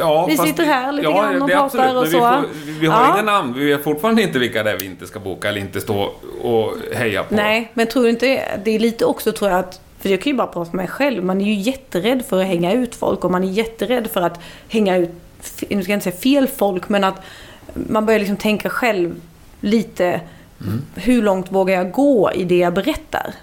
Ja, 0.00 0.26
Vi 0.26 0.36
fast- 0.36 0.48
sitter 0.48 0.64
här 0.64 0.92
lite 0.92 1.08
ja, 1.08 1.22
grann 1.22 1.42
och 1.42 1.48
pratar 1.50 1.64
absolut, 1.94 2.14
och 2.16 2.22
men 2.22 2.42
så. 2.42 2.48
Vi, 2.66 2.72
får, 2.74 2.80
vi 2.80 2.86
har 2.86 3.00
Ja. 3.04 3.12
inga 3.14 3.22
namn, 3.32 3.54
vi 3.54 3.64
vet 3.64 3.84
fortfarande 3.84 4.22
inte 4.22 4.38
vilka 4.38 4.62
det 4.62 4.70
är 4.70 4.78
vi 4.80 4.86
inte 4.86 5.06
ska 5.06 5.20
boka 5.20 5.48
eller 5.48 5.60
inte 5.60 5.80
stå 5.80 6.12
och 6.42 6.74
heja 6.94 7.22
på. 7.22 7.34
Nej, 7.34 7.70
men 7.74 7.86
tror 7.86 8.02
du 8.02 8.10
inte 8.10 8.42
det 8.64 8.70
är 8.70 8.78
lite 8.78 9.04
också 9.04 9.32
tror 9.32 9.50
jag 9.50 9.60
att 9.60 9.80
för 10.00 10.08
jag 10.08 10.22
kan 10.22 10.30
ju 10.32 10.36
bara 10.36 10.46
prata 10.46 10.70
för 10.70 10.76
mig 10.76 10.88
själv. 10.88 11.24
Man 11.24 11.40
är 11.40 11.44
ju 11.44 11.54
jätterädd 11.54 12.24
för 12.28 12.40
att 12.40 12.46
hänga 12.46 12.72
ut 12.72 12.94
folk 12.94 13.24
och 13.24 13.30
man 13.30 13.44
är 13.44 13.48
jätterädd 13.48 14.10
för 14.10 14.22
att 14.22 14.40
hänga 14.68 14.96
ut, 14.96 15.10
nu 15.68 15.82
ska 15.82 15.92
jag 15.92 15.96
inte 15.96 16.04
säga 16.04 16.16
fel 16.16 16.48
folk, 16.48 16.88
men 16.88 17.04
att 17.04 17.20
man 17.74 18.06
börjar 18.06 18.20
liksom 18.20 18.36
tänka 18.36 18.70
själv 18.70 19.20
lite 19.60 20.20
hur 20.94 21.22
långt 21.22 21.52
vågar 21.52 21.74
jag 21.74 21.90
gå 21.92 22.32
i 22.32 22.44
det 22.44 22.58
jag 22.58 22.74
berättar? 22.74 23.34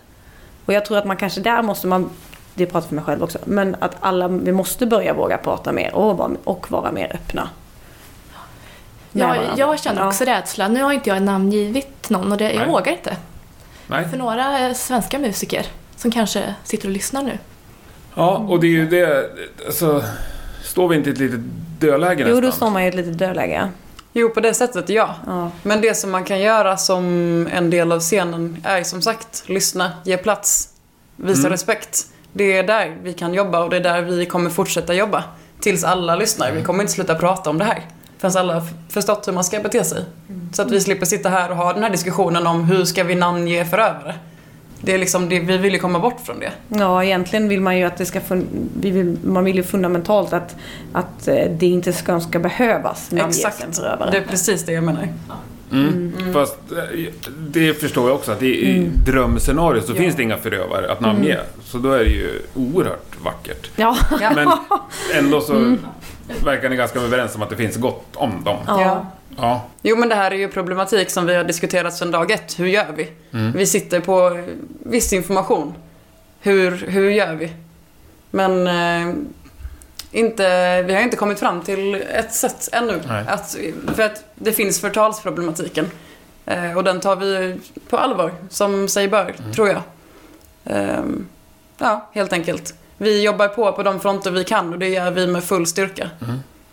Och 0.66 0.74
jag 0.74 0.86
tror 0.86 0.98
att 0.98 1.06
man 1.06 1.18
kanske 1.18 1.42
där 1.42 1.62
måste 1.62 1.88
man, 1.88 2.10
det 2.54 2.66
pratar 2.66 2.88
för 2.88 2.96
mig 2.96 3.04
själv 3.04 3.24
också, 3.24 3.40
men 3.46 3.76
att 3.80 3.96
alla, 4.00 4.28
vi 4.28 4.52
måste 4.52 4.86
börja 4.86 5.14
våga 5.14 5.38
prata 5.38 5.72
mer 5.72 5.96
och 5.96 6.18
vara, 6.18 6.32
och 6.44 6.72
vara 6.72 6.92
mer 6.92 7.12
öppna. 7.16 7.50
med 9.12 9.50
jag, 9.58 9.80
känner 9.80 10.02
Ja. 10.02 10.08
också 10.08 10.24
rädsla. 10.24 10.68
Nu 10.68 10.84
har 10.84 10.94
inte 10.94 11.10
jag 11.10 11.22
namngivit 11.22 12.10
någon 12.10 12.32
och 12.32 12.38
det, 12.38 12.52
jag 12.52 12.58
Nej. 12.58 12.68
vågar 12.68 12.92
inte. 12.92 13.18
Nej. 13.88 14.10
För 14.10 14.18
några 14.18 14.74
svenska 14.74 15.20
musiker 15.20 15.66
som 15.98 16.12
kanske 16.12 16.56
sitter 16.64 16.88
och 16.88 16.94
lyssnar 16.94 17.24
nu. 17.24 17.38
Ja, 18.16 18.38
och 18.38 18.60
det 18.60 18.68
är 18.68 18.72
ju 18.72 18.86
det, 18.90 19.30
alltså, 19.66 20.04
står 20.64 20.88
vi 20.88 20.96
inte 20.96 21.10
i 21.10 21.14
ett 21.14 21.20
litet 21.20 21.40
dödläge 21.80 22.24
Jo, 22.24 22.28
nästan? 22.28 22.42
då 22.44 22.52
står 22.52 22.70
man 22.70 22.82
i 22.84 22.88
ett 22.88 22.96
litet 22.96 23.18
dödläge. 23.18 23.70
Jo, 24.14 24.30
på 24.30 24.40
det 24.40 24.54
sättet 24.54 24.90
ja. 24.90 25.16
Ja. 25.28 25.52
Men 25.64 25.82
det 25.82 25.94
som 25.98 26.12
man 26.12 26.24
kan 26.24 26.40
göra 26.40 26.78
som 26.78 27.04
en 27.52 27.70
del 27.70 27.92
av 27.92 28.00
scenen 28.00 28.58
är 28.64 28.84
som 28.84 29.02
sagt 29.02 29.44
lyssna, 29.50 29.92
ge 30.04 30.18
plats, 30.18 30.70
visa 31.16 31.40
Mm. 31.40 31.52
respekt. 31.52 32.06
Det 32.34 32.58
är 32.58 32.64
där 32.64 32.98
vi 33.04 33.14
kan 33.14 33.34
jobba 33.34 33.60
och 33.64 33.70
det 33.70 33.76
är 33.78 33.82
där 33.82 34.02
vi 34.02 34.26
kommer 34.26 34.50
fortsätta 34.50 34.94
jobba. 34.94 35.24
tills 35.60 35.84
alla 35.84 36.16
lyssnar. 36.16 36.52
Vi 36.52 36.64
kommer 36.64 36.82
inte 36.84 36.94
sluta 36.94 37.16
prata 37.16 37.50
om 37.50 37.58
det 37.58 37.66
här. 37.66 37.82
Förrän 38.18 38.38
alla 38.38 38.54
har 38.54 38.64
förstått 38.90 39.28
hur 39.28 39.34
man 39.34 39.44
ska 39.44 39.60
bete 39.60 39.84
sig. 39.84 40.04
Så 40.54 40.62
att 40.62 40.72
vi 40.72 40.82
slipper 40.82 41.06
sitta 41.06 41.30
här 41.30 41.52
och 41.52 41.58
ha 41.58 41.74
den 41.74 41.84
här 41.84 41.90
diskussionen 41.90 42.48
om 42.48 42.64
hur 42.66 42.86
ska 42.86 43.04
vi 43.04 43.16
namnge 43.16 43.66
förövare. 43.66 44.16
Det 44.82 44.94
är 44.94 44.98
liksom 44.98 45.30
det, 45.30 45.40
vi 45.40 45.58
vill 45.58 45.74
ju 45.74 45.80
komma 45.80 46.00
bort 46.00 46.20
från 46.26 46.40
det. 46.40 46.52
Ja, 46.68 47.04
egentligen 47.04 47.50
vill 47.50 47.62
man 47.62 47.78
ju 47.78 47.84
att 47.84 47.98
det 47.98 48.06
ska 48.06 48.20
fun- 48.20 48.68
vi 48.82 48.92
vill, 48.92 49.18
man 49.24 49.44
vill 49.44 49.56
ju 49.56 49.64
fundamentalt 49.64 50.34
att, 50.34 50.56
att 50.94 51.28
eh, 51.28 51.36
det 51.52 51.66
inte 51.66 51.94
ska, 51.94 52.20
ska 52.20 52.40
behövas 52.40 53.14
Exakt. 53.14 53.66
Det 54.12 54.18
är 54.18 54.26
precis 54.30 54.66
det 54.66 54.72
jag 54.72 54.84
menar. 54.84 55.08
Mm. 55.72 56.34
Fast 56.34 56.58
eh, 56.72 57.00
det 57.38 57.74
förstår 57.74 58.10
jag 58.10 58.16
också 58.16 58.32
att 58.32 58.42
i, 58.44 58.70
i 58.70 58.90
drömscenario 59.06 59.82
så 59.82 59.92
Ja. 59.92 59.96
finns 59.98 60.16
det 60.16 60.24
inga 60.24 60.38
förövare 60.38 60.92
att 60.92 61.00
namnge. 61.00 61.38
Så 61.64 61.78
då 61.78 61.92
är 61.92 62.00
det 62.00 62.10
ju 62.10 62.42
oerhört 62.56 63.24
vackert. 63.24 63.70
Ja. 63.76 63.98
Ja. 64.22 64.32
Men 64.36 64.48
ändå 65.26 65.42
så 65.42 65.76
verkar 66.44 66.70
ni 66.70 66.76
ganska 66.76 67.00
överens 67.00 67.36
om 67.36 67.42
att 67.42 67.50
det 67.50 67.56
finns 67.56 67.76
gott 67.78 68.06
om 68.16 68.44
dem. 68.44 68.58
Ja. 68.68 69.06
Ja. 69.38 69.66
Jo 69.82 69.98
men 69.98 70.10
det 70.10 70.16
här 70.16 70.32
är 70.32 70.36
ju 70.36 70.48
problematik 70.48 71.10
som 71.10 71.26
vi 71.26 71.36
har 71.36 71.44
diskuterat 71.44 71.94
sedan 71.94 72.12
dag 72.12 72.32
ett. 72.32 72.60
Hur 72.60 72.68
gör 72.68 72.92
vi? 72.96 73.12
Vi 73.56 73.66
sitter 73.66 74.00
på 74.00 74.44
viss 74.84 75.14
information. 75.14 75.74
Hur, 76.40 76.72
hur 76.72 77.10
gör 77.10 77.36
vi? 77.36 77.54
Men 78.32 78.68
eh, 78.68 79.16
inte, 80.12 80.82
vi 80.82 80.94
har 80.94 81.02
inte 81.02 81.18
kommit 81.18 81.40
fram 81.40 81.62
till 81.62 81.96
ett 81.96 82.34
sätt 82.34 82.70
ännu. 82.72 83.02
Att, 83.28 83.58
för 83.96 84.04
att 84.04 84.24
det 84.36 84.52
finns 84.54 84.82
förtalsproblematiken. 84.82 85.92
Eh, 86.46 86.78
och 86.78 86.84
den 86.84 87.00
tar 87.00 87.16
vi 87.16 87.60
på 87.90 87.98
allvar, 87.98 88.32
som 88.50 88.88
sig 88.88 89.08
bör, 89.08 89.36
tror 89.56 89.68
jag. 89.68 89.82
Ehm, 90.66 91.28
ja, 91.78 92.10
helt 92.14 92.34
enkelt. 92.34 92.74
Vi 92.98 93.24
jobbar 93.24 93.48
på 93.48 93.72
på 93.72 93.84
de 93.84 94.00
fronter 94.00 94.32
vi 94.32 94.44
kan 94.44 94.74
och 94.74 94.80
det 94.80 94.90
gör 94.90 95.12
vi 95.12 95.28
med 95.28 95.44
full 95.44 95.68
styrka. 95.68 96.10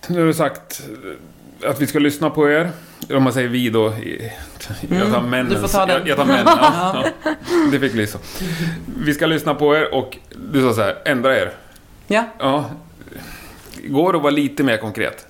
Nu 0.07 0.21
har 0.21 0.27
du 0.27 0.35
sagt 0.35 0.83
att 1.67 1.81
vi 1.81 1.87
ska 1.87 1.99
lyssna 1.99 2.31
på 2.31 2.51
er. 2.51 2.71
Om 3.11 3.23
man 3.23 3.33
säger 3.33 3.49
vi 3.49 3.71
då. 3.71 3.95
Jag 4.91 5.13
tar 5.13 5.21
männen. 5.21 5.53
du 5.53 5.61
får 5.61 5.69
ta 5.69 5.87
den. 5.87 5.99
Jag, 5.99 6.09
jag 6.09 6.17
tar 6.17 6.25
männen. 6.25 6.45
Ja, 6.61 7.05
ja. 7.25 7.35
Det 7.73 7.81
fick 7.81 7.93
bli 7.93 8.07
så. 8.07 8.19
Vi 8.99 9.15
ska 9.15 9.27
lyssna 9.27 9.55
på 9.55 9.77
er 9.77 9.95
och 9.95 10.19
du 10.53 10.63
sa 10.63 10.75
så 10.75 10.81
här, 10.83 10.97
ändra 11.05 11.39
er. 11.39 11.53
Ja. 12.07 12.25
Ja. 12.39 12.71
Går 13.85 14.13
det 14.13 14.17
att 14.17 14.23
vara 14.23 14.31
lite 14.35 14.63
mer 14.63 14.77
konkret? 14.77 15.27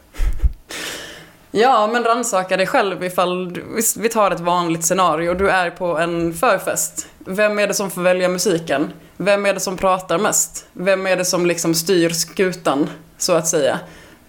Ja, 1.51 1.87
men 1.93 2.05
rannsaka 2.05 2.57
dig 2.57 2.67
själv 2.67 3.05
ifall 3.05 3.53
du- 3.53 3.65
vi- 3.77 4.01
vi 4.03 4.09
tar 4.09 4.31
ett 4.31 4.41
vanligt 4.41 4.85
scenario. 4.85 5.35
Du 5.35 5.51
är 5.51 5.71
på 5.71 5.99
en 5.99 6.35
förfest. 6.35 7.07
Vem 7.19 7.59
är 7.59 7.67
det 7.67 7.75
som 7.75 7.91
får 7.91 8.03
välja 8.03 8.29
musiken? 8.29 8.93
Vem 9.17 9.47
är 9.47 9.55
det 9.55 9.61
som 9.61 9.77
pratar 9.77 10.19
mest? 10.19 10.67
Vem 10.73 11.07
är 11.07 11.17
det 11.17 11.25
som 11.25 11.47
liksom 11.47 11.75
styr 11.75 12.11
skutan, 12.11 12.89
så 13.19 13.33
att 13.33 13.47
säga? 13.49 13.79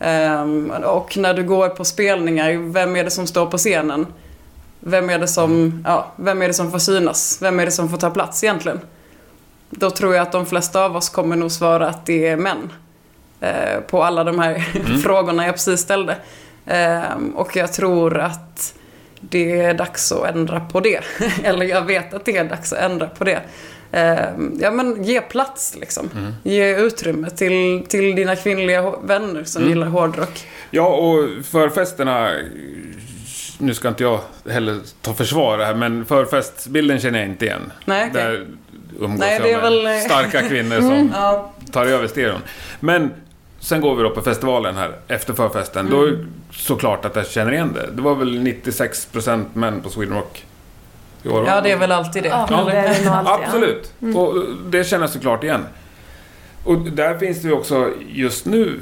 Ehm, 0.04 0.72
och 0.72 1.18
när 1.18 1.34
du 1.34 1.44
går 1.44 1.70
på 1.70 1.86
spelningar, 1.86 2.72
vem 2.72 2.96
är 2.96 3.04
det 3.04 3.12
som 3.12 3.28
står 3.28 3.46
på 3.46 3.58
scenen? 3.58 4.08
Vem 4.80 5.10
är 5.10 5.20
det 5.20 5.28
som, 5.28 5.84
ja, 5.86 6.12
vem 6.16 6.42
är 6.42 6.48
det 6.48 6.54
som 6.54 6.72
får 6.72 6.80
synas? 6.80 7.38
Vem 7.42 7.60
är 7.60 7.66
det 7.66 7.72
som 7.72 7.90
får 7.90 7.98
ta 7.98 8.10
plats 8.10 8.44
egentligen? 8.44 8.80
Då 9.70 9.90
tror 9.90 10.16
jag 10.16 10.22
att 10.22 10.32
de 10.32 10.46
flesta 10.46 10.86
av 10.86 10.96
oss 10.96 11.10
kommer 11.10 11.36
nog 11.36 11.52
svara 11.52 11.90
att 11.90 12.06
det 12.06 12.28
är 12.28 12.38
män. 12.38 12.72
Eh, 13.40 13.80
på 13.88 14.04
alla 14.04 14.24
de 14.24 14.40
här 14.40 14.60
frågorna 15.04 15.46
jag 15.46 15.56
precis 15.56 15.80
ställde. 15.82 16.16
Ehm, 16.66 17.30
och 17.36 17.56
jag 17.56 17.74
tror 17.74 18.18
att 18.18 18.74
det 19.20 19.62
är 19.62 19.74
dags 19.74 20.12
att 20.12 20.36
ändra 20.36 20.60
på 20.60 20.80
det. 20.80 21.04
Eller 21.44 21.66
jag 21.66 21.82
vet 21.82 22.14
att 22.14 22.26
det 22.26 22.38
är 22.38 22.44
dags 22.44 22.74
att 22.74 22.80
ändra 22.80 23.08
på 23.08 23.24
det. 23.24 23.42
Ehm, 23.94 24.58
ja 24.62 24.72
men 24.72 25.04
ge 25.04 25.22
plats 25.22 25.76
liksom. 25.80 26.10
Ge 26.44 26.76
utrymme 26.78 27.30
till, 27.30 27.86
till 27.90 28.16
dina 28.16 28.36
kvinnliga 28.36 28.94
vänner 29.04 29.44
som 29.44 29.68
gillar 29.70 29.88
hårdrock. 29.88 30.48
Ja, 30.72 30.88
och 30.88 31.46
förfesterna... 31.46 32.32
Nu 33.58 33.74
ska 33.74 33.88
inte 33.88 34.04
jag 34.04 34.20
heller 34.50 34.80
ta 35.02 35.14
försvar 35.14 35.60
här, 35.60 35.76
men 35.76 36.06
förfestbilden 36.06 37.00
känner 37.00 37.20
jag 37.20 37.28
inte 37.28 37.46
igen. 37.46 37.72
Nej, 37.86 38.10
okej. 38.12 38.24
Där 38.24 38.46
umgås 39.00 39.20
Nej, 39.20 39.40
jag 39.42 39.52
med 39.52 39.62
väl- 39.62 39.86
Mm. 39.86 40.02
starka 40.02 40.42
kvinnor 40.42 40.76
som 40.82 41.12
Ja, 41.14 41.52
tar 41.72 41.86
över 41.86 42.08
stereon. 42.08 42.42
Men 42.80 43.12
sen 43.60 43.82
går 43.82 43.96
vi 43.96 44.04
då 44.04 44.10
på 44.10 44.22
festivalen 44.22 44.76
här, 44.76 44.96
efter 45.08 45.34
förfesten. 45.34 45.90
Då 45.90 46.04
är 46.04 46.08
Mm. 46.08 46.20
det 46.52 46.58
såklart 46.58 47.06
att 47.06 47.16
jag 47.16 47.28
känner 47.28 47.52
igen 47.52 47.74
det. 47.74 47.90
Det 47.94 48.02
var 48.02 48.16
väl 48.16 48.40
96% 48.40 49.46
män 49.54 49.82
på 49.82 49.90
Sweden 49.90 50.16
Rock 50.16 50.46
i 51.24 51.30
år. 51.30 51.48
ja 51.48 51.62
det 51.62 51.72
är 51.72 51.78
väl 51.78 51.92
alltid 51.92 52.24
det. 52.24 52.30
Ja. 52.30 52.48
Ja, 52.50 52.64
det 52.66 52.72
är 52.72 52.94
det 52.94 53.06
nog 53.06 53.14
alltid, 53.14 53.34
ja. 53.34 53.40
Absolut. 53.46 53.94
Mm. 54.02 54.18
Och 54.18 54.36
det 54.66 54.84
känner 54.84 55.04
jag 55.04 55.10
såklart 55.10 55.44
igen. 55.44 55.66
Och 56.64 56.78
där 56.78 57.18
finns 57.18 57.42
det 57.42 57.48
ju 57.48 57.54
också 57.54 57.90
just 58.10 58.46
nu 58.46 58.82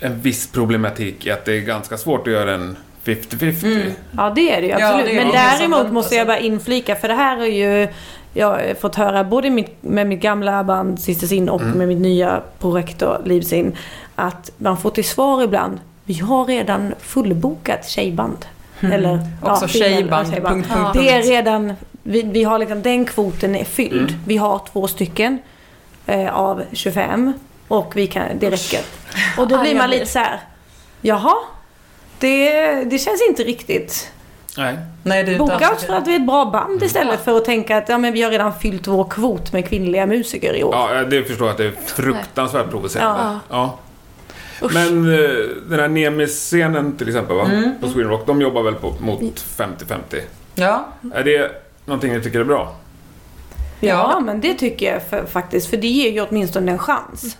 en 0.00 0.20
viss 0.20 0.52
problematik 0.52 1.26
i 1.26 1.30
att 1.30 1.44
det 1.44 1.52
är 1.52 1.60
ganska 1.60 1.96
svårt 1.96 2.26
att 2.26 2.32
göra 2.32 2.54
en 2.54 2.76
50-50. 3.04 3.64
Mm. 3.64 3.92
Ja 4.16 4.32
det 4.34 4.52
är 4.52 4.60
det 4.60 4.66
ju 4.66 4.72
Ja, 4.72 4.88
absolut. 4.88 5.06
det 5.06 5.24
Men 5.24 5.26
det. 5.26 5.58
Som 5.58 5.70
däremot 5.70 5.92
måste 5.92 6.14
jag 6.14 6.26
bara 6.26 6.38
inflika 6.38 6.96
för 6.96 7.08
det 7.08 7.14
här 7.14 7.38
är 7.38 7.46
ju 7.46 7.88
jag 8.34 8.46
har 8.46 8.74
fått 8.80 8.94
höra 8.94 9.24
både 9.24 9.50
mitt, 9.50 9.82
med 9.82 10.06
mitt 10.06 10.20
gamla 10.20 10.64
band 10.64 11.00
Sister 11.00 11.26
Sin 11.26 11.48
och 11.48 11.62
med 11.62 11.88
mitt 11.88 11.98
nya 11.98 12.42
projekt 12.58 13.02
Livsin 13.24 13.76
att 14.14 14.50
man 14.56 14.76
får 14.76 14.90
till 14.90 15.08
svar 15.08 15.42
ibland 15.42 15.80
vi 16.08 16.14
har 16.14 16.44
redan 16.44 16.94
fullbokat 17.00 17.88
tjejband. 17.88 18.46
Eller 18.80 19.20
Också 19.42 19.64
ja, 19.64 19.68
tjejband, 19.68 20.30
tjejband. 20.30 20.54
punkt, 20.54 20.68
punkt, 20.74 20.90
Det 20.94 21.10
är 21.10 21.22
redan, 21.22 21.72
vi, 22.02 22.22
vi 22.22 22.44
har 22.44 22.58
liksom, 22.58 22.82
den 22.82 23.04
kvoten 23.04 23.56
är 23.56 23.64
fylld. 23.64 24.14
Vi 24.26 24.36
har 24.36 24.60
två 24.72 24.88
stycken 24.88 25.38
eh, 26.06 26.34
av 26.34 26.62
25 26.72 27.32
och 27.68 27.96
vi 27.96 28.06
kan, 28.06 28.22
det 28.40 28.50
räcker. 28.50 28.80
Och 29.38 29.48
då 29.48 29.60
blir 29.60 29.74
man 29.74 29.90
lite 29.90 30.06
så 30.06 30.18
här. 30.18 30.40
jaha, 31.00 31.34
det, 32.18 32.50
det 32.84 32.98
känns 32.98 33.22
inte 33.28 33.42
riktigt. 33.42 34.12
Nej. 34.56 34.76
Nej, 35.02 35.38
Boka 35.38 35.70
oss 35.72 35.84
för 35.84 35.94
att 35.94 36.06
vi 36.06 36.12
är 36.14 36.20
ett 36.20 36.26
bra 36.26 36.40
Mm. 36.42 36.52
band 36.52 36.82
istället 36.82 37.24
för 37.24 37.36
att 37.36 37.44
tänka 37.44 37.76
att 37.76 37.88
ja, 37.88 37.98
men 37.98 38.12
vi 38.12 38.22
har 38.22 38.30
redan 38.30 38.58
fyllt 38.58 38.86
vår 38.86 39.04
kvot 39.04 39.52
med 39.52 39.68
kvinnliga 39.68 40.06
musiker 40.06 40.54
i 40.56 40.64
år. 40.64 40.74
Ja, 40.74 41.04
det 41.04 41.24
förstår 41.24 41.46
jag 41.46 41.52
att 41.52 41.58
det 41.58 41.64
är 41.66 41.74
fruktansvärt 41.86 42.70
provocerande. 42.70 43.38
Ja. 43.50 43.78
Usch. 44.62 44.74
Men 44.74 45.14
eh, 45.14 45.20
den 45.68 45.80
här 45.80 45.88
Nemis-scenen 45.88 46.96
till 46.96 47.08
exempel, 47.08 47.36
va? 47.36 47.44
Mm. 47.44 47.70
på 47.80 47.88
Sweden 47.88 48.10
Rock, 48.10 48.26
de 48.26 48.40
jobbar 48.42 48.62
väl 48.62 48.74
på, 48.74 48.94
mot 49.00 49.20
50-50? 49.56 49.96
Ja, 50.54 50.88
Är 51.14 51.24
det 51.24 51.50
någonting 51.84 52.12
ni 52.12 52.20
tycker 52.22 52.40
är 52.40 52.44
bra? 52.44 52.74
Ja, 53.80 53.88
Ja. 54.14 54.20
men 54.20 54.40
det 54.40 54.54
tycker 54.54 54.92
jag 54.92 55.02
för, 55.02 55.24
faktiskt. 55.26 55.70
För 55.70 55.76
det 55.76 55.86
ger 55.88 56.10
ju 56.12 56.20
åtminstone 56.20 56.72
en 56.72 56.78
chans. 56.78 57.36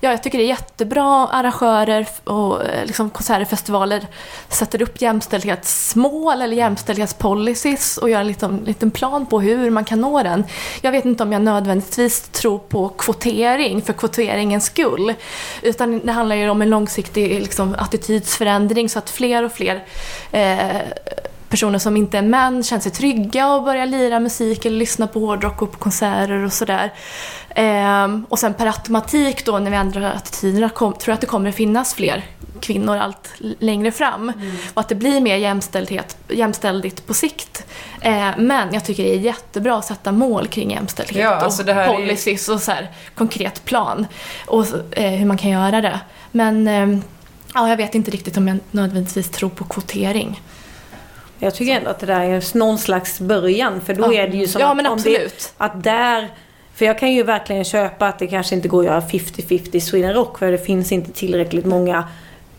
Ja, 0.00 0.10
jag 0.10 0.22
tycker 0.22 0.38
det 0.38 0.44
är 0.44 0.48
jättebra 0.48 1.28
arrangörer 1.28 2.06
och 2.24 2.64
eh, 2.64 2.86
liksom 2.86 3.10
konserter 3.10 3.42
och 3.42 3.48
festivaler 3.48 4.06
sätter 4.48 4.82
upp 4.82 5.00
jämställdhetsmål 5.00 6.42
eller 6.42 6.56
jämställdhetspolicies 6.56 7.98
och 7.98 8.10
gör 8.10 8.20
en 8.20 8.26
liten, 8.26 8.56
liten 8.66 8.90
plan 8.90 9.26
på 9.26 9.40
hur 9.40 9.70
man 9.70 9.84
kan 9.84 10.00
nå 10.00 10.22
den. 10.22 10.44
Jag 10.80 10.92
vet 10.92 11.04
inte 11.04 11.22
om 11.22 11.32
jag 11.32 11.42
nödvändigtvis 11.42 12.28
tror 12.28 12.58
på 12.58 12.88
kvotering 12.88 13.82
för 13.82 13.92
kvoteringens 13.92 14.64
skull. 14.64 15.14
Utan 15.62 15.98
det 15.98 16.12
handlar 16.12 16.36
ju 16.36 16.48
om 16.48 16.62
en 16.62 16.70
långsiktig 16.70 17.40
liksom, 17.40 17.74
attitydsförändring 17.78 18.88
så 18.88 18.98
att 18.98 19.10
fler 19.10 19.42
och 19.42 19.52
fler 19.52 19.84
eh, 20.32 20.80
personer 21.48 21.78
som 21.78 21.96
inte 21.96 22.18
är 22.18 22.22
män 22.22 22.62
känner 22.62 22.82
sig 22.82 22.92
trygga 22.92 23.54
och 23.54 23.62
börjar 23.62 23.86
lira 23.86 24.20
musik 24.20 24.64
eller 24.64 24.76
lyssna 24.76 25.06
på 25.06 25.20
hårdrock 25.20 25.62
och 25.62 25.72
på 25.72 25.78
konserter 25.78 26.44
och 26.44 26.52
sådär. 26.52 26.92
Ehm, 27.54 28.26
och 28.28 28.38
sen 28.38 28.54
per 28.54 28.66
automatik 28.66 29.44
då 29.44 29.58
när 29.58 29.70
vi 29.70 29.76
ändrar 29.76 30.02
attityderna 30.02 30.68
kom, 30.68 30.92
tror 30.92 31.12
jag 31.12 31.14
att 31.14 31.20
det 31.20 31.26
kommer 31.26 31.50
finnas 31.50 31.94
fler 31.94 32.24
kvinnor 32.60 32.96
allt 32.96 33.32
längre 33.58 33.92
fram. 33.92 34.32
Och 34.74 34.80
att 34.80 34.88
det 34.88 34.94
blir 34.94 35.20
mer 35.20 35.36
jämställdhet, 35.36 36.16
jämställdhet 36.28 37.06
på 37.06 37.14
sikt. 37.14 37.64
Eh, 38.00 38.28
men 38.38 38.74
jag 38.74 38.84
tycker 38.84 39.02
det 39.02 39.14
är 39.14 39.18
jättebra 39.18 39.78
att 39.78 39.84
sätta 39.84 40.12
mål 40.12 40.46
kring 40.46 40.70
jämställdhet 40.70 41.22
Ja, 41.22 41.30
alltså 41.34 41.62
och 41.62 41.68
här 41.68 41.82
är 41.82 41.94
policies 41.94 42.48
och 42.48 42.60
så 42.60 42.72
här, 42.72 42.90
konkret 43.14 43.64
plan. 43.64 44.06
Och 44.46 44.66
eh, 44.90 45.10
hur 45.10 45.26
man 45.26 45.38
kan 45.38 45.50
göra 45.50 45.80
det. 45.80 46.00
Men 46.32 46.68
ehm, 46.68 47.02
ja, 47.54 47.68
jag 47.68 47.76
vet 47.76 47.94
inte 47.94 48.10
riktigt 48.10 48.36
om 48.36 48.48
jag 48.48 48.58
nödvändigtvis 48.70 49.30
tror 49.30 49.50
på 49.50 49.64
kvotering. 49.64 50.40
Jag 51.38 51.54
tycker 51.54 51.72
ändå 51.72 51.90
att 51.90 51.98
det 51.98 52.06
där 52.06 52.20
är 52.20 52.56
någon 52.58 52.78
slags 52.78 53.20
början. 53.20 53.80
För 53.80 53.94
då 53.94 54.14
Ja. 54.14 54.22
är 54.22 54.28
det 54.28 54.36
ju 54.36 54.46
som 54.46 54.60
Ja, 54.60 54.74
men 54.74 54.86
absolut. 54.86 55.54
Det, 55.58 55.64
att 55.64 55.82
där... 55.84 56.28
För 56.74 56.84
jag 56.84 56.98
kan 56.98 57.12
ju 57.12 57.22
verkligen 57.22 57.64
köpa 57.64 58.06
att 58.08 58.18
det 58.18 58.26
kanske 58.26 58.54
inte 58.54 58.68
går 58.68 58.80
att 58.80 58.86
göra 58.86 59.00
50-50 59.00 59.76
i 59.76 59.80
Sweden 59.80 60.14
Rock. 60.14 60.38
För 60.38 60.52
det 60.52 60.58
finns 60.58 60.92
inte 60.92 61.12
tillräckligt 61.12 61.64
många 61.66 62.04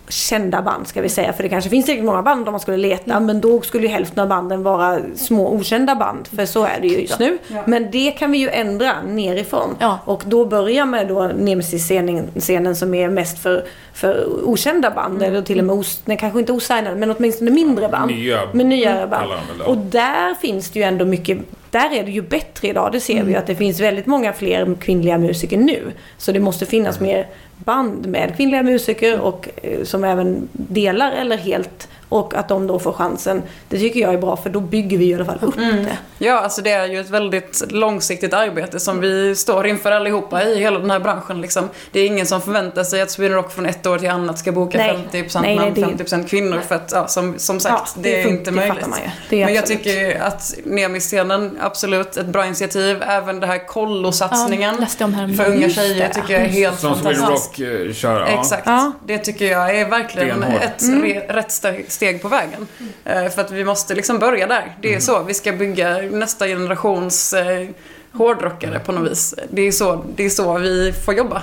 kända 0.10 0.62
band 0.62 0.88
ska 0.88 1.02
vi 1.02 1.10
säga. 1.10 1.34
För 1.34 1.44
det 1.44 1.50
kanske 1.50 1.70
finns 1.70 1.86
tillräckligt 1.86 2.06
många 2.06 2.22
band 2.22 2.48
om 2.48 2.52
man 2.52 2.60
skulle 2.60 2.78
leta. 2.78 3.12
Mm. 3.12 3.26
Men 3.26 3.42
då 3.42 3.62
skulle 3.62 3.84
ju 3.88 3.90
hälften 3.94 4.20
av 4.20 4.28
banden 4.30 4.64
vara 4.64 5.00
små 5.16 5.50
okända 5.54 5.96
band. 5.96 6.28
För 6.36 6.46
så 6.46 6.64
är 6.66 6.80
det 6.82 6.88
ju 6.88 7.02
just 7.02 7.20
nu. 7.20 7.38
Ja. 7.48 7.64
Men 7.68 7.92
det 7.92 8.12
kan 8.12 8.32
vi 8.32 8.38
ju 8.38 8.50
ändra 8.50 8.94
nerifrån. 9.08 9.76
Ja. 9.80 10.00
Och 10.06 10.24
då 10.26 10.46
börja 10.46 10.86
med 10.86 11.08
då 11.08 11.32
Nemesis-scenen 11.38 12.28
scenen 12.40 12.76
som 12.76 12.94
är 12.94 13.10
mest 13.10 13.40
för, 13.40 13.66
för 13.94 14.28
okända 14.44 14.92
band. 14.92 15.24
Eller 15.24 15.42
till 15.42 15.60
och 15.60 15.66
med, 15.66 15.76
os, 15.76 16.02
nej, 16.06 16.18
kanske 16.18 16.40
inte 16.40 16.52
osignade, 16.52 16.96
men 16.96 17.12
åtminstone 17.12 17.52
mindre 17.52 17.88
band. 17.90 18.12
Nya 18.12 18.40
Med 18.54 18.66
nyare 18.66 19.08
band. 19.08 19.30
väl 19.30 19.58
det. 19.58 19.64
Och 19.64 19.78
där 19.78 20.36
finns 20.36 20.70
det 20.72 20.80
ju 20.80 20.84
ändå 20.86 21.06
mycket, 21.06 21.38
där 21.78 21.94
är 21.94 22.04
det 22.04 22.12
ju 22.12 22.22
bättre 22.22 22.68
idag. 22.68 22.92
Det 22.92 23.00
ser 23.00 23.24
vi 23.24 23.32
ju 23.32 23.38
att 23.38 23.48
det 23.48 23.56
finns 23.56 23.80
väldigt 23.80 24.06
många 24.06 24.34
fler 24.34 24.76
kvinnliga 24.82 25.18
musiker 25.18 25.58
nu. 25.58 25.92
Så 26.18 26.32
det 26.32 26.40
måste 26.40 26.66
finnas 26.66 27.00
mer, 27.00 27.28
band 27.58 28.08
med 28.08 28.38
kvinnliga 28.38 28.64
musiker 28.64 29.20
och 29.20 29.50
eh, 29.64 29.84
som 29.84 30.04
även 30.04 30.50
delar 30.52 31.12
eller 31.12 31.38
helt 31.38 31.88
och 32.10 32.36
att 32.36 32.48
de 32.50 32.68
då 32.68 32.80
får 32.80 32.94
chansen. 32.94 33.44
Det 33.70 33.80
tycker 33.80 34.00
jag 34.00 34.14
är 34.14 34.18
bra 34.18 34.38
för 34.38 34.50
då 34.50 34.60
bygger 34.60 34.98
vi 34.98 35.06
i 35.10 35.16
alla 35.16 35.26
fall 35.26 35.38
upp 35.42 35.56
det. 35.56 35.98
Ja, 36.18 36.40
alltså 36.40 36.62
det 36.62 36.72
är 36.72 36.88
ju 36.88 37.00
ett 37.00 37.10
väldigt 37.10 37.64
långsiktigt 37.72 38.34
arbete 38.34 38.80
som 38.80 39.00
vi 39.00 39.36
står 39.36 39.68
inför 39.68 39.92
allihopa 39.92 40.44
i 40.44 40.60
hela 40.60 40.80
den 40.80 40.90
här 40.92 41.00
branschen. 41.00 41.42
Liksom. 41.42 41.70
Det 41.92 42.00
är 42.00 42.06
ingen 42.08 42.26
som 42.26 42.42
förväntar 42.42 42.84
sig 42.84 43.02
att 43.02 43.12
Sweden 43.12 43.36
Rock 43.38 43.52
från 43.52 43.66
ett 43.66 43.86
år 43.88 43.98
till 43.98 44.10
annat 44.10 44.40
ska 44.40 44.52
boka 44.52 44.78
Nej. 44.78 44.98
50% 45.12 45.42
Nej, 45.42 45.56
nej, 45.56 45.72
män, 45.72 45.74
det- 45.98 46.04
50% 46.04 46.28
kvinnor. 46.28 46.60
För 46.68 46.76
att, 46.76 46.92
ja, 46.94 47.08
som, 47.08 47.34
som 47.40 47.60
sagt, 47.60 47.74
Ja, 47.96 48.02
det, 48.02 48.10
det 48.10 48.22
är 48.22 48.26
fun- 48.26 48.30
inte 48.30 48.52
möjligt. 48.52 48.74
fattar 48.76 48.90
man 48.90 49.00
ju. 49.00 49.10
Det 49.30 49.42
är 49.42 49.46
Men 49.46 49.54
jag 49.54 49.62
absolut. 49.62 49.84
tycker 49.84 50.22
att 50.22 50.54
Nemi-scenen, 50.66 51.58
absolut, 51.62 52.18
ett 52.18 52.26
bra 52.26 52.46
initiativ. 52.46 53.02
Även 53.08 53.40
det 53.40 53.48
här 53.48 53.68
kollosatsningen 53.68 54.76
Ja, 55.00 55.08
för 55.38 55.52
unga 55.52 55.70
tjejer 55.70 56.08
det. 56.08 56.14
tycker 56.14 56.34
jag 56.34 56.44
är 56.44 56.48
helt 56.48 56.80
Som 56.80 56.96
Sweden 56.96 57.16
fantastiskt. 57.22 57.60
Rock 57.60 57.86
eh, 57.88 57.94
kör. 57.94 58.20
Ja. 58.20 58.28
Exakt. 58.42 58.64
Ja. 58.66 58.92
Det 59.06 59.18
tycker 59.18 59.46
jag 59.52 59.76
är 59.80 59.90
verkligen 59.90 60.44
ett 60.44 60.82
re- 60.82 61.34
rätt 61.34 61.48
st- 61.52 61.84
steg 61.98 62.22
på 62.22 62.28
vägen. 62.28 62.68
Eh, 63.06 63.30
för 63.30 63.42
att 63.42 63.52
vi 63.52 63.64
måste 63.64 63.96
liksom 63.96 64.20
börja 64.20 64.48
där. 64.48 64.76
Det 64.82 64.94
är 64.94 65.00
så 65.00 65.24
vi 65.24 65.34
ska 65.34 65.52
bygga 65.52 65.98
nästa 65.98 66.48
generations 66.48 67.34
eh, 67.34 67.68
hårdrockare 68.12 68.80
på 68.80 68.92
något 68.92 69.12
vis. 69.12 69.34
Det 69.50 69.62
är 69.62 69.72
så, 69.72 70.06
det 70.16 70.24
är 70.26 70.30
så 70.30 70.58
vi 70.58 70.94
får 71.06 71.14
jobba. 71.14 71.42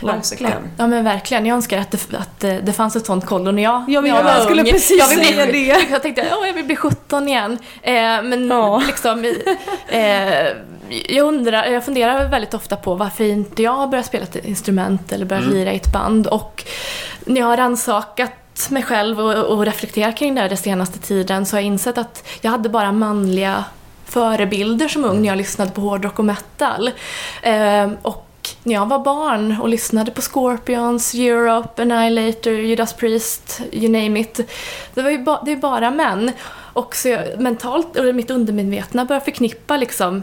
Långsiktigt. 0.00 0.46
Verkligen. 0.46 0.68
Ja 0.78 0.86
men 0.86 1.04
verkligen, 1.04 1.46
jag 1.46 1.54
önskar 1.54 1.78
att 1.78 1.90
det, 1.90 1.98
att 2.18 2.40
det, 2.40 2.60
det 2.62 2.72
fanns 2.72 2.96
ett 2.96 3.06
sånt 3.06 3.26
kollo 3.26 3.50
när 3.50 3.62
jag, 3.62 3.84
Ja, 3.88 4.00
men 4.00 4.10
när 4.10 4.18
jag 4.18 4.24
var 4.24 4.44
skulle 4.44 4.64
precis 4.64 4.98
jag 4.98 5.08
vill 5.08 5.18
bli, 5.18 5.26
säga 5.26 5.46
det. 5.46 5.86
Jag 5.90 6.02
tänkte, 6.02 6.26
ja 6.30 6.46
jag 6.46 6.54
vill 6.54 6.64
bli 6.64 6.76
17 6.76 7.28
igen. 7.28 7.58
Eh, 7.82 7.92
men 8.22 8.48
Ja. 8.48 8.82
liksom, 8.86 9.24
eh, 9.88 10.46
jag 11.08 11.26
undrar, 11.26 11.66
jag 11.66 11.84
funderar 11.84 12.28
väldigt 12.28 12.54
ofta 12.54 12.76
på 12.76 12.94
varför 12.94 13.24
inte 13.24 13.62
jag 13.62 13.90
börjar 13.90 14.02
spela 14.02 14.24
ett 14.24 14.36
instrument 14.44 15.12
eller 15.12 15.26
börjar 15.26 15.42
lira 15.42 15.72
i 15.72 15.76
ett 15.76 15.92
band. 15.92 16.26
Och 16.26 16.64
när 17.26 17.40
jag 17.40 17.46
har 17.48 17.56
rannsakat 17.56 18.32
mig 18.70 18.82
själv 18.82 19.20
och, 19.20 19.34
och 19.34 19.64
reflekterat 19.64 20.16
kring 20.16 20.34
det 20.34 20.40
här 20.40 20.48
den 20.48 20.58
senaste 20.58 20.98
tiden 20.98 21.46
så 21.46 21.56
har 21.56 21.60
jag 21.60 21.66
insett 21.66 21.98
att 21.98 22.28
jag 22.40 22.50
hade 22.50 22.68
bara 22.68 22.92
manliga 22.92 23.64
förebilder 24.04 24.88
som 24.88 25.04
ung 25.04 25.20
när 25.22 25.28
jag 25.28 25.38
lyssnade 25.38 25.70
på 25.70 25.80
hårdrock 25.80 26.18
och 26.18 26.24
metal. 26.24 26.90
Eh, 27.42 27.90
och 28.02 28.28
när 28.62 28.74
jag 28.74 28.86
var 28.88 28.98
barn 28.98 29.56
och 29.60 29.68
lyssnade 29.68 30.10
på 30.10 30.20
Scorpions, 30.22 31.14
Europe, 31.14 31.82
Annihilator, 31.82 32.52
Judas 32.52 32.92
Priest, 32.92 33.60
you 33.72 33.88
name 33.92 34.20
it. 34.20 34.40
Det 34.94 35.02
var 35.02 35.10
ju 35.10 35.18
ba- 35.18 35.42
det 35.44 35.52
är 35.52 35.56
bara 35.56 35.90
män. 35.90 36.32
Och 36.72 36.96
så 36.96 37.08
jag, 37.08 37.40
mentalt, 37.40 37.96
eller 37.96 38.12
mitt 38.12 38.30
undermedvetna 38.30 39.04
började 39.04 39.24
förknippa 39.24 39.76
liksom 39.76 40.22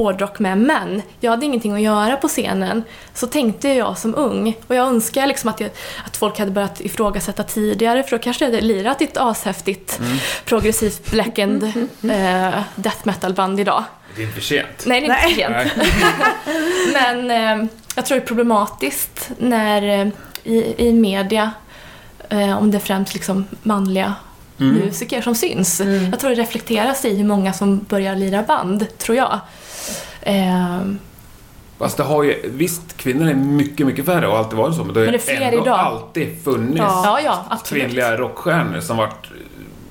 hårdrock 0.00 0.38
med 0.38 0.58
män. 0.58 1.02
Jag 1.20 1.30
hade 1.30 1.46
ingenting 1.46 1.74
att 1.74 1.80
göra 1.80 2.16
på 2.16 2.28
scenen. 2.28 2.82
Så 3.14 3.26
tänkte 3.26 3.68
jag 3.68 3.98
som 3.98 4.14
ung. 4.14 4.56
Och 4.66 4.74
jag 4.74 4.86
önskar 4.86 5.26
liksom 5.26 5.50
att, 5.50 5.60
jag, 5.60 5.70
att 6.06 6.16
folk 6.16 6.38
hade 6.38 6.50
börjat 6.50 6.80
ifrågasätta 6.80 7.42
tidigare 7.42 8.02
för 8.02 8.10
då 8.10 8.22
kanske 8.22 8.44
jag 8.44 8.52
hade 8.52 8.66
lirat 8.66 9.00
i 9.00 9.04
ett 9.04 9.16
ashäftigt 9.16 10.00
progressivt 10.44 11.10
black 11.10 11.38
and 11.38 11.62
eh, 11.64 12.62
death 12.74 12.98
metal-band 13.02 13.60
idag. 13.60 13.84
Det 14.16 14.22
är 14.22 14.26
inte 14.26 14.34
för 14.34 14.42
sent. 14.42 14.84
Nej, 14.86 15.00
det 15.00 15.06
är 15.06 15.28
inte 15.28 15.48
Nej. 15.48 15.68
för 15.68 15.80
sent. 15.80 15.92
Men 16.92 17.30
eh, 17.30 17.68
jag 17.96 18.06
tror 18.06 18.18
det 18.18 18.24
är 18.24 18.26
problematiskt 18.26 19.30
när 19.38 20.00
eh, 20.00 20.08
i, 20.44 20.74
i 20.88 20.92
media, 20.92 21.52
eh, 22.28 22.58
om 22.58 22.70
det 22.70 22.78
är 22.78 22.80
främst 22.80 23.14
liksom 23.14 23.46
manliga 23.62 24.14
musiker 24.56 25.22
som 25.22 25.34
syns. 25.34 25.80
Jag 26.10 26.20
tror 26.20 26.30
det 26.30 26.36
reflekteras 26.36 27.04
i 27.04 27.16
hur 27.16 27.24
många 27.24 27.52
som 27.52 27.78
börjar 27.78 28.16
lira 28.16 28.42
band, 28.42 28.98
tror 28.98 29.16
jag. 29.16 29.40
Eh, 30.22 30.78
Fast 31.78 31.96
det 31.96 32.02
har 32.02 32.22
ju, 32.22 32.40
visst, 32.44 32.96
kvinnor 32.96 33.28
är 33.30 33.34
mycket, 33.34 33.86
mycket 33.86 34.06
färre 34.06 34.26
och 34.26 34.32
har 34.32 34.38
alltid 34.38 34.58
varit 34.58 34.74
så, 34.76 34.84
men 34.84 34.94
det 34.94 35.00
har 35.00 35.06
Men 35.06 35.12
ju 35.14 35.20
det 35.26 35.34
ändå 35.44 35.62
idag. 35.62 35.78
alltid 35.78 36.44
funnits 36.44 36.78
ja, 36.78 37.20
ja, 37.24 37.44
absolut. 37.50 37.82
kvinnliga 37.84 38.16
rockstjärnor 38.16 38.80
som 38.80 38.96
varit 38.96 39.26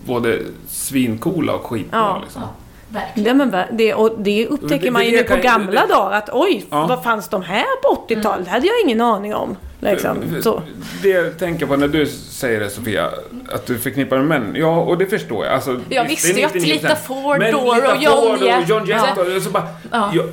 både 0.06 0.40
svincoola 0.68 1.54
och 1.54 1.66
skitbra 1.66 2.00
Ja. 2.00 2.20
liksom. 2.24 2.42
Verkligen. 2.90 3.40
Ja, 3.40 3.46
men, 3.46 3.78
det, 3.78 3.94
och 3.94 4.12
det 4.20 4.48
upptäcker 4.48 4.86
Det- 4.86 4.92
man 4.92 5.06
ju 5.06 5.12
det 5.12 5.18
nu 5.30 5.36
på 5.36 5.42
gamla 5.44 5.86
dagar 5.88 6.18
att 6.18 6.30
oj, 6.34 6.66
Ja. 6.70 6.88
vad 6.88 7.04
fanns 7.04 7.28
de 7.30 7.42
här 7.42 7.66
på 7.84 8.06
80-talet? 8.08 8.46
Det 8.46 8.52
hade 8.52 8.68
jag 8.68 8.76
ingen 8.86 9.02
aning 9.02 9.36
om. 9.36 9.56
Liksom. 9.80 10.42
Så. 10.44 10.62
Det 11.02 11.10
jag 11.10 11.38
tänker 11.40 11.66
på 11.66 11.76
när 11.76 11.88
du 11.88 12.06
säger 12.06 12.60
det 12.60 12.70
Sofia, 12.70 13.10
att 13.54 13.66
du 13.66 13.78
förknippar 13.80 14.18
med 14.18 14.26
män. 14.42 14.54
Ja, 14.56 14.80
och 14.80 14.98
det 14.98 15.06
förstår 15.06 15.46
jag. 15.46 15.54
Alltså, 15.54 15.80
Jag 15.90 16.04
visst, 16.08 16.26
visste 16.26 16.34
det 16.34 16.34
är 16.34 16.40
ju 16.40 16.46
att 16.46 16.54
99%. 16.54 16.82
Lita 16.82 16.96
Ford, 16.96 17.40
Men 17.40 17.52
Doro 17.52 17.74
Lita 17.76 17.92
och 17.96 18.04
John 18.04 18.14
Ford 18.22 18.42
och 18.42 18.48
Jett. 18.48 18.70
John 18.70 18.86
Jett 18.86 19.04
Ja. 19.18 19.36
och 19.36 19.42
så 19.42 19.50
bara, 19.50 19.68
Ja. 19.92 20.12
jag, 20.14 20.26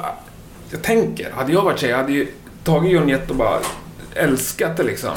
jag 0.71 0.83
tänker, 0.83 1.31
hade 1.31 1.53
jag 1.53 1.63
varit 1.63 1.79
tjej, 1.79 1.91
jag 1.91 1.97
hade 1.97 2.13
ju 2.13 2.27
tagit 2.65 2.93
John 2.93 3.09
Jett 3.09 3.31
och 3.31 3.37
bara 3.37 3.59
älskat 4.15 4.77
det 4.77 4.83
liksom. 4.83 5.11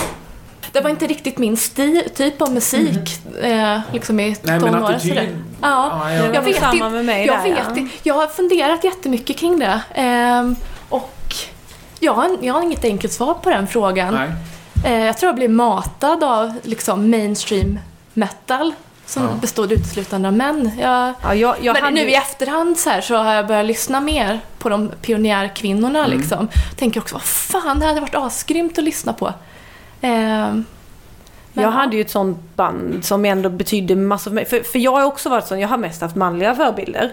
Det 0.72 0.82
var 0.82 0.90
inte 0.90 1.08
riktigt 1.08 1.38
min 1.38 1.58
stil, 1.58 2.04
typ 2.16 2.42
av 2.42 2.54
musik 2.54 3.10
eh, 3.42 3.80
liksom 3.94 4.20
i 4.20 4.24
Nej, 4.30 4.36
men 4.44 4.60
tonåren. 4.60 4.84
attityd-. 4.84 5.44
Ja, 5.62 6.02
Ja, 6.12 6.12
jag- 6.34 6.42
vet 6.42 6.56
samma 6.60 6.74
inte- 6.74 6.90
med 6.90 7.06
mig 7.06 7.26
jag 7.26 7.38
där, 7.38 7.44
vet 7.44 7.60
ja. 7.78 7.88
Jag 8.04 8.14
har 8.14 8.28
funderat 8.28 8.84
jättemycket 8.84 9.38
kring 9.38 9.60
det. 9.60 9.82
Och 9.90 10.69
jag 12.00 12.14
har, 12.14 12.38
jag 12.42 12.54
har 12.54 12.62
inget 12.62 12.84
enkelt 12.86 13.14
svar 13.14 13.34
på 13.34 13.50
den 13.50 13.68
frågan. 13.68 14.14
Nej. 14.14 14.30
Eh, 14.86 15.06
jag 15.06 15.18
tror 15.18 15.28
jag 15.28 15.36
blev 15.36 15.50
matad 15.50 16.24
av 16.24 16.54
liksom 16.64 17.10
mainstream 17.10 17.80
metal 18.14 18.74
som 19.06 19.24
Ja. 19.24 19.30
bestod 19.42 19.72
uteslutande 19.72 20.28
av 20.28 20.34
män. 20.34 20.72
Jag, 20.80 21.14
Ja, 21.24 21.36
jag, 21.36 21.56
jag 21.62 21.74
men 21.74 21.84
hade 21.84 21.96
nu 21.96 22.10
i 22.10 22.16
efterhand 22.16 22.78
så, 22.78 22.90
här, 22.90 23.02
så 23.02 23.16
har 23.16 23.34
jag 23.34 23.48
börjat 23.48 23.66
lyssna 23.66 24.02
mer 24.02 24.40
på 24.60 24.70
de 24.70 24.92
pionjärkvinnorna. 25.02 26.06
Mm. 26.06 26.20
Liksom. 26.20 26.48
Tänker 26.78 27.00
också, 27.00 27.16
vad 27.16 27.24
fan, 27.24 27.80
det 27.80 27.86
hade 27.86 28.00
varit 28.02 28.16
asgrymt 28.16 28.78
att 28.78 28.84
lyssna 28.84 29.14
på. 29.14 29.34
Ehm, 30.02 30.66
men 31.54 31.64
Jag 31.64 31.74
ja. 31.74 31.78
hade 31.78 31.96
ju 31.96 32.02
ett 32.02 32.10
sånt 32.10 32.56
band 32.56 33.06
som 33.06 33.26
ändå 33.26 33.50
betydde 33.50 33.96
massor 33.96 34.32
för 34.32 34.36
mig. 34.36 34.46
För, 34.46 34.60
för 34.60 34.80
jag 34.80 34.92
har 34.92 35.04
också 35.04 35.30
varit 35.30 35.48
sån, 35.48 35.60
jag 35.60 35.68
har 35.68 35.78
mest 35.78 36.02
haft 36.02 36.16
manliga 36.16 36.56
förebilder. 36.56 37.12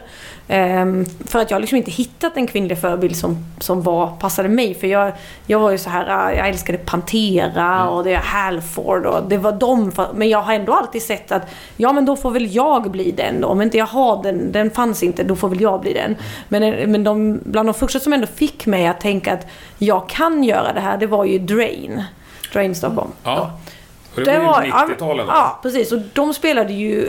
Ehm, 0.48 1.04
för 1.26 1.38
att 1.38 1.50
jag 1.50 1.54
har 1.56 1.60
liksom 1.60 1.78
inte 1.78 1.90
hittat 1.90 2.36
en 2.36 2.46
kvinnlig 2.46 2.80
förebild 2.80 3.16
som, 3.16 3.36
som 3.60 3.82
var, 3.82 4.06
passade 4.06 4.48
mig. 4.48 4.74
För 4.74 4.86
jag, 4.86 5.12
jag 5.46 5.58
var 5.58 5.70
ju 5.70 5.78
så 5.78 5.90
här, 5.90 6.06
ah, 6.08 6.32
jag 6.32 6.48
älskade 6.48 6.78
Pantera 6.78 7.88
och 7.88 8.04
det 8.04 8.12
är 8.12 8.18
Halford 8.18 9.06
och 9.06 9.28
det 9.28 9.38
var 9.38 9.52
de. 9.52 9.92
Men 10.14 10.28
jag 10.28 10.42
har 10.42 10.54
ändå 10.54 10.72
alltid 10.72 11.02
sett 11.02 11.32
att, 11.32 11.50
ja 11.76 11.92
men 11.92 12.04
då 12.04 12.16
får 12.16 12.30
väl 12.30 12.54
jag 12.54 12.90
bli 12.90 13.10
den 13.10 13.40
då. 13.40 13.48
Om 13.48 13.62
inte 13.62 13.78
jag 13.78 13.86
har 13.86 14.22
den, 14.22 14.52
den 14.52 14.70
fanns 14.70 15.02
inte, 15.02 15.24
då 15.24 15.36
får 15.36 15.48
väl 15.48 15.60
jag 15.60 15.80
bli 15.80 15.92
den. 15.92 16.16
Men, 16.48 16.90
men 16.90 17.04
de, 17.04 17.40
bland 17.44 17.68
de 17.68 17.74
första 17.74 18.00
som 18.00 18.12
ändå 18.12 18.26
fick 18.26 18.66
mig 18.66 18.86
att 18.86 19.00
tänka 19.00 19.32
att 19.32 19.46
jag 19.78 20.08
kan 20.08 20.44
göra 20.44 20.72
det 20.72 20.80
här, 20.80 20.98
det 20.98 21.06
var 21.06 21.24
ju 21.24 21.38
Drain. 21.38 22.02
Drain 22.52 22.74
Stockholm. 22.74 23.10
Ja. 23.22 23.50
Och 24.16 24.24
det, 24.24 24.38
var 24.38 24.62
ju 24.64 24.70
90-talet 24.70 25.26
då. 25.26 25.32
Ja, 25.32 25.58
precis. 25.62 25.92
Och 25.92 25.98
de 26.12 26.34
spelade 26.34 26.72
ju 26.72 27.08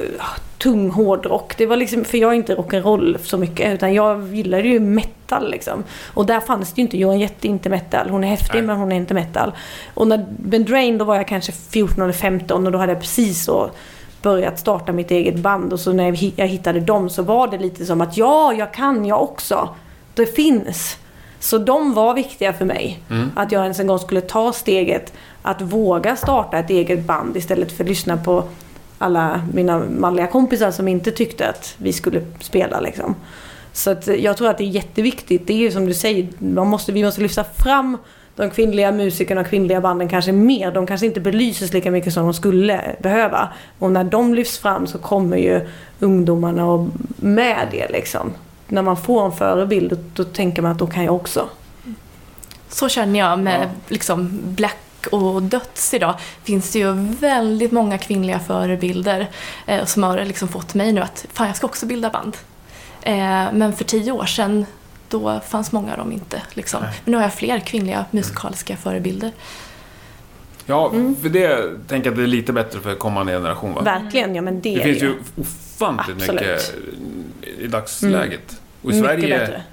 tung 0.58 0.90
hårdrock. 0.90 1.58
Det 1.58 1.66
var 1.66 1.76
liksom, 1.76 2.06
för 2.06 2.18
jag 2.18 2.32
är 2.32 2.36
inte 2.36 2.56
rock'n'roll 2.56 3.18
så 3.24 3.38
mycket, 3.38 3.74
utan 3.74 3.94
jag 3.94 4.36
gillade 4.36 4.64
ju 4.68 4.80
metal 4.80 5.52
liksom. 5.52 5.84
Och 6.14 6.26
där 6.26 6.40
fanns 6.40 6.74
det 6.74 6.80
ju 6.82 6.84
inte, 6.84 6.98
Johan 6.98 7.20
Jett 7.20 7.46
är 7.46 7.50
inte 7.50 7.70
metal. 7.70 8.10
Hon 8.10 8.24
är 8.24 8.28
häftig 8.28 8.54
Nej. 8.54 8.62
men 8.64 8.78
hon 8.78 8.92
är 8.92 8.96
inte 8.96 9.14
metal. 9.14 9.52
Och 9.94 10.08
när 10.08 10.26
Ben 10.30 10.66
Drain, 10.66 10.98
då 10.98 11.06
var 11.06 11.16
jag 11.16 11.28
kanske 11.28 11.52
14 11.52 12.04
eller 12.04 12.14
15 12.14 12.66
och 12.66 12.72
då 12.72 12.78
hade 12.78 12.92
jag 12.92 13.02
precis 13.02 13.44
så 13.44 13.70
börjat 14.22 14.60
starta 14.60 14.92
mitt 14.92 15.12
eget 15.12 15.36
band. 15.36 15.74
Och 15.74 15.80
så 15.80 15.94
när 15.94 16.04
jag 16.06 16.16
hi- 16.16 16.34
jag 16.36 16.48
hittade 16.48 16.80
dem 16.80 17.10
så 17.10 17.22
var 17.24 17.48
det 17.48 17.58
lite 17.58 17.86
som 17.86 18.02
att 18.02 18.18
ja, 18.18 18.54
jag 18.54 18.74
kan 18.74 19.06
jag 19.06 19.22
också. 19.24 19.70
Det 20.14 20.26
finns. 20.36 20.98
Så 21.40 21.58
de 21.58 21.94
var 21.94 22.14
viktiga 22.14 22.54
för 22.54 22.66
mig. 22.66 23.00
Att 23.36 23.52
jag 23.52 23.62
ens 23.64 23.80
en 23.80 23.88
gång 23.88 24.00
skulle 24.00 24.22
ta 24.22 24.54
steget 24.54 25.14
att 25.48 25.62
våga 25.62 26.16
starta 26.16 26.58
ett 26.58 26.70
eget 26.70 27.04
band 27.04 27.38
istället 27.38 27.72
för 27.72 27.84
att 27.84 27.90
lyssna 27.90 28.18
på 28.18 28.44
alla 28.98 29.42
mina 29.54 29.80
manliga 30.00 30.28
kompisar 30.28 30.72
som 30.72 30.88
inte 30.88 31.12
tyckte 31.12 31.50
att 31.50 31.76
vi 31.78 31.94
skulle 31.94 32.22
spela. 32.40 32.80
Liksom. 32.80 33.16
Så 33.74 33.96
jag 34.18 34.38
tror 34.38 34.50
att 34.50 34.58
det 34.58 34.64
är 34.64 34.68
jätteviktigt. 34.68 35.48
Det 35.48 35.54
är 35.54 35.58
ju 35.58 35.72
som 35.72 35.86
du 35.86 35.94
säger, 35.94 36.28
man 36.38 36.68
måste, 36.68 36.92
vi 36.92 37.04
måste 37.04 37.22
lyfta 37.22 37.44
fram 37.44 37.98
de 38.36 38.50
kvinnliga 38.50 38.92
musikerna 38.92 39.42
och 39.42 39.48
kvinnliga 39.48 39.82
banden 39.82 40.10
kanske 40.10 40.32
mer. 40.32 40.72
De 40.72 40.88
kanske 40.88 41.06
inte 41.06 41.20
belyses 41.20 41.74
lika 41.74 41.92
mycket 41.92 42.14
som 42.14 42.24
de 42.24 42.34
skulle 42.34 42.96
behöva. 43.00 43.50
Och 43.80 43.92
när 43.92 44.04
de 44.04 44.34
lyfts 44.34 44.58
fram 44.58 44.88
så 44.88 44.98
kommer 44.98 45.38
ju 45.38 45.68
ungdomarna 46.00 46.66
och 46.66 46.88
med 47.16 47.68
det 47.72 47.88
liksom. 47.90 48.34
När 48.68 48.82
man 48.82 48.98
får 48.98 49.26
en 49.26 49.32
förebild 49.32 49.90
då, 49.90 49.98
då 50.14 50.24
tänker 50.24 50.62
man 50.62 50.72
att 50.72 50.80
då 50.80 50.88
kan 50.88 51.04
jag 51.04 51.16
också. 51.16 51.50
Så 52.70 52.90
känner 52.90 53.20
jag 53.20 53.40
med 53.40 53.62
Ja. 53.62 53.70
liksom 53.88 54.40
Black 54.44 54.78
och 55.08 55.42
döds 55.42 55.94
idag 55.94 56.16
finns 56.44 56.72
det 56.72 56.80
ju 56.80 56.92
väldigt 57.20 57.72
många 57.72 57.98
kvinnliga 57.98 58.40
förebilder 58.40 59.30
eh, 59.66 59.86
som 59.86 60.04
har 60.04 60.26
liksom 60.26 60.48
fått 60.48 60.74
mig 60.74 60.92
nu 60.92 61.02
att 61.02 61.26
fan 61.34 61.48
jag 61.48 61.56
ska 61.56 61.68
också 61.68 61.86
bilda 61.86 62.10
band. 62.10 62.38
Eh, 63.02 63.14
men 63.54 63.74
för 63.74 63.84
tio 63.84 64.12
år 64.12 64.26
sedan 64.26 64.66
då 65.10 65.40
fanns 65.48 65.72
många 65.72 65.92
av 65.92 65.98
dem 65.98 66.12
inte. 66.12 66.42
Liksom. 66.54 66.82
Men 66.82 67.12
nu 67.12 67.18
har 67.18 67.24
jag 67.24 67.34
fler 67.34 67.60
kvinnliga 67.60 68.06
musikaliska 68.12 68.78
förebilder. 68.78 69.32
Ja, 70.66 70.92
för 71.22 71.30
det 71.30 71.58
tänker 71.88 72.10
jag 72.10 72.14
att 72.14 72.18
det 72.18 72.24
är 72.24 72.28
lite 72.28 72.54
bättre 72.54 72.80
för 72.80 72.96
kommande 72.96 73.34
generation 73.34 73.74
va? 73.74 73.82
Verkligen, 73.82 74.36
ja 74.36 74.42
men 74.42 74.62
det, 74.62 74.76
Det 74.76 74.84
finns 74.84 75.04
ju 75.04 75.14
ofantligt 75.36 76.18
Absolut. 76.18 76.42
mycket 76.42 76.76
i 77.60 77.68
dagsläget. 77.68 78.62
Och 78.82 78.92
i 78.92 78.96
Mycket 78.96 79.10
Sverige 79.10 79.40
bättre. 79.40 79.64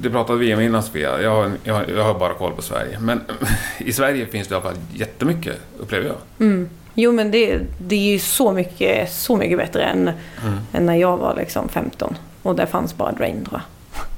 Det 0.00 0.10
pratade 0.10 0.38
vi 0.38 0.54
om 0.54 0.60
innan 0.60 0.82
Sofia, 0.82 1.22
jag 1.22 1.30
har, 1.30 1.50
jag, 1.64 1.90
jag 1.90 2.04
har 2.04 2.14
bara 2.18 2.34
koll 2.34 2.52
på 2.52 2.62
Sverige. 2.62 2.98
Men 3.00 3.20
i 3.78 3.92
Sverige 3.92 4.26
finns 4.26 4.48
det 4.48 4.52
i 4.52 4.56
alla 4.56 4.62
fall 4.64 4.76
jättemycket, 4.94 5.56
upplever 5.78 6.06
jag. 6.06 6.16
Mm. 6.46 6.68
Jo 6.94 7.12
men 7.12 7.30
det, 7.30 7.60
det 7.78 7.94
är 7.96 8.12
ju 8.12 8.18
så 8.18 8.52
mycket, 8.52 9.12
så 9.12 9.36
mycket 9.36 9.58
bättre 9.58 9.82
än, 9.82 10.10
Mm. 10.42 10.58
än 10.72 10.86
när 10.86 10.94
jag 10.96 11.16
var 11.16 11.36
liksom 11.36 11.68
15. 11.68 12.16
Och 12.42 12.56
där 12.56 12.66
fanns 12.66 12.96
bara 12.96 13.12
Drain 13.12 13.44
tror 13.44 13.60
jag. 13.60 14.08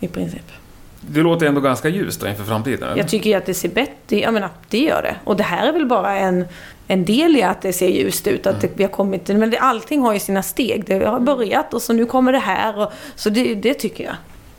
I 0.00 0.08
princip. 0.08 0.42
Det 1.00 1.20
låter 1.20 1.46
ändå 1.46 1.60
ganska 1.60 1.88
ljust 1.88 2.20
då 2.20 2.28
inför 2.28 2.44
framtiden, 2.44 2.88
eller? 2.88 2.96
Jag 2.96 3.08
tycker 3.08 3.30
ju 3.30 3.36
att 3.36 3.46
det 3.46 3.54
ser 3.54 3.68
bättre 3.68 4.20
Jag 4.20 4.34
menar, 4.34 4.50
det 4.68 4.78
gör 4.78 5.02
det. 5.02 5.16
Och 5.24 5.36
det 5.36 5.42
här 5.42 5.68
är 5.68 5.72
väl 5.72 5.86
bara 5.86 6.16
en, 6.16 6.44
en 6.86 7.04
del 7.04 7.36
i 7.36 7.42
att 7.42 7.62
det 7.62 7.72
ser 7.72 7.88
ljust 7.88 8.26
ut. 8.26 8.46
Att 8.46 8.60
det, 8.60 8.68
vi 8.74 8.84
har 8.84 8.90
kommit 8.90 9.28
men 9.28 9.50
det, 9.50 9.58
allting 9.58 10.00
har 10.02 10.12
ju 10.12 10.18
sina 10.20 10.42
steg. 10.42 10.84
Det 10.86 11.06
har 11.06 11.20
börjat 11.20 11.74
och 11.74 11.82
så 11.82 11.92
nu 11.92 12.06
kommer 12.06 12.32
det 12.32 12.38
här. 12.38 12.78
Och, 12.78 12.92
så 13.16 13.30
det, 13.30 13.54
det 13.54 13.74
tycker 13.74 14.04
jag. 14.04 14.14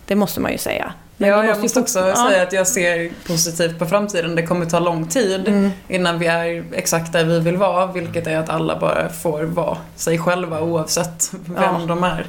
Det 0.05 0.15
måste 0.15 0.39
man 0.39 0.51
ju 0.51 0.57
säga. 0.57 0.93
Men 1.17 1.29
Ja, 1.29 1.45
jag 1.45 1.59
måste 1.61 1.79
också 1.79 1.99
ja. 1.99 2.15
säga 2.29 2.43
att 2.43 2.53
jag 2.53 2.67
ser 2.67 3.11
positivt 3.27 3.79
på 3.79 3.85
framtiden. 3.85 4.35
Det 4.35 4.43
kommer 4.43 4.65
ta 4.65 4.79
lång 4.79 5.07
tid 5.07 5.47
Mm. 5.47 5.71
innan 5.87 6.19
vi 6.19 6.27
är 6.27 6.63
exakt 6.73 7.13
där 7.13 7.23
vi 7.23 7.39
vill 7.39 7.57
vara, 7.57 7.85
vilket 7.87 8.27
är 8.27 8.37
att 8.37 8.49
alla 8.49 8.79
bara 8.79 9.09
får 9.09 9.43
vara 9.43 9.77
sig 9.95 10.17
själva 10.19 10.61
oavsett 10.61 11.29
vem 11.45 11.55
Ja. 11.63 11.81
de 11.87 12.03
är. 12.03 12.25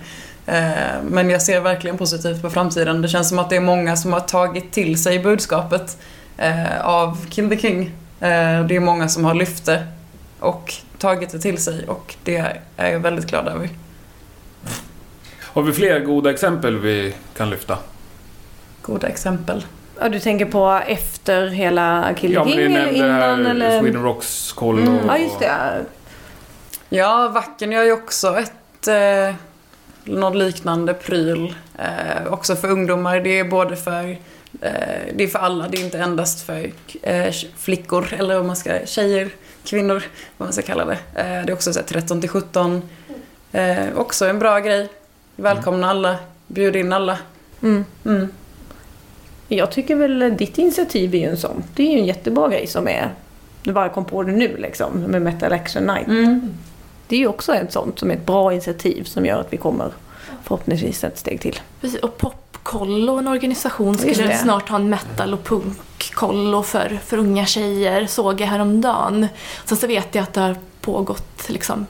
Eh, 0.46 1.02
Men 1.02 1.30
jag 1.30 1.42
ser 1.42 1.60
verkligen 1.60 1.98
positivt 1.98 2.42
på 2.42 2.50
framtiden. 2.50 3.02
Det 3.02 3.08
känns 3.08 3.28
som 3.28 3.38
att 3.38 3.50
det 3.50 3.56
är 3.56 3.60
många 3.60 3.96
som 3.96 4.12
har 4.12 4.20
tagit 4.20 4.72
till 4.72 5.02
sig 5.02 5.18
budskapet 5.18 5.96
eh, 6.36 6.80
av 6.86 7.26
Kill 7.30 7.48
the 7.50 7.58
King. 7.58 7.82
Eh, 8.20 8.64
Det 8.66 8.76
är 8.76 8.80
många 8.80 9.08
som 9.08 9.24
har 9.24 9.34
lyft 9.34 9.64
det 9.66 9.86
och 10.40 10.74
tagit 10.98 11.30
det 11.30 11.38
till 11.38 11.58
sig 11.58 11.84
och 11.88 12.14
det 12.24 12.36
är 12.76 12.90
jag 12.92 13.00
väldigt 13.00 13.26
glad 13.26 13.48
över. 13.48 13.68
Har 15.54 15.62
vi 15.62 15.72
fler 15.72 16.00
goda 16.00 16.30
exempel 16.30 16.78
vi 16.78 17.14
kan 17.36 17.50
lyfta? 17.50 17.78
Goda 18.82 19.06
exempel. 19.08 19.64
Ja, 20.00 20.08
du 20.08 20.20
tänker 20.20 20.46
på 20.46 20.80
efter 20.86 21.46
hela 21.48 22.14
Kill 22.16 22.32
Ja, 22.32 22.44
men 22.44 22.52
King 22.52 22.60
eller 22.74 22.92
innan 22.92 23.10
här 23.10 23.50
eller? 23.50 23.80
Sweden 23.80 24.02
Rocks 24.02 24.52
kollo. 24.52 24.82
Mm, 24.82 24.94
och- 24.98 25.04
ja, 25.08 25.18
just 25.18 25.38
det. 25.40 25.84
Ja, 26.88 27.28
Vacken 27.34 27.72
gör 27.72 27.82
ju 27.84 27.92
också 27.92 28.38
ett 28.38 28.88
eh, 28.88 29.34
något 30.04 30.36
liknande 30.36 30.94
pryl. 30.94 31.54
Eh, 31.78 32.32
också 32.32 32.56
för 32.56 32.70
ungdomar. 32.70 33.20
Det 33.20 33.38
är 33.38 33.44
både 33.44 33.76
för 33.76 34.10
eh, 34.60 34.68
det 35.14 35.24
är 35.24 35.28
för 35.28 35.38
alla. 35.38 35.68
Det 35.68 35.76
är 35.78 35.84
inte 35.84 35.98
endast 35.98 36.46
för 36.46 36.70
eh, 37.02 37.32
flickor 37.56 38.08
eller 38.18 38.36
vad 38.36 38.44
man 38.46 38.56
ska 38.56 38.86
tjejer, 38.86 39.28
kvinnor, 39.64 40.02
vad 40.36 40.46
man 40.46 40.52
ska 40.52 40.62
kalla 40.62 40.84
det. 40.84 40.98
Eh, 41.14 41.24
det 41.46 41.52
är 41.52 41.52
också 41.52 41.72
så 41.72 41.78
här 41.80 41.86
13 41.86 42.20
till 42.20 42.30
17. 42.30 42.82
Eh, 43.52 43.76
också 43.96 44.26
en 44.26 44.38
bra 44.38 44.58
grej. 44.58 44.88
Välkomna 45.36 45.90
alla. 45.90 46.16
Bjud 46.46 46.76
in 46.76 46.92
alla. 46.92 47.18
Mm. 47.62 47.84
Mm. 48.04 48.28
Jag 49.48 49.72
tycker 49.72 49.96
väl 49.96 50.36
ditt 50.36 50.58
initiativ 50.58 51.14
är 51.14 51.18
ju 51.18 51.24
en 51.24 51.36
sån. 51.36 51.64
Det 51.74 51.82
är 51.82 51.92
ju 51.92 51.98
en 51.98 52.06
jättebra 52.06 52.48
grej 52.48 52.66
som 52.66 52.88
är... 52.88 53.10
Du 53.62 53.72
bara 53.72 53.88
kom 53.88 54.04
på 54.04 54.22
det 54.22 54.32
nu 54.32 54.56
liksom, 54.56 55.00
med 55.00 55.22
Metal 55.22 55.52
Action 55.52 55.84
Night. 55.84 56.06
Mm. 56.06 56.54
Det 57.06 57.16
är 57.16 57.20
ju 57.20 57.26
också 57.26 57.54
ett 57.54 57.72
sånt 57.72 57.98
som 57.98 58.10
är 58.10 58.14
ett 58.14 58.26
bra 58.26 58.52
initiativ 58.52 59.04
som 59.04 59.26
gör 59.26 59.40
att 59.40 59.52
vi 59.52 59.56
kommer 59.56 59.92
förhoppningsvis 60.42 61.04
ett 61.04 61.18
steg 61.18 61.40
till. 61.40 61.60
Precis, 61.80 62.00
och 62.00 62.18
Popkollo, 62.18 63.18
en 63.18 63.28
organisation, 63.28 63.98
skulle 63.98 64.38
snart 64.38 64.68
ha 64.68 64.76
en 64.76 64.88
metal 64.88 65.34
och 65.34 65.44
punkkollo 65.44 66.62
för, 66.62 66.98
för 67.04 67.18
unga 67.18 67.46
tjejer, 67.46 68.06
såg 68.06 68.40
jag 68.40 68.46
häromdagen. 68.46 69.26
Sen 69.64 69.78
så 69.78 69.86
vet 69.86 70.14
jag 70.14 70.22
att 70.22 70.32
det 70.32 70.40
har 70.40 70.56
pågått 70.80 71.48
liksom 71.48 71.86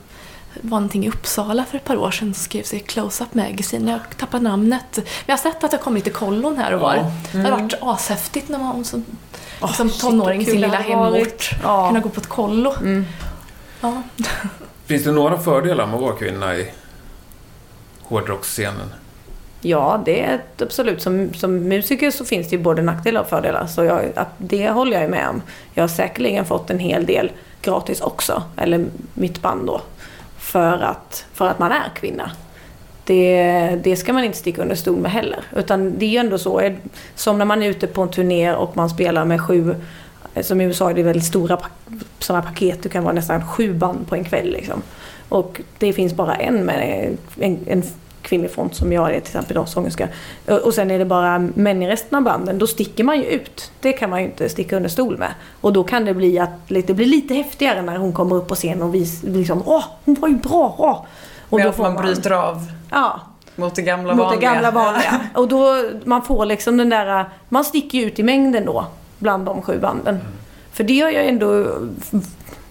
var 0.61 0.78
någonting 0.80 1.05
i 1.05 1.09
Uppsala 1.09 1.64
för 1.64 1.76
ett 1.76 1.84
par 1.84 1.96
år 1.96 2.11
sedan 2.11 2.34
som 2.34 2.44
skrevs 2.44 2.74
i 2.74 2.78
Close-Up 2.78 3.34
Magazine. 3.34 3.90
Jag 3.90 3.98
har 3.98 4.05
tappat 4.18 4.42
namnet. 4.42 4.84
Men 4.96 5.05
jag 5.26 5.32
har 5.32 5.38
sett 5.38 5.64
att 5.64 5.70
det 5.70 5.76
har 5.76 5.84
kommit 5.84 6.05
lite 6.05 6.18
kollon 6.18 6.57
här 6.57 6.72
och 6.74 6.80
var. 6.80 6.96
Ja. 6.96 7.11
Det 7.32 7.38
har 7.38 7.50
varit 7.50 7.74
ashäftigt 7.80 8.48
när 8.48 8.59
man 8.59 8.84
som 8.84 9.05
liksom 9.62 9.90
shit, 9.90 10.00
tonåring 10.00 10.40
i 10.40 10.44
sin 10.44 10.61
lilla 10.61 10.76
hemort 10.76 11.50
Ja. 11.62 11.88
kunna 11.88 12.00
gå 12.00 12.09
på 12.09 12.20
ett 12.20 12.26
kollo. 12.28 12.72
Mm. 12.80 13.07
Ja. 13.80 14.02
Finns 14.86 15.05
det 15.05 15.12
några 15.12 15.38
fördelar 15.38 15.86
med 15.86 15.94
att 15.94 16.00
vara 16.02 16.16
kvinna 16.16 16.57
i 16.57 16.70
hårdrocksscenen? 18.02 18.94
Ja, 19.61 20.02
det 20.05 20.20
är 20.24 20.34
ett, 20.34 20.62
absolut. 20.62 21.02
Som, 21.02 21.34
som 21.34 21.57
musiker 21.57 22.11
så 22.11 22.24
finns 22.24 22.48
det 22.50 22.57
ju 22.57 22.62
både 22.62 22.82
nackdelar 22.82 23.20
och 23.20 23.28
fördelar. 23.28 23.66
Så 23.66 23.84
jag, 23.84 24.02
det 24.38 24.70
håller 24.70 25.00
jag 25.00 25.11
med 25.11 25.28
om. 25.28 25.42
Jag 25.74 25.82
har 25.82 25.88
säkerligen 25.88 26.44
fått 26.44 26.70
en 26.70 26.78
hel 26.78 27.07
del 27.07 27.32
gratis 27.62 28.00
också. 28.00 28.42
Eller 28.57 28.86
mitt 29.14 29.42
band 29.42 29.66
då. 29.66 29.80
För 30.55 30.82
att, 30.82 31.26
för 31.32 31.48
att 31.48 31.59
man 31.59 31.72
är 31.72 31.88
kvinna. 31.94 32.30
Det, 33.05 33.80
det 33.84 33.96
ska 33.96 34.12
man 34.12 34.24
inte 34.24 34.38
sticka 34.38 34.62
under 34.62 34.74
stol 34.74 35.00
med 35.00 35.11
heller. 35.11 35.40
Utan 35.57 35.98
det 35.98 36.07
är 36.07 36.11
ju 36.11 36.16
ändå 36.16 36.38
så. 36.38 36.61
Eh, 36.61 36.72
som 37.14 37.38
när 37.38 37.44
man 37.44 37.62
är 37.62 37.68
ute 37.68 37.86
på 37.86 38.02
en 38.02 38.09
turné 38.09 38.52
och 38.52 38.76
man 38.76 38.90
spelar 38.90 39.24
med 39.24 39.40
sju 39.40 39.74
eh, 40.34 40.42
som 40.42 40.61
i 40.61 40.64
USA 40.64 40.90
är 40.90 40.94
det 40.94 41.02
väldigt 41.02 41.24
stora 41.24 41.59
sådana 42.18 42.42
paket. 42.42 42.82
Det 42.82 42.88
kan 42.88 43.05
vara 43.05 43.14
nästan 43.14 43.46
sju 43.46 43.74
band 43.74 44.09
på 44.09 44.14
en 44.14 44.24
kväll. 44.24 44.52
Liksom. 44.52 44.82
Och 45.28 45.61
det 45.78 45.92
finns 45.92 46.14
bara 46.14 46.34
en 46.34 46.64
med 46.64 47.09
eh, 47.38 47.46
en, 47.46 47.59
en 47.66 47.82
kvinnlig 48.25 48.51
front 48.51 48.75
som 48.75 48.93
jag 48.93 49.07
är 49.07 49.20
till 49.20 49.29
exempel 49.29 49.57
då, 49.57 49.66
sångerska. 49.66 50.09
Och 50.64 50.75
sen 50.75 50.91
är 50.91 50.99
det 50.99 51.05
bara 51.05 51.39
män 51.39 51.83
i 51.83 51.89
resten 51.89 52.18
av 52.18 52.22
banden. 52.25 52.59
Då 52.59 52.66
sticker 52.66 53.05
man 53.05 53.16
ju 53.16 53.25
ut. 53.25 53.70
Det 53.81 53.93
kan 53.93 54.11
man 54.11 54.20
ju 54.20 54.27
inte 54.27 54.49
sticka 54.49 54.77
under 54.77 54.89
stol 54.89 55.18
med. 55.18 55.35
Och 55.61 55.72
då 55.72 55.85
kan 55.85 56.05
det 56.05 56.14
bli 56.14 56.39
att 56.39 56.51
det 56.68 56.95
blir 56.95 57.07
lite 57.07 57.35
häftigare 57.35 57.83
när 57.83 57.97
hon 57.97 58.12
kommer 58.12 58.37
upp 58.37 58.49
på 58.49 58.55
scen 58.55 58.83
och 58.83 58.95
vis, 58.95 59.22
liksom 59.22 59.62
åh, 59.66 59.85
hon 60.05 60.14
var 60.20 60.29
ju 60.29 60.35
bra, 60.35 60.75
åh. 60.79 61.05
Och 61.51 61.59
Med 61.59 61.66
då 61.66 61.72
får 61.72 61.83
man 61.83 61.95
bryter 62.05 62.31
av 62.31 62.66
Ja, 62.91 63.20
mot 63.57 63.75
det 63.75 63.83
gamla 63.83 64.14
mot 64.14 64.25
vanliga. 64.25 64.51
det 64.51 64.55
gamla 64.55 64.70
vanliga. 64.70 65.20
Och 65.35 65.49
då, 65.49 65.83
man 66.05 66.22
får 66.22 66.47
liksom 66.47 66.77
den 66.77 66.89
där, 66.89 67.25
man 67.49 67.64
sticker 67.64 67.99
ju 67.99 68.05
ut 68.05 68.18
i 68.18 68.22
mängden 68.22 68.64
då, 68.66 68.87
bland 69.18 69.47
de 69.47 69.62
sju 69.62 69.79
banden. 69.81 70.18
För 70.72 70.85
det 70.85 71.01
har 71.01 71.11
jag 71.11 71.27
ändå, 71.27 71.66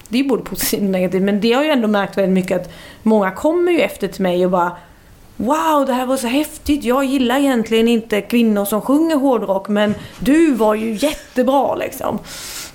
det 0.09 0.19
är 0.19 0.23
både 0.23 0.43
positivt 0.43 0.81
och 0.81 0.89
negativt, 0.89 1.21
men 1.23 1.41
det 1.41 1.53
har 1.53 1.63
jag 1.63 1.73
ändå 1.73 1.87
märkt 1.87 2.17
väldigt 2.17 2.33
mycket 2.33 2.61
att 2.61 2.71
många 3.03 3.31
kommer 3.31 3.71
ju 3.71 3.79
efter 3.79 4.07
till 4.07 4.21
mig 4.21 4.45
och 4.45 4.51
bara 4.51 4.71
Wow, 5.43 5.85
det 5.85 5.93
här 5.93 6.05
var 6.05 6.17
så 6.17 6.27
häftigt. 6.27 6.83
Jag 6.83 7.05
gillar 7.05 7.37
egentligen 7.37 7.87
inte 7.87 8.21
kvinnor 8.21 8.65
som 8.65 8.81
sjunger 8.81 9.15
hårdrock, 9.15 9.67
men 9.67 9.95
du 10.19 10.53
var 10.53 10.75
ju 10.75 10.93
jättebra 10.93 11.75
liksom. 11.75 12.19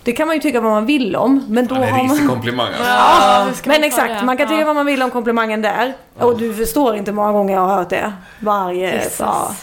Det 0.03 0.13
kan 0.13 0.27
man 0.27 0.37
ju 0.37 0.43
tycka 0.43 0.61
vad 0.61 0.73
man 0.73 0.87
vill 0.87 1.17
om, 1.17 1.45
men 1.49 1.67
då 1.67 1.75
har 1.75 2.07
man... 2.07 2.29
komplimang 2.29 2.67
alltså. 2.67 2.85
Ja, 2.85 3.49
men 3.65 3.85
exakt. 3.85 4.25
Man 4.25 4.37
kan 4.37 4.49
tycka 4.49 4.65
vad 4.65 4.75
man 4.75 4.87
vill 4.87 5.03
om 5.03 5.11
komplimangen 5.11 5.63
där. 5.63 5.93
Och 6.19 6.39
du 6.39 6.55
förstår 6.55 6.97
inte 6.97 7.11
hur 7.11 7.17
många 7.17 7.33
gånger 7.33 7.55
jag 7.55 7.61
har 7.61 7.77
hört 7.77 7.91
det. 7.91 8.13
Varje... 8.41 9.03
Ja. 9.19 9.55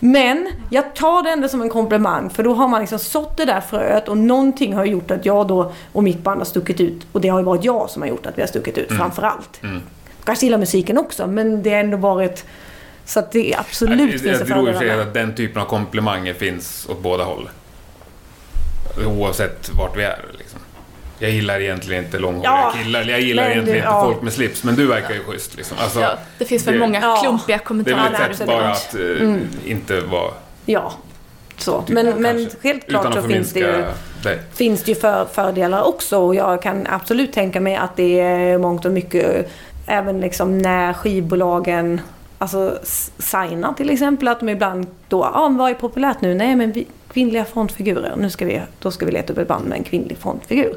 Men 0.00 0.48
jag 0.70 0.94
tar 0.94 1.22
det 1.22 1.30
ändå 1.30 1.48
som 1.48 1.62
en 1.62 1.68
komplimang 1.68 2.30
för 2.30 2.42
då 2.42 2.54
har 2.54 2.68
man 2.68 2.80
liksom 2.80 2.98
sått 2.98 3.36
det 3.36 3.44
där 3.44 3.60
fröet 3.60 4.08
och 4.08 4.18
någonting 4.18 4.74
har 4.74 4.84
gjort 4.84 5.10
att 5.10 5.26
jag 5.26 5.46
då 5.48 5.72
och 5.92 6.02
mitt 6.02 6.18
band 6.18 6.40
har 6.40 6.44
stuckit 6.44 6.80
ut. 6.80 7.06
Och 7.12 7.20
det 7.20 7.28
har 7.28 7.38
ju 7.38 7.44
varit 7.44 7.64
jag 7.64 7.90
som 7.90 8.02
har 8.02 8.08
gjort 8.08 8.26
att 8.26 8.38
vi 8.38 8.42
har 8.42 8.48
stuckit 8.48 8.78
ut 8.78 8.88
framför 8.88 9.22
allt. 9.22 9.62
Mm. 9.62 9.82
Kanske 10.24 10.46
gillar 10.46 10.58
musiken 10.58 10.98
också 10.98 11.26
men 11.26 11.62
det 11.62 11.70
har 11.70 11.76
ändå 11.76 11.96
varit 11.96 12.44
så 13.04 13.18
att 13.18 13.32
det 13.32 13.54
absolut 13.58 14.00
jag, 14.00 14.08
finns 14.10 14.22
det 14.22 14.28
jag 14.28 14.46
tror 14.46 14.68
i 14.68 14.72
och 14.72 14.76
för 14.76 14.80
sig 14.88 15.00
att 15.00 15.14
den 15.14 15.34
typen 15.34 15.62
av 15.62 15.66
komplimanger 15.66 16.34
finns 16.34 16.86
åt 16.88 17.02
båda 17.02 17.24
håll. 17.24 17.48
Oavsett 19.06 19.70
vart 19.78 19.96
vi 19.96 20.02
är. 20.04 20.18
Liksom. 20.38 20.58
Jag 21.18 21.30
gillar 21.30 21.60
egentligen 21.60 22.04
inte 22.04 22.18
långhåriga 22.18 22.50
Ja, 22.50 22.74
killar. 22.82 23.04
Jag 23.04 23.20
gillar 23.20 23.42
men 23.42 23.52
egentligen 23.52 23.74
du- 23.80 23.84
inte 23.86 23.88
ja. 23.96 24.04
folk 24.04 24.22
med 24.22 24.32
slips. 24.32 24.64
Men 24.64 24.74
du 24.76 24.86
verkar 24.86 25.14
ju 25.14 25.20
schysst. 25.24 25.56
Liksom. 25.56 25.76
Alltså, 25.80 26.00
Ja, 26.00 26.18
det 26.38 26.44
finns 26.44 26.66
väl 26.66 26.74
det- 26.74 26.80
många 26.80 27.00
Ja. 27.00 27.16
klumpiga 27.22 27.56
det 27.56 27.62
är 27.62 27.64
kommentarer. 27.66 28.10
väl 28.20 28.30
ett 28.30 28.36
sätt 28.36 28.46
bara 28.46 28.68
att 28.70 28.94
eh, 28.94 29.00
Mm. 29.00 29.48
inte 29.66 30.00
vara... 30.00 30.30
Ja. 30.66 30.92
Så. 31.56 31.82
Typ, 31.82 31.94
Men, 31.94 32.22
men 32.22 32.48
helt 32.62 32.88
klart 32.88 33.14
så 33.14 33.22
finns 33.22 33.52
det 33.52 33.60
ju 33.60 33.84
dig. 34.22 34.38
finns 34.54 34.82
det 34.82 34.90
ju 34.90 34.94
för, 35.00 35.24
fördelar 35.32 35.82
också 35.82 36.18
och 36.18 36.34
jag 36.34 36.62
kan 36.62 36.86
absolut 36.90 37.32
tänka 37.32 37.60
mig 37.60 37.76
att 37.76 37.96
det 37.96 38.20
är 38.20 38.58
mångt 38.58 38.84
och 38.84 38.92
mycket 38.92 39.50
även 39.86 40.20
liksom 40.20 40.58
när 40.58 40.92
skivbolagen 40.92 42.00
alltså 42.38 42.78
signar 43.18 43.72
till 43.72 43.90
exempel 43.90 44.28
att 44.28 44.40
de 44.40 44.48
ibland 44.48 44.86
då, 45.08 45.18
ja 45.18 45.30
ah, 45.34 45.48
vad 45.48 45.70
är 45.70 45.74
populärt 45.74 46.20
nu? 46.20 46.34
Nej 46.34 46.56
men 46.56 46.72
vi, 46.72 46.86
kvinnliga 47.12 47.44
frontfigurer, 47.44 48.14
nu 48.16 48.30
ska 48.30 48.44
vi, 48.44 48.62
då 48.78 48.90
ska 48.90 49.06
vi 49.06 49.12
leta 49.12 49.32
upp 49.32 49.38
ett 49.38 49.48
band 49.48 49.66
med 49.66 49.78
en 49.78 49.84
kvinnlig 49.84 50.18
frontfigur. 50.18 50.76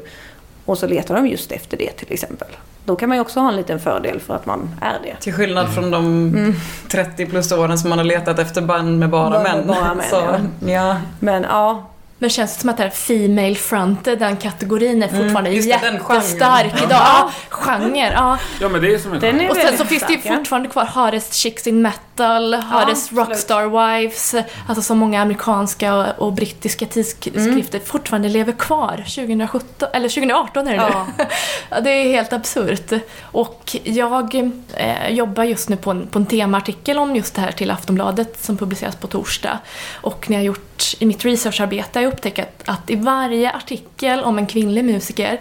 Och 0.64 0.78
så 0.78 0.86
letar 0.86 1.14
de 1.14 1.26
just 1.26 1.52
efter 1.52 1.76
det 1.76 1.90
till 1.90 2.12
exempel. 2.12 2.48
Då 2.84 2.96
kan 2.96 3.08
man 3.08 3.18
ju 3.18 3.22
också 3.22 3.40
ha 3.40 3.48
en 3.48 3.56
liten 3.56 3.80
fördel 3.80 4.20
för 4.20 4.34
att 4.34 4.46
man 4.46 4.70
är 4.80 4.98
det. 5.04 5.16
Till 5.20 5.32
skillnad 5.32 5.74
från 5.74 5.90
de 5.90 6.54
30 6.90 7.26
plus 7.26 7.52
åren 7.52 7.78
som 7.78 7.90
man 7.90 7.98
har 7.98 8.04
letat 8.04 8.38
efter 8.38 8.62
band 8.62 8.98
med 8.98 9.10
bara 9.10 9.30
Bara 9.30 9.42
män. 9.42 9.66
bara 9.66 9.94
män, 9.94 10.04
så, 10.10 10.16
ja. 10.16 10.38
ja. 10.72 10.96
Men 11.20 11.42
ja, 11.42 11.86
Men 12.18 12.30
känns 12.30 12.54
det 12.54 12.60
som 12.60 12.70
att 12.70 12.76
det 12.76 12.82
här 12.82 12.90
Female 12.90 13.54
Fronted, 13.54 14.18
den 14.18 14.36
kategorin 14.36 15.02
är 15.02 15.08
fortfarande 15.08 15.50
just 15.50 15.68
det, 15.68 15.78
den 15.82 15.94
jättestark 15.94 16.72
idag. 16.82 16.90
Ja, 16.90 17.32
genre, 17.48 18.12
ja. 18.12 18.38
Ja, 18.60 18.68
men 18.68 18.80
det 18.82 18.94
är 18.94 18.98
som 18.98 19.12
en 19.12 19.20
Den 19.20 19.40
är 19.40 19.50
Och 19.50 19.56
sen 19.56 19.78
så 19.78 19.84
finns 19.84 20.04
det 20.06 20.12
ju 20.12 20.20
fortfarande 20.20 20.68
kvar 20.68 20.84
Hardest 20.84 21.34
Chicks 21.34 21.66
in 21.66 21.82
Metal 21.82 22.00
metal, 22.18 22.54
hördes 22.54 23.04
absolut. 23.04 23.28
Rockstar 23.28 23.96
Wives, 23.98 24.34
alltså 24.68 24.82
så 24.82 24.94
många 24.94 25.22
amerikanska 25.22 25.94
och, 25.94 26.26
och 26.26 26.32
brittiska 26.32 26.86
tidskrifter 26.86 27.80
fortfarande 27.80 28.28
lever 28.28 28.52
kvar 28.52 28.96
2017, 28.96 29.88
eller 29.92 30.08
2018 30.08 30.68
är 30.68 30.70
det. 30.70 30.76
Ja. 30.76 31.06
Ja, 31.70 31.80
det 31.80 31.90
är 31.90 32.04
helt 32.04 32.32
absurt. 32.32 32.92
Och 33.22 33.76
jag 33.84 34.52
eh, 34.74 35.10
jobbar 35.10 35.44
just 35.44 35.68
nu 35.68 35.76
på 35.76 35.90
en, 35.90 36.06
på 36.06 36.18
en 36.18 36.26
temaartikel 36.26 36.98
om 36.98 37.16
just 37.16 37.34
det 37.34 37.40
här 37.40 37.52
till 37.52 37.70
Aftonbladet 37.70 38.44
som 38.44 38.56
publiceras 38.56 38.96
på 38.96 39.06
torsdag. 39.06 39.58
Och 39.94 40.30
när 40.30 40.36
jag 40.36 40.44
gjort 40.44 40.94
i 40.98 41.06
mitt 41.06 41.24
researcharbete 41.24 41.98
har 41.98 42.02
jag 42.02 42.12
upptäckt 42.12 42.38
att, 42.38 42.62
att 42.68 42.90
i 42.90 42.96
varje 42.96 43.52
artikel 43.52 44.20
om 44.20 44.38
en 44.38 44.46
kvinnlig 44.46 44.84
musiker 44.84 45.40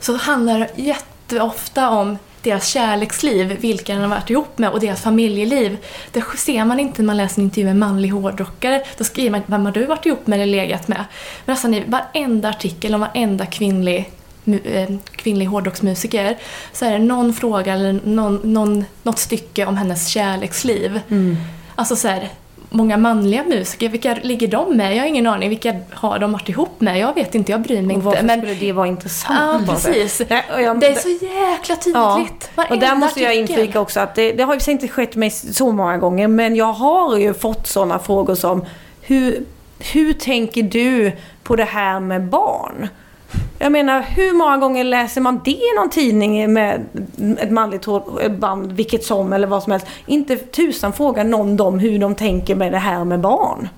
så 0.00 0.16
handlar 0.16 0.58
det 0.58 0.70
jätteofta 0.76 1.90
om 1.90 2.18
deras 2.44 2.66
kärleksliv, 2.66 3.56
vilka 3.60 3.92
den 3.92 4.02
har 4.02 4.08
varit 4.08 4.30
ihop 4.30 4.58
med 4.58 4.70
och 4.70 4.80
deras 4.80 5.02
familjeliv. 5.02 5.76
Det 6.12 6.24
ser 6.36 6.64
man 6.64 6.80
inte 6.80 7.02
när 7.02 7.06
man 7.06 7.16
läser 7.16 7.40
en 7.40 7.44
intervju 7.44 7.64
med 7.64 7.70
en 7.70 7.78
manlig 7.78 8.08
hårdrockare. 8.08 8.82
Då 8.98 9.04
skriver 9.04 9.30
man 9.30 9.42
vem 9.46 9.64
har 9.64 9.72
du 9.72 9.86
varit 9.86 10.06
ihop 10.06 10.26
med 10.26 10.40
eller 10.40 10.46
legat 10.46 10.88
med? 10.88 11.04
Men 11.44 11.54
nästan 11.54 11.74
i 11.74 11.84
varenda 11.86 12.48
artikel 12.48 12.94
om 12.94 13.00
varenda 13.00 13.46
kvinnlig 13.46 14.10
eh, 14.64 14.90
kvinnlig 15.16 15.46
hårdrocksmusiker 15.46 16.38
så 16.72 16.84
är 16.84 16.92
det 16.92 16.98
någon 16.98 17.34
fråga 17.34 17.74
eller 17.74 18.00
någon, 18.04 18.40
någon, 18.42 18.84
något 19.02 19.18
stycke 19.18 19.66
om 19.66 19.76
hennes 19.76 20.08
kärleksliv. 20.08 21.00
Alltså 21.74 21.96
så 21.96 22.08
här, 22.08 22.28
många 22.74 22.96
manliga 22.96 23.44
musiker, 23.44 23.88
vilka 23.88 24.14
ligger 24.22 24.48
de 24.48 24.76
med? 24.76 24.96
Jag 24.96 25.00
har 25.02 25.06
ingen 25.08 25.26
aning. 25.26 25.48
Vilka 25.48 25.74
har 25.92 26.18
de 26.18 26.32
varit 26.32 26.48
ihop 26.48 26.80
med? 26.80 26.98
Jag 26.98 27.14
vet 27.14 27.34
inte, 27.34 27.52
jag 27.52 27.60
bryr 27.62 27.82
mig 27.82 27.86
Och 27.86 27.92
inte. 27.92 28.06
varför 28.06 28.22
Men, 28.24 28.40
skulle 28.40 28.54
det 28.54 28.72
vara 28.72 28.86
intressant? 28.86 29.64
ja, 29.68 29.76
sätt? 29.76 29.92
precis. 29.94 30.28
Nej, 30.30 30.44
jag- 30.62 30.80
Det 30.80 30.86
är 30.88 30.94
så 30.94 31.08
jäkla 31.08 31.76
tydligt. 31.76 32.50
Ja, 32.56 32.64
och 32.70 32.78
där 32.78 32.94
måste 32.94 33.20
jag 33.20 33.34
inflika 33.36 33.80
också 33.80 34.00
att 34.00 34.14
det, 34.14 34.32
det 34.32 34.42
har 34.42 34.54
ju 34.66 34.72
inte 34.72 34.88
skett 34.88 35.16
mig 35.16 35.30
så 35.30 35.72
många 35.72 35.98
gånger 35.98 36.28
men 36.28 36.56
jag 36.56 36.72
har 36.72 37.18
ju 37.18 37.34
fått 37.34 37.66
sådana 37.66 37.98
frågor 37.98 38.34
som 38.34 38.64
hur, 39.02 39.44
hur 39.92 40.12
tänker 40.12 40.62
du 40.62 41.12
på 41.42 41.56
det 41.56 41.64
här 41.64 42.00
med 42.00 42.22
barn? 42.28 42.88
Jag 43.58 43.72
menar, 43.72 44.02
hur 44.02 44.32
många 44.32 44.56
gånger 44.56 44.84
läser 44.84 45.20
man 45.20 45.40
det 45.44 45.50
i 45.50 45.74
någon 45.76 45.90
tidning 45.90 46.52
med 46.52 46.86
ett 47.38 47.50
manligt 47.50 47.86
band, 48.38 48.72
vilket 48.72 49.04
som 49.04 49.32
eller 49.32 49.46
vad 49.46 49.62
som 49.62 49.72
helst. 49.72 49.86
Inte 50.06 50.36
tusan 50.36 50.92
frågar 50.92 51.24
någon 51.24 51.56
dem 51.56 51.78
hur 51.78 51.98
de 51.98 52.14
tänker 52.14 52.54
med 52.54 52.72
det 52.72 52.78
här 52.78 53.04
med 53.04 53.20
barn. 53.20 53.68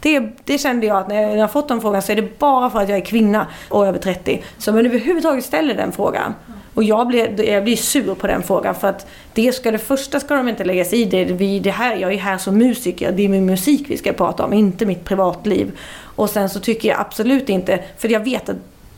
Det, 0.00 0.20
det 0.44 0.58
kände 0.58 0.86
jag 0.86 0.96
att 0.96 1.08
när 1.08 1.36
jag 1.36 1.40
har 1.40 1.48
fått 1.48 1.68
den 1.68 1.80
frågan 1.80 2.02
så 2.02 2.12
är 2.12 2.16
det 2.16 2.38
bara 2.38 2.70
för 2.70 2.78
att 2.78 2.88
jag 2.88 2.98
är 2.98 3.04
kvinna 3.04 3.46
och 3.68 3.86
över 3.86 3.98
30 3.98 4.42
som 4.58 4.76
överhuvudtaget 4.76 5.44
ställer 5.44 5.74
den 5.74 5.92
frågan. 5.92 6.34
Och 6.74 6.84
jag 6.84 7.06
blir, 7.06 7.50
jag 7.50 7.64
blir 7.64 7.76
sur 7.76 8.14
på 8.14 8.26
den 8.26 8.42
frågan 8.42 8.74
för 8.74 8.88
att 8.88 9.06
det 9.32 9.52
ska 9.52 9.70
det 9.70 9.78
första 9.78 10.20
ska 10.20 10.34
de 10.34 10.48
inte 10.48 10.64
lägga 10.64 10.84
sig 10.84 11.00
i. 11.00 11.04
Det, 11.04 11.24
vi, 11.24 11.60
det 11.60 11.70
här, 11.70 11.96
jag 11.96 12.12
är 12.12 12.18
här 12.18 12.38
som 12.38 12.58
musiker, 12.58 13.12
det 13.12 13.24
är 13.24 13.28
min 13.28 13.46
musik 13.46 13.84
vi 13.88 13.96
ska 13.96 14.12
prata 14.12 14.44
om, 14.44 14.52
inte 14.52 14.86
mitt 14.86 15.04
privatliv. 15.04 15.78
Och 15.98 16.30
sen 16.30 16.50
så 16.50 16.60
tycker 16.60 16.88
jag 16.88 17.00
absolut 17.00 17.48
inte, 17.48 17.84
för 17.98 18.08
jag 18.08 18.20
vet 18.20 18.48
att 18.48 18.56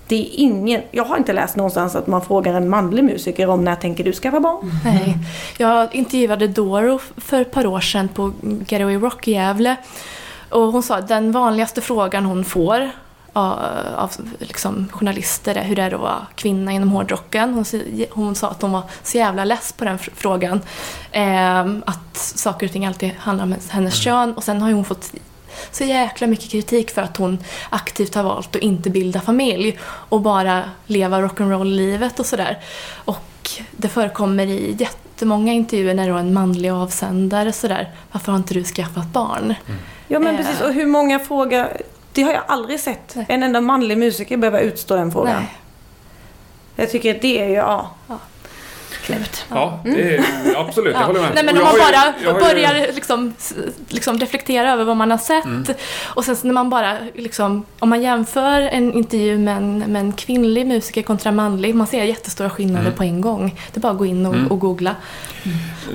det 0.08 0.16
är 0.16 0.28
ingen, 0.32 0.82
jag 0.90 1.04
har 1.04 1.16
inte 1.16 1.32
läst 1.32 1.56
någonstans 1.56 1.96
att 1.96 2.06
man 2.06 2.22
frågar 2.22 2.54
en 2.54 2.68
manlig 2.68 3.04
musiker 3.04 3.48
om 3.48 3.64
när 3.64 3.76
tänker 3.76 4.04
du 4.04 4.12
skaffa 4.12 4.40
barn? 4.40 4.72
Nej. 4.84 5.18
Jag 5.58 5.94
intervjuade 5.94 6.48
Doro 6.48 7.00
för 7.16 7.40
ett 7.40 7.50
par 7.50 7.66
år 7.66 7.80
sedan 7.80 8.08
på 8.08 8.32
Getaway 8.68 8.96
Rock 8.96 9.28
i 9.28 9.32
Gävle. 9.32 9.76
Och 10.48 10.72
hon 10.72 10.82
sa 10.82 10.96
att 10.96 11.08
den 11.08 11.32
vanligaste 11.32 11.80
frågan 11.80 12.24
hon 12.24 12.44
får 12.44 12.90
av, 13.32 13.58
av 13.96 14.10
liksom, 14.38 14.88
journalister 14.92 15.54
är 15.54 15.64
hur 15.64 15.76
det 15.76 15.82
är 15.82 15.94
att 15.94 16.00
vara 16.00 16.26
kvinna 16.34 16.72
inom 16.72 16.90
hårdrocken. 16.90 17.54
Hon, 17.54 17.64
hon 18.10 18.34
sa 18.34 18.50
att 18.50 18.62
hon 18.62 18.72
var 18.72 18.82
så 19.02 19.18
jävla 19.18 19.44
less 19.44 19.72
på 19.72 19.84
den 19.84 19.98
fr- 19.98 20.10
frågan. 20.14 20.60
Eh, 21.12 21.60
att 21.84 22.16
saker 22.16 22.66
och 22.66 22.72
ting 22.72 22.86
alltid 22.86 23.10
handlar 23.18 23.44
om 23.44 23.54
hennes, 23.68 23.74
mm. 23.74 23.90
kön. 23.90 24.34
Och 24.34 24.44
sen 24.44 24.62
har 24.62 24.68
ju 24.68 24.74
hon 24.74 24.84
fått 24.84 25.12
så 25.70 25.84
jäkla 25.84 26.26
mycket 26.26 26.50
kritik 26.50 26.90
för 26.90 27.02
att 27.02 27.16
hon 27.16 27.38
aktivt 27.70 28.14
har 28.14 28.22
valt 28.22 28.56
att 28.56 28.62
inte 28.62 28.90
bilda 28.90 29.20
familj 29.20 29.78
och 29.82 30.20
bara 30.20 30.62
leva 30.86 31.20
rock'n'roll-livet 31.20 32.20
och 32.20 32.26
sådär. 32.26 32.58
Och 32.94 33.50
det 33.70 33.88
förekommer 33.88 34.46
i 34.46 34.76
jättemånga 34.78 35.52
intervjuer 35.52 35.94
när 35.94 36.06
det 36.06 36.12
var 36.12 36.20
en 36.20 36.34
manlig 36.34 36.70
avsändare 36.70 37.52
sådär. 37.52 37.90
Varför 38.12 38.32
har 38.32 38.36
inte 38.36 38.54
du 38.54 38.64
skaffat 38.64 39.06
barn? 39.06 39.54
Ja 40.08 40.18
men 40.18 40.34
Eh. 40.34 40.36
precis, 40.36 40.60
och 40.60 40.72
hur 40.72 40.86
många 40.86 41.18
frågar, 41.18 41.80
det 42.12 42.22
har 42.22 42.32
jag 42.32 42.42
aldrig 42.46 42.80
sett 42.80 43.12
Nej. 43.14 43.26
en 43.28 43.42
enda 43.42 43.60
manlig 43.60 43.98
musiker 43.98 44.36
behöva 44.36 44.60
utstå 44.60 44.96
den 44.96 45.12
frågan. 45.12 45.34
Nej. 45.36 45.54
Jag 46.76 46.90
tycker 46.90 47.14
att 47.14 47.22
det 47.22 47.38
är 47.42 47.48
ju, 47.48 47.54
ja. 47.54 47.90
Ja. 48.08 48.18
Knäppt. 49.08 49.44
Ja, 49.50 49.80
det 49.84 50.16
är, 50.16 50.24
absolut. 50.56 50.94
Jag 50.94 51.06
håller 51.06 51.20
med. 51.20 51.30
Nej 51.34 51.44
men 51.44 51.54
jag 51.56 51.64
man 51.64 51.72
ju- 51.74 51.78
bara 51.80 52.14
jag 52.24 52.34
ju- 52.34 52.40
börjar 52.40 52.92
liksom, 52.94 53.34
liksom 53.88 54.18
reflektera 54.18 54.72
över 54.72 54.84
vad 54.84 54.96
man 54.96 55.10
har 55.10 55.18
sett 55.18 55.44
Mm. 55.44 55.64
och 56.04 56.24
sen 56.24 56.36
när 56.42 56.52
man 56.52 56.70
bara 56.70 56.96
liksom, 57.14 57.64
om 57.78 57.88
man 57.88 58.02
jämför 58.02 58.60
en 58.60 58.92
intervju 58.92 59.38
med 59.38 59.56
en, 59.56 59.78
med 59.78 60.00
en 60.00 60.12
kvinnlig 60.12 60.66
musiker 60.66 61.02
kontra 61.02 61.28
en 61.28 61.36
manlig, 61.36 61.74
man 61.74 61.86
ser 61.86 62.04
jättestora 62.04 62.50
skillnader 62.50 62.86
Mm. 62.86 62.96
på 62.96 63.02
en 63.02 63.20
gång. 63.20 63.60
Det 63.72 63.78
är 63.78 63.80
bara 63.80 63.92
att 63.92 63.98
gå 63.98 64.06
in 64.06 64.26
och, 64.26 64.50
och 64.52 64.58
googla. 64.60 64.94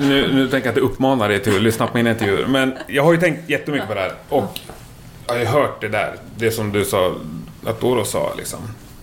Nu, 0.00 0.30
nu 0.34 0.48
tänker 0.48 0.68
jag 0.68 0.72
inte 0.72 0.80
uppmana 0.80 1.28
dig 1.28 1.42
till 1.42 1.56
att 1.56 1.62
lyssna 1.62 1.86
på 1.86 1.96
mina 1.96 2.10
intervjuer, 2.10 2.46
men 2.46 2.74
jag 2.86 3.04
har 3.04 3.12
ju 3.12 3.20
tänkt 3.20 3.50
jättemycket 3.50 3.88
på 3.88 3.94
det 3.94 4.00
här 4.00 4.12
och 4.28 4.58
jag 5.26 5.34
har 5.34 5.40
ju 5.40 5.46
hört 5.46 5.80
det 5.80 5.88
där, 5.88 6.14
det 6.36 6.50
som 6.50 6.72
du 6.72 6.84
sa, 6.84 7.14
att 7.66 7.80
Doro 7.80 8.04
sa 8.04 8.32
liksom. 8.36 8.58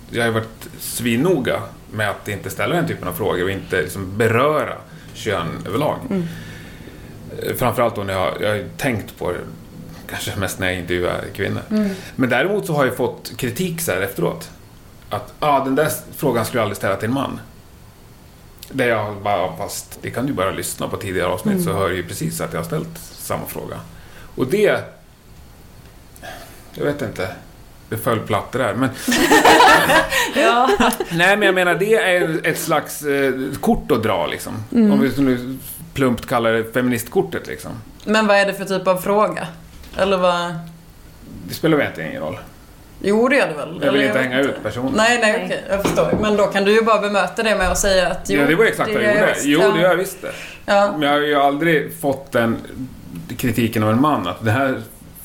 Jag 0.09 0.22
har 0.22 0.28
ju 0.28 0.34
varit 0.34 0.68
svinnoga 0.80 1.62
med 1.92 2.10
att 2.10 2.28
inte 2.28 2.50
ställa 2.50 2.76
den 2.76 2.88
typen 2.88 3.08
av 3.08 3.14
frågor 3.14 3.44
och 3.44 3.52
inte 3.52 3.82
liksom 3.82 4.18
beröra 4.18 4.74
kön 5.14 5.48
överlag. 5.68 5.98
Eh, 7.44 7.56
Framförallt 7.56 7.96
då 7.96 8.04
när 8.04 8.14
jag, 8.14 8.42
jag 8.42 8.50
har 8.50 8.64
tänkt 8.78 9.18
på 9.18 9.32
det, 9.32 9.39
kanske 10.10 10.36
mest 10.36 10.60
när 10.60 10.68
jag 10.68 10.76
intervjuar 10.80 11.22
kvinnor. 11.34 11.62
Men 12.16 12.30
däremot 12.30 12.66
så 12.66 12.74
har 12.74 12.86
jag 12.86 12.96
fått 12.98 13.38
kritik 13.38 13.82
så 13.82 13.92
här 13.92 14.02
efteråt. 14.02 14.50
Att 15.10 15.34
ah, 15.39 15.64
den 15.64 15.76
där 15.76 15.89
frågan 16.16 16.46
skulle 16.46 16.60
jag 16.60 16.64
aldrig 16.64 16.78
ställa 16.78 16.96
till 16.96 17.08
en 17.08 17.14
man. 17.14 17.39
Där 18.72 18.88
jag 18.88 19.16
bara, 19.22 19.58
fast 19.58 20.00
det 20.02 20.10
kan 20.12 20.26
du 20.26 20.34
bara 20.34 20.52
lyssna 20.52 20.88
på 20.88 20.98
tidigare 20.98 21.28
avsnitt 21.28 21.64
så 21.64 21.74
hör 21.74 21.89
du 21.89 21.96
ju 21.96 22.04
precis 22.08 22.42
att 22.42 22.54
jag 22.54 22.60
har 22.60 22.66
ställt 22.66 22.98
samma 22.98 23.46
fråga. 23.46 23.80
Och 24.36 24.48
det... 24.48 24.84
Jag 26.74 26.86
vet 26.86 27.02
inte. 27.02 27.36
Det 27.92 27.98
föll 27.98 28.20
platt 28.20 28.52
det 28.52 28.58
där. 28.58 28.74
Men, 28.74 28.89
Ja. 30.36 30.70
nej, 31.12 31.38
men 31.38 31.42
jag 31.42 31.56
menar 31.56 31.76
det 31.76 31.96
är 31.96 32.39
ett 32.48 32.60
slags 32.60 33.02
eh, 33.04 33.34
kort 33.62 33.92
att 33.92 34.04
dra 34.04 34.28
liksom. 34.28 34.54
Om 34.72 35.00
vi 35.02 35.22
nu 35.22 35.58
plumpt 35.94 36.28
kallar 36.28 36.54
det 36.54 36.74
feministkortet 36.74 37.48
liksom. 37.48 37.72
Men 38.06 38.28
vad 38.28 38.38
är 38.38 38.46
det 38.46 38.54
för 38.54 38.66
typ 38.66 38.88
av 38.88 38.98
fråga? 38.98 39.48
Eller 39.98 40.18
vad... 40.18 40.54
Det 41.48 41.54
spelar 41.54 41.78
väl 41.78 41.82
egentligen 41.84 42.10
ingen 42.10 42.24
roll. 42.24 42.38
Jo, 43.02 43.28
det 43.28 43.36
gör 43.36 43.48
det 43.48 43.54
väl? 43.54 43.80
Jag 43.84 43.92
vill 43.92 44.02
inte 44.02 44.14
vet 44.14 44.24
hänga 44.24 44.39
ut 44.39 44.64
personen. 44.64 44.94
Nej, 44.96 45.20
nej, 45.22 45.32
Nej. 45.32 45.42
okej. 45.46 45.64
Jag 45.70 45.82
förstår. 45.84 46.18
Men 46.22 46.38
då 46.38 46.44
kan 46.46 46.64
du 46.66 46.72
ju 46.74 46.82
bara 46.82 47.02
bemöta 47.02 47.44
det 47.44 47.56
med 47.56 47.72
att 47.72 47.78
säga 47.78 48.08
att 48.08 48.30
jo, 48.30 48.42
ja, 48.42 48.48
det 48.48 48.56
var 48.56 48.66
exakt 48.66 48.94
vad 48.94 49.04
jag 49.04 49.14
gjorde. 49.16 49.34
visst. 49.34 49.46
Jo, 49.46 49.60
Ja. 49.62 49.72
det 49.72 49.82
gör 49.82 49.89
jag 49.89 49.96
visst 49.96 50.22
det. 50.22 50.32
Ja. 50.66 50.92
Men 50.98 51.02
jag 51.02 51.12
har 51.16 51.20
ju 51.20 51.36
aldrig 51.36 52.00
fått 52.02 52.32
den 52.32 52.58
kritiken 53.38 53.84
av 53.84 53.89
en 53.89 54.02
man 54.02 54.28
att 54.28 54.46
den 54.46 54.54
här 54.56 54.82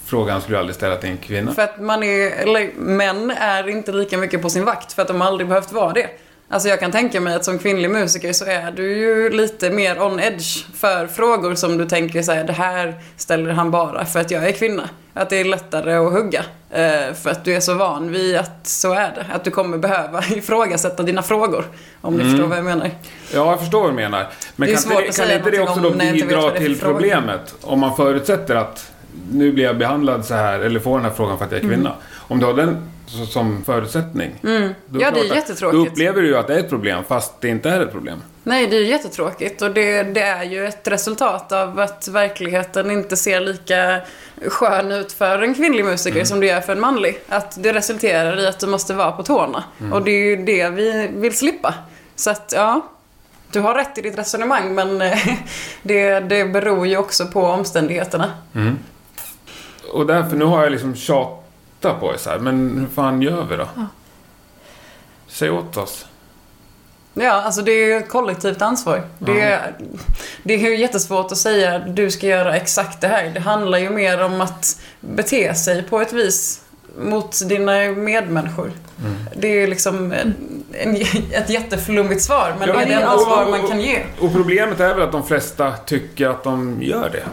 frågan 0.06 0.40
skulle 0.40 0.56
jag 0.56 0.60
aldrig 0.60 0.76
ställa 0.76 0.96
till 0.96 1.10
en 1.10 1.16
kvinna. 1.16 1.52
För 1.54 1.62
att 1.62 1.80
man 1.80 2.02
är, 2.02 2.30
eller 2.30 2.70
män 2.76 3.30
är 3.30 3.68
inte 3.68 3.92
lika 3.92 4.18
mycket 4.18 4.42
på 4.42 4.50
sin 4.50 4.64
vakt 4.64 4.92
för 4.92 5.02
att 5.02 5.08
de 5.08 5.22
aldrig 5.22 5.48
behövt 5.48 5.72
vara 5.72 5.92
det. 5.92 6.06
Alltså 6.48 6.68
jag 6.68 6.80
kan 6.80 6.92
tänka 6.92 7.20
mig 7.20 7.34
att 7.34 7.44
som 7.44 7.58
kvinnlig 7.58 7.90
musiker 7.90 8.32
så 8.32 8.44
är 8.44 8.70
du 8.70 8.98
ju 8.98 9.30
lite 9.30 9.70
mer 9.70 10.02
on 10.02 10.20
edge 10.20 10.64
för 10.74 11.06
frågor 11.06 11.54
som 11.54 11.78
du 11.78 11.86
tänker 11.88 12.22
så 12.22 12.32
här, 12.32 12.44
det 12.44 12.52
här 12.52 12.94
ställer 13.16 13.50
han 13.52 13.70
bara 13.70 14.04
för 14.04 14.20
att 14.20 14.30
jag 14.30 14.48
är 14.48 14.52
kvinna. 14.52 14.88
Att 15.14 15.30
det 15.30 15.36
är 15.36 15.44
lättare 15.44 15.92
att 15.94 16.12
hugga. 16.12 16.44
eh, 16.70 17.14
För 17.14 17.30
att 17.30 17.44
du 17.44 17.54
är 17.54 17.60
så 17.60 17.74
van 17.74 18.12
vid 18.12 18.36
att 18.36 18.66
så 18.66 18.92
är 18.92 19.12
det. 19.14 19.26
Att 19.34 19.44
du 19.44 19.50
kommer 19.50 19.78
behöva 19.78 20.24
ifrågasätta 20.30 21.02
dina 21.02 21.22
frågor. 21.22 21.64
Om 22.00 22.14
Mm. 22.14 22.26
du 22.26 22.30
förstår 22.32 22.48
vad 22.48 22.58
jag 22.58 22.64
menar. 22.64 22.90
Ja, 23.34 23.50
jag 23.50 23.60
förstår 23.60 23.80
vad 23.80 23.90
du 23.90 23.94
menar. 23.94 24.26
Men 24.56 24.66
Det 24.66 24.72
är 24.72 24.74
kan, 24.74 24.82
svårt 24.82 24.98
att 24.98 25.04
kan 25.04 25.12
säga 25.12 25.36
inte 25.38 25.50
det 25.50 25.60
också 25.60 25.80
då 25.80 25.90
bidra 25.90 26.50
till 26.50 26.80
problemet? 26.80 27.54
Om 27.62 27.80
man 27.80 27.96
förutsätter 27.96 28.54
att 28.56 28.92
nu 29.32 29.52
blir 29.52 29.64
jag 29.64 29.78
behandlad 29.78 30.24
så 30.24 30.34
här, 30.34 30.60
eller 30.60 30.80
får 30.80 30.96
den 30.96 31.04
här 31.04 31.12
frågan 31.12 31.38
för 31.38 31.44
att 31.44 31.52
jag 31.52 31.64
är 31.64 31.68
kvinna. 31.68 31.92
Om 32.16 32.38
du 32.38 32.46
har 32.46 32.54
den 32.54 32.90
som 33.06 33.64
förutsättning. 33.64 34.38
Då 34.42 34.48
Mm. 34.48 34.72
Ja, 34.92 35.10
det 35.10 35.20
är 35.20 35.34
jättetråkigt. 35.34 35.84
Då 35.84 35.90
upplever 35.90 36.22
du 36.22 36.28
ju 36.28 36.36
att 36.36 36.46
det 36.46 36.54
är 36.54 36.58
ett 36.58 36.68
problem, 36.68 37.04
fast 37.08 37.40
det 37.40 37.48
inte 37.48 37.70
är 37.70 37.80
ett 37.80 37.92
problem. 37.92 38.22
Nej, 38.42 38.66
det 38.66 38.76
är 38.76 38.84
jättetråkigt 38.84 39.62
och 39.62 39.70
det, 39.70 40.02
det 40.02 40.20
är 40.20 40.44
ju 40.44 40.66
ett 40.66 40.88
resultat 40.88 41.52
av 41.52 41.80
att 41.80 42.08
verkligheten 42.08 42.90
inte 42.90 43.16
ser 43.16 43.40
lika 43.40 44.00
skön 44.46 44.92
ut 44.92 45.12
för 45.12 45.42
en 45.42 45.54
kvinnlig 45.54 45.84
musiker 45.84 46.24
som 46.24 46.40
det 46.40 46.46
gör 46.46 46.60
för 46.60 46.72
en 46.72 46.80
manlig. 46.80 47.20
Att 47.28 47.62
det 47.62 47.72
resulterar 47.72 48.40
i 48.40 48.46
att 48.46 48.58
du 48.58 48.66
måste 48.66 48.94
vara 48.94 49.12
på 49.12 49.22
tårna. 49.22 49.64
Och 49.92 50.02
det 50.02 50.10
är 50.10 50.24
ju 50.24 50.36
det 50.36 50.68
vi 50.68 51.10
vill 51.14 51.36
slippa. 51.36 51.74
Så 52.16 52.30
att, 52.30 52.52
ja. 52.56 52.88
Du 53.52 53.60
har 53.60 53.74
rätt 53.74 53.98
i 53.98 54.00
ditt 54.00 54.18
resonemang 54.18 54.74
men 54.74 55.02
eh, 55.02 55.18
det, 55.82 56.20
det 56.20 56.44
beror 56.44 56.86
ju 56.86 56.96
också 56.96 57.26
på 57.26 57.42
omständigheterna. 57.42 58.30
Och 59.92 60.06
därför, 60.06 60.36
nu 60.36 60.44
har 60.44 60.62
jag 60.62 60.72
liksom 60.72 60.94
tjatat 60.94 62.00
på 62.00 62.12
er 62.14 62.16
så 62.18 62.30
här, 62.30 62.38
men 62.38 62.78
hur 62.78 62.86
fan 62.94 63.22
gör 63.22 63.44
vi 63.44 63.56
då? 63.56 63.68
Säg 65.28 65.50
åt 65.50 65.76
oss. 65.76 66.06
Ja, 67.14 67.32
alltså 67.32 67.62
det 67.62 67.72
är 67.72 67.86
ju 67.86 67.96
ett 67.96 68.08
kollektivt 68.08 68.62
ansvar. 68.62 69.02
Det, 69.18 69.40
är, 69.40 69.74
det 70.42 70.54
är 70.54 70.58
ju 70.58 70.76
jättesvårt 70.76 71.32
att 71.32 71.38
säga 71.38 71.76
att 71.76 71.96
du 71.96 72.10
ska 72.10 72.26
göra 72.26 72.56
exakt 72.56 73.00
det 73.00 73.08
här. 73.08 73.30
Det 73.34 73.40
handlar 73.40 73.78
ju 73.78 73.90
mer 73.90 74.22
om 74.22 74.40
att 74.40 74.80
bete 75.00 75.54
sig 75.54 75.82
på 75.82 76.00
ett 76.00 76.12
vis 76.12 76.62
mot 76.98 77.48
dina 77.48 77.72
medmänniskor. 77.96 78.72
Det 79.36 79.48
är 79.48 79.52
ju 79.52 79.66
liksom 79.66 80.12
en, 80.12 80.34
en, 80.72 80.96
ett 81.32 81.50
jätteflummigt 81.50 82.22
svar, 82.22 82.54
men 82.58 82.68
Ja, 82.68 82.74
det 82.74 82.82
är 82.82 82.86
det 82.86 82.94
enda 82.94 83.18
svar 83.18 83.46
man 83.50 83.68
kan 83.68 83.80
ge. 83.80 84.02
Och 84.20 84.32
problemet 84.32 84.80
är 84.80 84.94
väl 84.94 85.02
att 85.02 85.12
de 85.12 85.26
flesta 85.26 85.72
tycker 85.72 86.28
att 86.28 86.44
de 86.44 86.82
gör 86.82 87.10
det. 87.10 87.24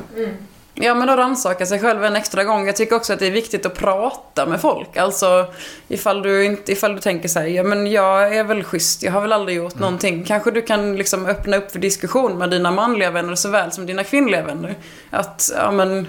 Ja, 0.76 0.94
men 0.94 1.10
att 1.10 1.18
rannsaka 1.18 1.66
sig 1.66 1.80
själv 1.80 2.04
en 2.04 2.16
extra 2.16 2.44
gång. 2.44 2.66
Jag 2.66 2.76
tycker 2.76 2.96
också 2.96 3.14
att 3.14 3.20
det 3.20 3.28
är 3.28 3.32
viktigt 3.32 3.66
att 3.66 3.76
prata 3.76 4.46
med 4.46 4.62
folk. 4.62 4.98
Alltså, 4.98 5.46
ifall 5.88 6.22
du, 6.22 6.46
inte, 6.46 6.72
ifall 6.72 6.96
du 6.96 7.02
tänker 7.02 7.30
så 7.30 7.40
här, 7.40 7.48
ja 7.48 7.64
men 7.64 7.88
jag 7.88 8.36
är 8.38 8.44
väl 8.44 8.64
schysst, 8.64 9.04
jag 9.04 9.12
har 9.12 9.22
väl 9.22 9.34
aldrig 9.34 9.58
gjort 9.58 9.80
någonting. 9.80 10.24
Kanske 10.24 10.52
du 10.52 10.62
kan 10.62 10.96
liksom 10.96 11.26
öppna 11.26 11.58
upp 11.58 11.72
för 11.72 11.80
diskussion 11.80 12.38
med 12.38 12.50
dina 12.50 12.72
manliga 12.72 13.12
vänner 13.12 13.36
såväl 13.36 13.72
som 13.72 13.86
dina 13.86 14.04
kvinnliga 14.04 14.44
vänner. 14.44 14.76
Att, 15.10 15.52
ja 15.56 15.72
men, 15.72 16.08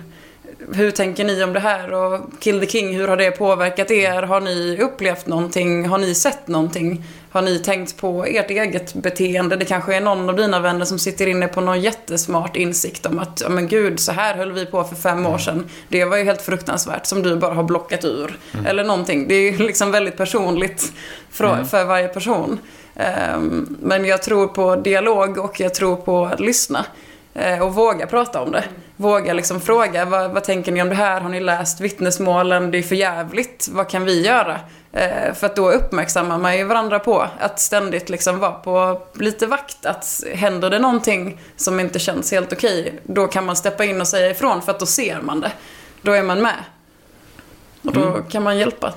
hur 0.72 0.90
tänker 0.90 1.24
ni 1.24 1.44
om 1.44 1.52
det 1.52 1.60
här? 1.60 1.92
Och 1.92 2.20
Kill 2.40 2.60
the 2.60 2.66
King, 2.66 2.96
hur 2.96 3.08
har 3.08 3.16
det 3.16 3.30
påverkat 3.30 3.90
er? 3.90 4.22
Har 4.22 4.40
ni 4.40 4.78
upplevt 4.80 5.26
någonting? 5.26 5.86
Har 5.86 5.98
ni 5.98 6.14
sett 6.14 6.48
någonting? 6.48 7.04
Har 7.30 7.42
ni 7.42 7.58
tänkt 7.58 7.96
på 7.96 8.24
ert 8.24 8.50
eget 8.50 8.94
beteende? 8.94 9.56
Det 9.56 9.64
kanske 9.64 9.96
är 9.96 10.00
någon 10.00 10.28
av 10.28 10.36
dina 10.36 10.60
vänner 10.60 10.84
som 10.84 10.98
sitter 10.98 11.26
inne 11.26 11.48
på 11.48 11.60
någon 11.60 11.80
jättesmart 11.80 12.56
insikt 12.56 13.06
om 13.06 13.18
att, 13.18 13.42
men 13.50 13.68
gud, 13.68 14.00
så 14.00 14.12
här 14.12 14.34
höll 14.34 14.52
vi 14.52 14.66
på 14.66 14.84
för 14.84 14.96
fem 14.96 15.26
år 15.26 15.38
sedan. 15.38 15.70
Det 15.88 16.04
var 16.04 16.16
ju 16.16 16.24
helt 16.24 16.42
fruktansvärt 16.42 17.06
som 17.06 17.22
du 17.22 17.36
bara 17.36 17.54
har 17.54 17.64
blockat 17.64 18.04
ur. 18.04 18.38
Eller 18.66 18.84
någonting. 18.84 19.28
Det 19.28 19.34
är 19.34 19.52
ju 19.52 19.58
liksom 19.58 19.90
väldigt 19.90 20.16
personligt 20.16 20.92
för, 21.30 21.64
för 21.64 21.84
varje 21.84 22.08
person. 22.08 22.58
Ehm, 22.96 23.76
men 23.80 24.04
jag 24.04 24.22
tror 24.22 24.46
på 24.46 24.76
dialog 24.76 25.38
och 25.38 25.60
jag 25.60 25.74
tror 25.74 25.96
på 25.96 26.26
att 26.26 26.40
lyssna. 26.40 26.86
Eh, 27.34 27.62
och 27.62 27.74
våga 27.74 28.06
prata 28.06 28.40
om 28.40 28.52
det. 28.52 28.64
Våga 28.96 29.32
liksom 29.32 29.60
fråga, 29.60 30.04
vad, 30.04 30.30
vad 30.30 30.44
tänker 30.44 30.72
ni 30.72 30.82
om 30.82 30.88
det 30.88 30.94
här? 30.94 31.20
Har 31.20 31.28
ni 31.28 31.40
läst 31.40 31.80
vittnesmålen? 31.80 32.70
Det 32.70 32.78
är 32.78 32.82
för 32.82 32.94
jävligt. 32.94 33.68
Vad 33.72 33.88
kan 33.88 34.04
vi 34.04 34.26
göra? 34.26 34.60
Eh, 34.92 35.34
för 35.34 35.46
att 35.46 35.56
då 35.56 35.70
uppmärksammar 35.70 36.38
man 36.38 36.58
ju 36.58 36.64
varandra 36.64 36.98
på 36.98 37.26
att 37.38 37.60
ständigt 37.60 38.08
liksom 38.08 38.38
vara 38.38 38.52
på 38.52 39.02
lite 39.14 39.46
vakt. 39.46 39.86
Att 39.86 40.24
händer 40.34 40.70
det 40.70 40.78
någonting 40.78 41.40
som 41.56 41.80
inte 41.80 41.98
känns 41.98 42.32
helt 42.32 42.52
okej, 42.52 43.00
då 43.02 43.26
kan 43.26 43.46
man 43.46 43.56
steppa 43.56 43.84
in 43.84 44.00
och 44.00 44.08
säga 44.08 44.30
ifrån 44.30 44.62
för 44.62 44.72
att 44.72 44.80
då 44.80 44.86
ser 44.86 45.20
man 45.20 45.40
det. 45.40 45.52
Då 46.02 46.12
är 46.12 46.22
man 46.22 46.42
med. 46.42 46.64
Och 47.82 47.92
då 47.92 48.22
kan 48.22 48.42
man 48.42 48.58
hjälpa. 48.58 48.92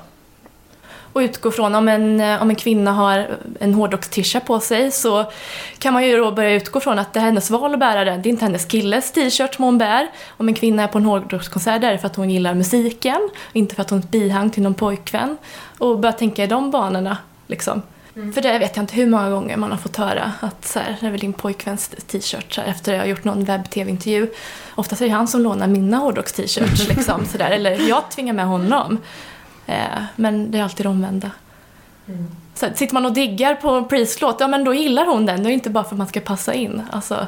Och 1.18 1.22
utgå 1.22 1.52
från 1.52 1.76
om 1.76 1.88
en, 1.88 2.20
eh, 2.20 2.42
om 2.42 2.50
en 2.50 2.56
kvinna 2.56 2.92
har 2.92 3.28
en 3.60 3.74
hårdrockstisha 3.74 4.40
på 4.40 4.60
sig 4.60 4.92
så 4.92 5.32
kan 5.80 5.94
man 5.94 6.06
ju 6.06 6.18
då 6.18 6.32
börja 6.32 6.52
utgå 6.52 6.80
från 6.80 7.00
att 7.00 7.14
det 7.14 7.20
är 7.20 7.24
hennes 7.24 7.50
val 7.50 7.74
att 7.74 7.80
bära 7.80 8.06
den. 8.06 8.22
Det 8.22 8.30
är 8.30 8.32
inte 8.32 8.46
hennes 8.46 8.66
killes 8.66 9.12
t-shirt 9.12 9.56
som 9.56 9.66
hon 9.66 9.78
bär. 9.78 10.08
Om 10.30 10.48
en 10.48 10.54
kvinna 10.54 10.84
är 10.84 10.88
på 10.88 10.98
en 10.98 11.06
hårdrockskonsert 11.06 11.84
är 11.84 11.92
det 11.92 11.98
för 11.98 12.08
att 12.08 12.16
hon 12.16 12.30
gillar 12.30 12.54
musiken, 12.54 13.30
inte 13.54 13.76
för 13.76 13.82
att 13.82 13.90
hon 13.90 14.00
är 14.00 14.04
ett 14.04 14.12
bihang 14.12 14.50
till 14.50 14.64
någon 14.64 14.74
pojkvän. 14.74 15.38
Och 15.78 16.00
börja 16.00 16.14
tänka 16.14 16.44
i 16.44 16.48
de 16.48 16.72
banorna. 16.72 17.18
Liksom. 17.48 17.82
För 18.34 18.42
det 18.42 18.60
vet 18.60 18.76
jag 18.76 18.84
inte 18.84 18.96
hur 18.96 19.08
många 19.08 19.30
gånger 19.30 19.58
man 19.58 19.72
har 19.72 19.78
fått 19.78 19.96
höra 19.96 20.32
att 20.40 20.66
så 20.66 20.80
här, 20.80 20.98
det 21.00 21.08
är 21.08 21.12
väl 21.12 21.20
din 21.20 21.34
pojkväns 21.34 21.88
t-shirt 21.88 22.60
efter 22.66 22.94
jag 22.94 23.00
har 23.00 23.08
gjort 23.08 23.24
någon 23.24 23.44
webb-tv-intervju. 23.44 24.28
Oftast 24.76 25.02
är 25.02 25.06
det 25.06 25.12
han 25.12 25.28
som 25.28 25.42
lånar 25.42 25.68
mina 25.68 25.98
hårdrocks-t-shirts 25.98 26.88
liksom, 26.90 27.26
så 27.26 27.38
där. 27.38 27.52
eller 27.52 27.90
jag 27.90 28.12
tvingar 28.12 28.34
med 28.34 28.46
honom. 28.46 29.00
Eh, 29.68 29.76
men 30.16 30.52
det 30.52 30.60
är 30.60 30.64
alltid 30.64 30.86
det 30.86 30.90
omvända. 30.90 31.32
Så 32.54 32.66
här, 32.66 32.74
sitter 32.74 32.94
man 32.94 33.06
och 33.06 33.14
diggar 33.14 33.56
på 33.56 33.70
en 33.70 33.88
Priest-låt, 33.88 34.36
ja 34.40 34.48
men 34.48 34.64
då 34.64 34.74
gillar 34.74 35.06
hon 35.06 35.26
den. 35.26 35.44
Det 35.44 35.50
är 35.50 35.54
inte 35.54 35.70
bara 35.70 35.84
för 35.84 35.92
att 35.92 35.98
man 35.98 36.08
ska 36.08 36.20
passa 36.20 36.54
in. 36.54 36.82
Alltså, 36.92 37.28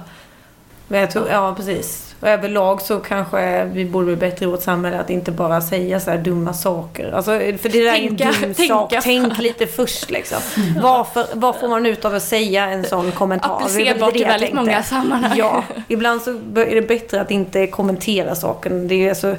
Men 0.88 1.00
jag 1.00 1.12
tror, 1.12 1.30
ja 1.30 1.54
precis. 1.58 2.16
Och 2.20 2.28
överlag 2.28 2.82
så 2.82 3.00
kanske 3.00 3.66
vi 3.66 3.86
borde 3.86 4.06
bli 4.06 4.16
bättre 4.16 4.46
i 4.46 4.50
vårt 4.50 4.62
samhälle 4.62 5.00
att 5.00 5.10
inte 5.10 5.32
bara 5.32 5.62
säga 5.62 6.00
så 6.00 6.12
här 6.12 6.18
dumma 6.18 6.54
saker. 6.54 7.12
Alltså, 7.12 7.32
för 7.32 7.70
det 7.70 7.84
där 7.84 7.92
Tänka- 7.92 8.24
är 8.24 8.28
en 8.28 8.42
dum 8.42 8.54
tänka 8.54 8.74
sak. 8.74 8.94
Tänk 9.04 9.38
lite 9.38 9.68
först 9.68 10.10
liksom. 10.12 10.38
Varför, 10.82 11.26
vad 11.34 11.56
får 11.60 11.68
man 11.68 11.86
ut 11.86 12.06
av 12.06 12.16
att 12.16 12.24
säga 12.24 12.66
en 12.68 12.86
sån 12.86 13.12
kommentar? 13.12 13.56
Applicerbart 13.56 14.16
i 14.16 14.24
väldigt 14.24 14.40
tänkte. 14.50 14.56
många 14.56 14.84
sammanhang. 14.84 15.38
Ja, 15.38 15.64
ibland 15.88 16.22
så 16.22 16.32
är 16.56 16.76
det 16.76 16.88
bättre 16.88 17.22
att 17.22 17.32
inte 17.32 17.68
kommentera 17.68 18.36
saken. 18.36 18.88
Det 18.88 18.96
är 19.06 19.10
alltså, 19.10 19.36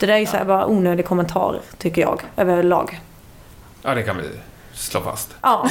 det 0.00 0.06
där 0.06 0.14
är 0.14 0.18
ju 0.18 0.26
så 0.26 0.36
här 0.36 0.44
bara 0.44 0.66
onödig 0.66 1.06
kommentar, 1.06 1.60
tycker 1.78 2.02
jag, 2.02 2.22
överlag. 2.36 3.00
Ja, 3.82 3.94
det 3.94 4.02
kan 4.02 4.16
vi 4.16 4.22
slå 4.72 5.00
fast. 5.00 5.34
Ja, 5.42 5.68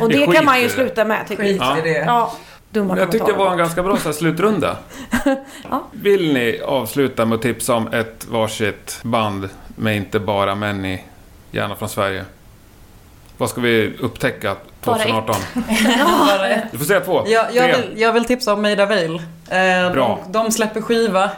och 0.00 0.08
Det 0.08 0.26
det 0.26 0.32
kan 0.32 0.44
man 0.44 0.60
ju 0.60 0.68
sluta 0.68 1.04
med, 1.04 1.28
tycker 1.28 1.42
Skit 1.42 1.56
jag. 1.60 1.84
det. 1.84 1.90
Ja, 1.98 2.32
dumma 2.70 2.98
Jag 2.98 3.12
tyckte 3.12 3.32
det 3.32 3.38
var 3.38 3.52
en 3.52 3.58
ganska 3.58 3.82
bra 3.82 3.96
så 3.96 4.04
här, 4.04 4.12
slutrunda. 4.12 4.76
Ja. 5.70 5.84
Vill 5.92 6.32
ni 6.32 6.60
avsluta 6.66 7.24
med 7.24 7.36
att 7.36 7.42
tipsa 7.42 7.74
om 7.74 7.88
ett 7.92 8.26
varsitt 8.30 8.98
band 9.02 9.48
med 9.76 9.96
inte 9.96 10.20
bara 10.20 10.54
män 10.54 10.84
i, 10.84 11.04
gärna 11.50 11.76
från 11.76 11.88
Sverige? 11.88 12.24
Vad 13.36 13.50
ska 13.50 13.60
vi 13.60 13.96
upptäcka 14.00 14.56
Bara 14.84 14.98
2018? 14.98 15.36
Bara 16.26 16.48
ett. 16.48 16.62
Du 16.72 16.78
får 16.78 16.84
säga 16.84 17.00
två. 17.00 17.22
Jag, 17.26 17.46
jag, 17.52 17.66
vill, 17.76 17.92
jag 18.00 18.12
vill 18.12 18.24
tipsa 18.24 18.52
om 18.52 18.62
Made 18.62 18.82
Avail. 18.82 19.14
Eh, 19.48 19.92
Bra. 19.92 20.18
De, 20.26 20.32
de 20.32 20.52
släpper 20.52 20.80
skiva 20.80 21.30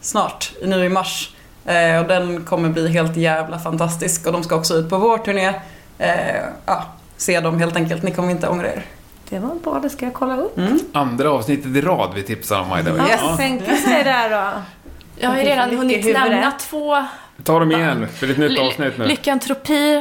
snart, 0.00 0.52
nu 0.62 0.84
i 0.84 0.88
mars. 0.88 1.30
Eh, 1.68 2.00
och 2.00 2.08
den 2.08 2.44
kommer 2.44 2.68
bli 2.68 2.88
helt 2.92 3.16
jävla 3.16 3.58
fantastisk. 3.58 4.26
Och 4.26 4.32
de 4.32 4.42
ska 4.44 4.56
också 4.56 4.74
ut 4.74 4.90
på 4.90 4.98
vår 4.98 5.18
turné. 5.18 5.52
Eh, 5.98 6.42
ja, 6.66 6.84
se 7.16 7.40
dem 7.40 7.58
helt 7.58 7.76
enkelt. 7.76 8.02
Ni 8.02 8.10
kommer 8.10 8.30
inte 8.30 8.48
ångra 8.48 8.66
er. 8.72 8.82
Det 9.28 9.38
var 9.38 9.54
bra, 9.54 9.78
det 9.82 9.90
ska 9.90 10.04
jag 10.04 10.14
kolla 10.14 10.36
upp. 10.36 10.58
Mm. 10.58 10.78
Andra 10.92 11.30
avsnittet 11.30 11.76
i 11.76 11.80
rad 11.80 12.10
vi 12.14 12.22
tipsar 12.22 12.60
om 12.60 12.68
Maida. 12.68 12.90
Ja, 12.96 13.08
Yes. 13.08 13.20
Ja. 13.22 13.36
tänka 13.36 13.76
sig 13.76 14.04
där 14.04 14.30
då. 14.30 14.50
jag 15.16 15.28
har 15.30 15.36
ju 15.36 15.44
Det 15.44 15.50
redan 15.50 15.76
hunnit 15.76 16.04
nämna 16.04 16.50
två. 16.50 17.04
Ta 17.44 17.58
dem 17.58 17.72
igen, 17.72 18.08
för 18.14 18.26
det 18.26 18.32
är 18.32 18.34
ett 18.44 18.50
nytt 18.50 18.58
avsnitt 18.60 18.98
nu. 18.98 19.04
Lyckantropi, 19.06 19.94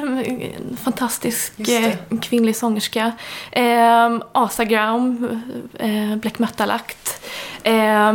en 0.59 0.77
fantastisk 0.83 1.53
det. 1.55 1.85
eh, 2.09 2.19
kvinnlig 2.21 2.55
sångerska. 2.55 3.11
Eh, 3.51 4.17
Asagram, 4.31 5.41
eh, 5.79 6.15
Black 6.15 6.39
Metal-akt. 6.39 7.21
Eh, 7.63 8.13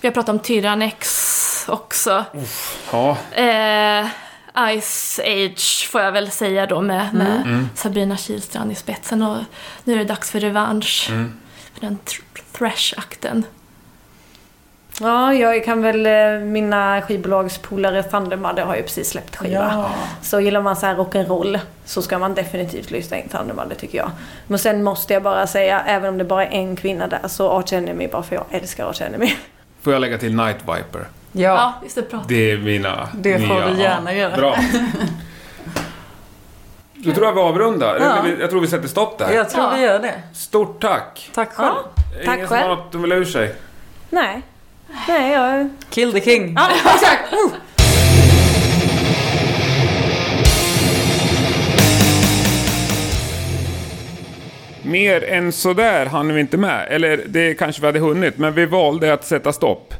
vi 0.00 0.08
har 0.08 0.10
pratat 0.10 0.28
om 0.28 0.38
Tyrannex 0.38 1.28
också. 1.72 2.24
Ja, 2.92 3.16
Eh, 3.32 4.06
Ice 4.80 5.18
Age 5.24 5.88
får 5.90 6.00
jag 6.00 6.12
väl 6.12 6.30
säga 6.30 6.66
då 6.66 6.80
med, 6.80 7.14
med 7.14 7.42
Mm. 7.46 7.68
Sabrina 7.74 8.16
Kihlstrand 8.16 8.72
i 8.72 8.74
spetsen. 8.74 9.22
Och 9.22 9.36
nu 9.84 9.92
är 9.94 9.98
det 9.98 10.04
dags 10.04 10.30
för 10.30 10.40
revansch. 10.40 11.06
Mm. 11.10 11.34
För 11.74 11.80
den 11.80 11.98
thr- 12.04 12.22
thrash-akten. 12.58 13.42
Ja, 15.00 15.34
jag 15.34 15.64
kan 15.64 15.82
väl, 15.82 16.06
eh, 16.06 16.44
mina 16.46 17.02
skivbolagspolare 17.02 18.02
Thundermother 18.02 18.62
har 18.64 18.76
ju 18.76 18.82
precis 18.82 19.10
släppt 19.10 19.36
skiva. 19.36 19.90
Så 20.22 20.40
gillar 20.40 20.62
man 20.62 20.76
så 20.76 20.86
här 20.86 20.94
rock'n'roll 20.96 21.58
så 21.84 22.02
ska 22.02 22.18
man 22.18 22.34
definitivt 22.34 22.90
lyssna 22.90 23.16
in 23.16 23.28
Thundermother 23.28 23.74
tycker 23.74 23.98
jag. 23.98 24.10
Men 24.46 24.58
sen 24.58 24.82
måste 24.82 25.12
jag 25.12 25.22
bara 25.22 25.46
säga, 25.46 25.80
även 25.86 26.08
om 26.08 26.18
det 26.18 26.24
bara 26.24 26.46
är 26.46 26.50
en 26.50 26.76
kvinna 26.76 27.06
där, 27.06 27.28
så 27.28 27.50
Arch 27.58 27.72
Enemy 27.72 28.08
bara 28.08 28.22
för 28.22 28.34
jag 28.34 28.44
älskar 28.50 28.86
Arch 28.90 29.00
Enemy. 29.02 29.32
får 29.82 29.92
jag 29.92 30.00
lägga 30.00 30.18
till 30.18 30.36
Night 30.36 30.56
Viper? 30.62 31.04
Ja, 31.32 31.40
Ja, 31.42 31.74
just 31.82 31.94
det. 31.94 32.20
Det 32.28 32.50
är 32.50 32.58
mina 32.58 33.08
Det 33.14 33.38
får 33.38 33.54
nya, 33.54 33.70
vi 33.70 33.82
gärna 33.82 34.14
göra. 34.14 34.36
Bra. 34.36 34.56
Då 36.94 37.12
tror 37.12 37.26
jag 37.26 37.32
vi 37.34 37.40
avrundar. 37.40 37.98
Ja. 38.00 38.24
Jag 38.40 38.50
tror 38.50 38.60
vi 38.60 38.66
sätter 38.66 38.88
stopp 38.88 39.18
där. 39.18 39.32
jag 39.32 39.50
tror 39.50 39.64
Ja. 39.64 39.72
vi 39.76 39.82
gör 39.82 39.98
det. 39.98 40.14
Stort 40.34 40.80
tack! 40.82 41.30
Tack 41.34 41.52
själv. 41.54 41.72
Tack 42.24 42.34
Ingen 42.36 42.48
som 42.48 42.56
själv. 42.56 42.68
har 42.68 42.76
något 42.76 42.94
att 42.94 43.00
vill 43.00 43.12
ur 43.12 43.24
sig? 43.24 43.54
Nej. 44.10 44.42
Nej, 45.08 45.32
jag... 45.32 45.68
Kill 45.90 46.12
the 46.12 46.20
King. 46.20 46.54
Ja, 46.56 46.68
exakt! 46.94 47.34
Mer 54.82 55.24
än 55.24 55.52
sådär 55.52 56.06
hann 56.06 56.34
vi 56.34 56.40
inte 56.40 56.56
med. 56.56 56.86
Eller 56.90 57.20
det 57.28 57.54
kanske 57.54 57.80
vi 57.80 57.86
hade 57.86 57.98
hunnit, 57.98 58.38
men 58.38 58.54
vi 58.54 58.66
valde 58.66 59.12
att 59.12 59.24
sätta 59.24 59.52
stopp. 59.52 59.94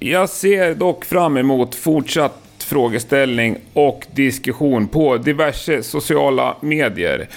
Jag 0.00 0.28
ser 0.28 0.74
dock 0.74 1.04
fram 1.04 1.36
emot 1.36 1.74
fortsatt 1.74 2.42
frågeställning 2.58 3.56
och 3.72 4.06
diskussion 4.14 4.88
på 4.88 5.16
diverse 5.16 5.82
sociala 5.82 6.56
medier. 6.60 7.28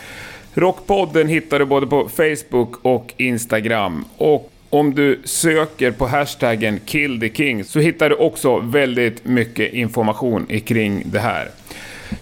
Rockpodden 0.54 1.28
hittar 1.28 1.60
du 1.60 1.66
både 1.66 1.88
på 1.88 2.10
Facebook 2.10 2.76
och 2.82 3.14
Instagram. 3.18 4.06
Och 4.18 4.52
om 4.70 4.96
du 4.96 5.22
söker 5.24 5.92
på 5.92 6.08
hashtaggen 6.08 6.80
KillTheKing 6.86 7.64
så 7.64 7.80
hittar 7.80 8.10
du 8.10 8.16
också 8.16 8.60
väldigt 8.60 9.26
mycket 9.26 9.74
information 9.74 10.48
kring 10.66 11.04
det 11.06 11.20
här. 11.20 11.48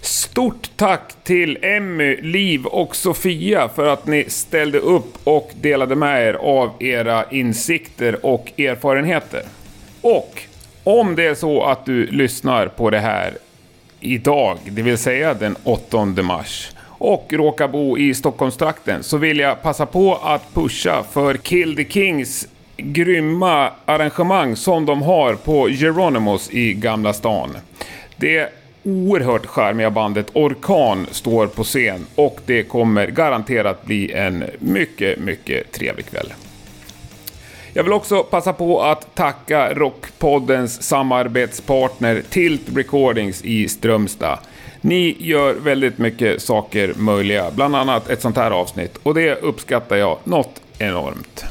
Stort 0.00 0.70
tack 0.76 1.24
till 1.24 1.58
Emmy, 1.62 2.16
Liv 2.16 2.66
och 2.66 2.96
Sofia 2.96 3.68
för 3.68 3.86
att 3.86 4.06
ni 4.06 4.24
ställde 4.28 4.78
upp 4.78 5.18
och 5.24 5.50
delade 5.60 5.96
med 5.96 6.28
er 6.28 6.34
av 6.34 6.70
era 6.80 7.24
insikter 7.30 8.26
och 8.26 8.60
erfarenheter. 8.60 9.42
Och 10.00 10.42
om 10.84 11.16
det 11.16 11.26
är 11.26 11.34
så 11.34 11.62
att 11.62 11.86
du 11.86 12.06
lyssnar 12.06 12.66
på 12.66 12.90
det 12.90 12.98
här 12.98 13.32
idag, 14.00 14.58
det 14.64 14.82
vill 14.82 14.98
säga 14.98 15.34
den 15.34 15.56
8 15.64 16.04
mars, 16.04 16.70
och 16.82 17.32
råkar 17.32 17.68
bo 17.68 17.98
i 17.98 18.14
Stockholmstrakten 18.14 19.02
så 19.02 19.16
vill 19.16 19.38
jag 19.38 19.62
passa 19.62 19.86
på 19.86 20.14
att 20.14 20.54
pusha 20.54 21.02
för 21.12 21.34
Kill 21.34 21.76
the 21.76 21.84
Kings 21.84 22.48
grymma 22.76 23.70
arrangemang 23.84 24.56
som 24.56 24.86
de 24.86 25.02
har 25.02 25.34
på 25.34 25.68
Geronimos 25.68 26.50
i 26.50 26.74
Gamla 26.74 27.12
stan. 27.12 27.56
Det 28.16 28.52
oerhört 28.82 29.46
charmiga 29.46 29.90
bandet 29.90 30.26
Orkan 30.32 31.06
står 31.10 31.46
på 31.46 31.64
scen 31.64 32.06
och 32.14 32.40
det 32.46 32.62
kommer 32.62 33.06
garanterat 33.06 33.84
bli 33.84 34.12
en 34.12 34.44
mycket, 34.58 35.18
mycket 35.18 35.72
trevlig 35.72 36.06
kväll. 36.06 36.32
Jag 37.72 37.82
vill 37.82 37.92
också 37.92 38.22
passa 38.22 38.52
på 38.52 38.82
att 38.82 39.14
tacka 39.14 39.74
Rockpoddens 39.74 40.82
samarbetspartner 40.82 42.22
Tilt 42.30 42.62
Recordings 42.74 43.42
i 43.44 43.68
Strömstad. 43.68 44.38
Ni 44.80 45.16
gör 45.18 45.54
väldigt 45.54 45.98
mycket 45.98 46.42
saker 46.42 46.94
möjliga, 46.96 47.50
bland 47.50 47.76
annat 47.76 48.10
ett 48.10 48.20
sånt 48.20 48.36
här 48.36 48.50
avsnitt 48.50 48.98
och 49.02 49.14
det 49.14 49.34
uppskattar 49.34 49.96
jag 49.96 50.18
något 50.24 50.60
enormt. 50.78 51.44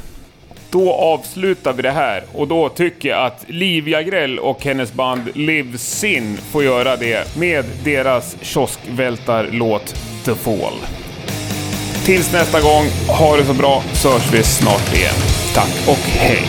Då 0.71 0.93
avslutar 0.93 1.73
vi 1.73 1.81
det 1.81 1.91
här 1.91 2.23
och 2.33 2.47
då 2.47 2.69
tycker 2.69 3.09
jag 3.09 3.25
att 3.25 3.45
Liv 3.47 3.87
Jagrell 3.87 4.39
och 4.39 4.63
hennes 4.63 4.93
band 4.93 5.21
Live 5.33 5.77
Sin 5.77 6.37
får 6.37 6.63
göra 6.63 6.95
det 6.95 7.37
med 7.37 7.65
deras 7.83 8.35
kioskvältarlåt 8.41 9.95
The 10.25 10.35
Fall. 10.35 10.98
Tills 12.09 12.31
nästa 12.31 12.61
gång, 12.61 12.85
ha 13.07 13.37
det 13.37 13.45
så 13.45 13.53
bra 13.53 13.83
så 13.93 14.11
hörs 14.11 14.33
vi 14.33 14.43
snart 14.43 14.93
igen. 14.93 15.13
Tack 15.53 15.87
och 15.87 15.97
hej! 15.97 16.45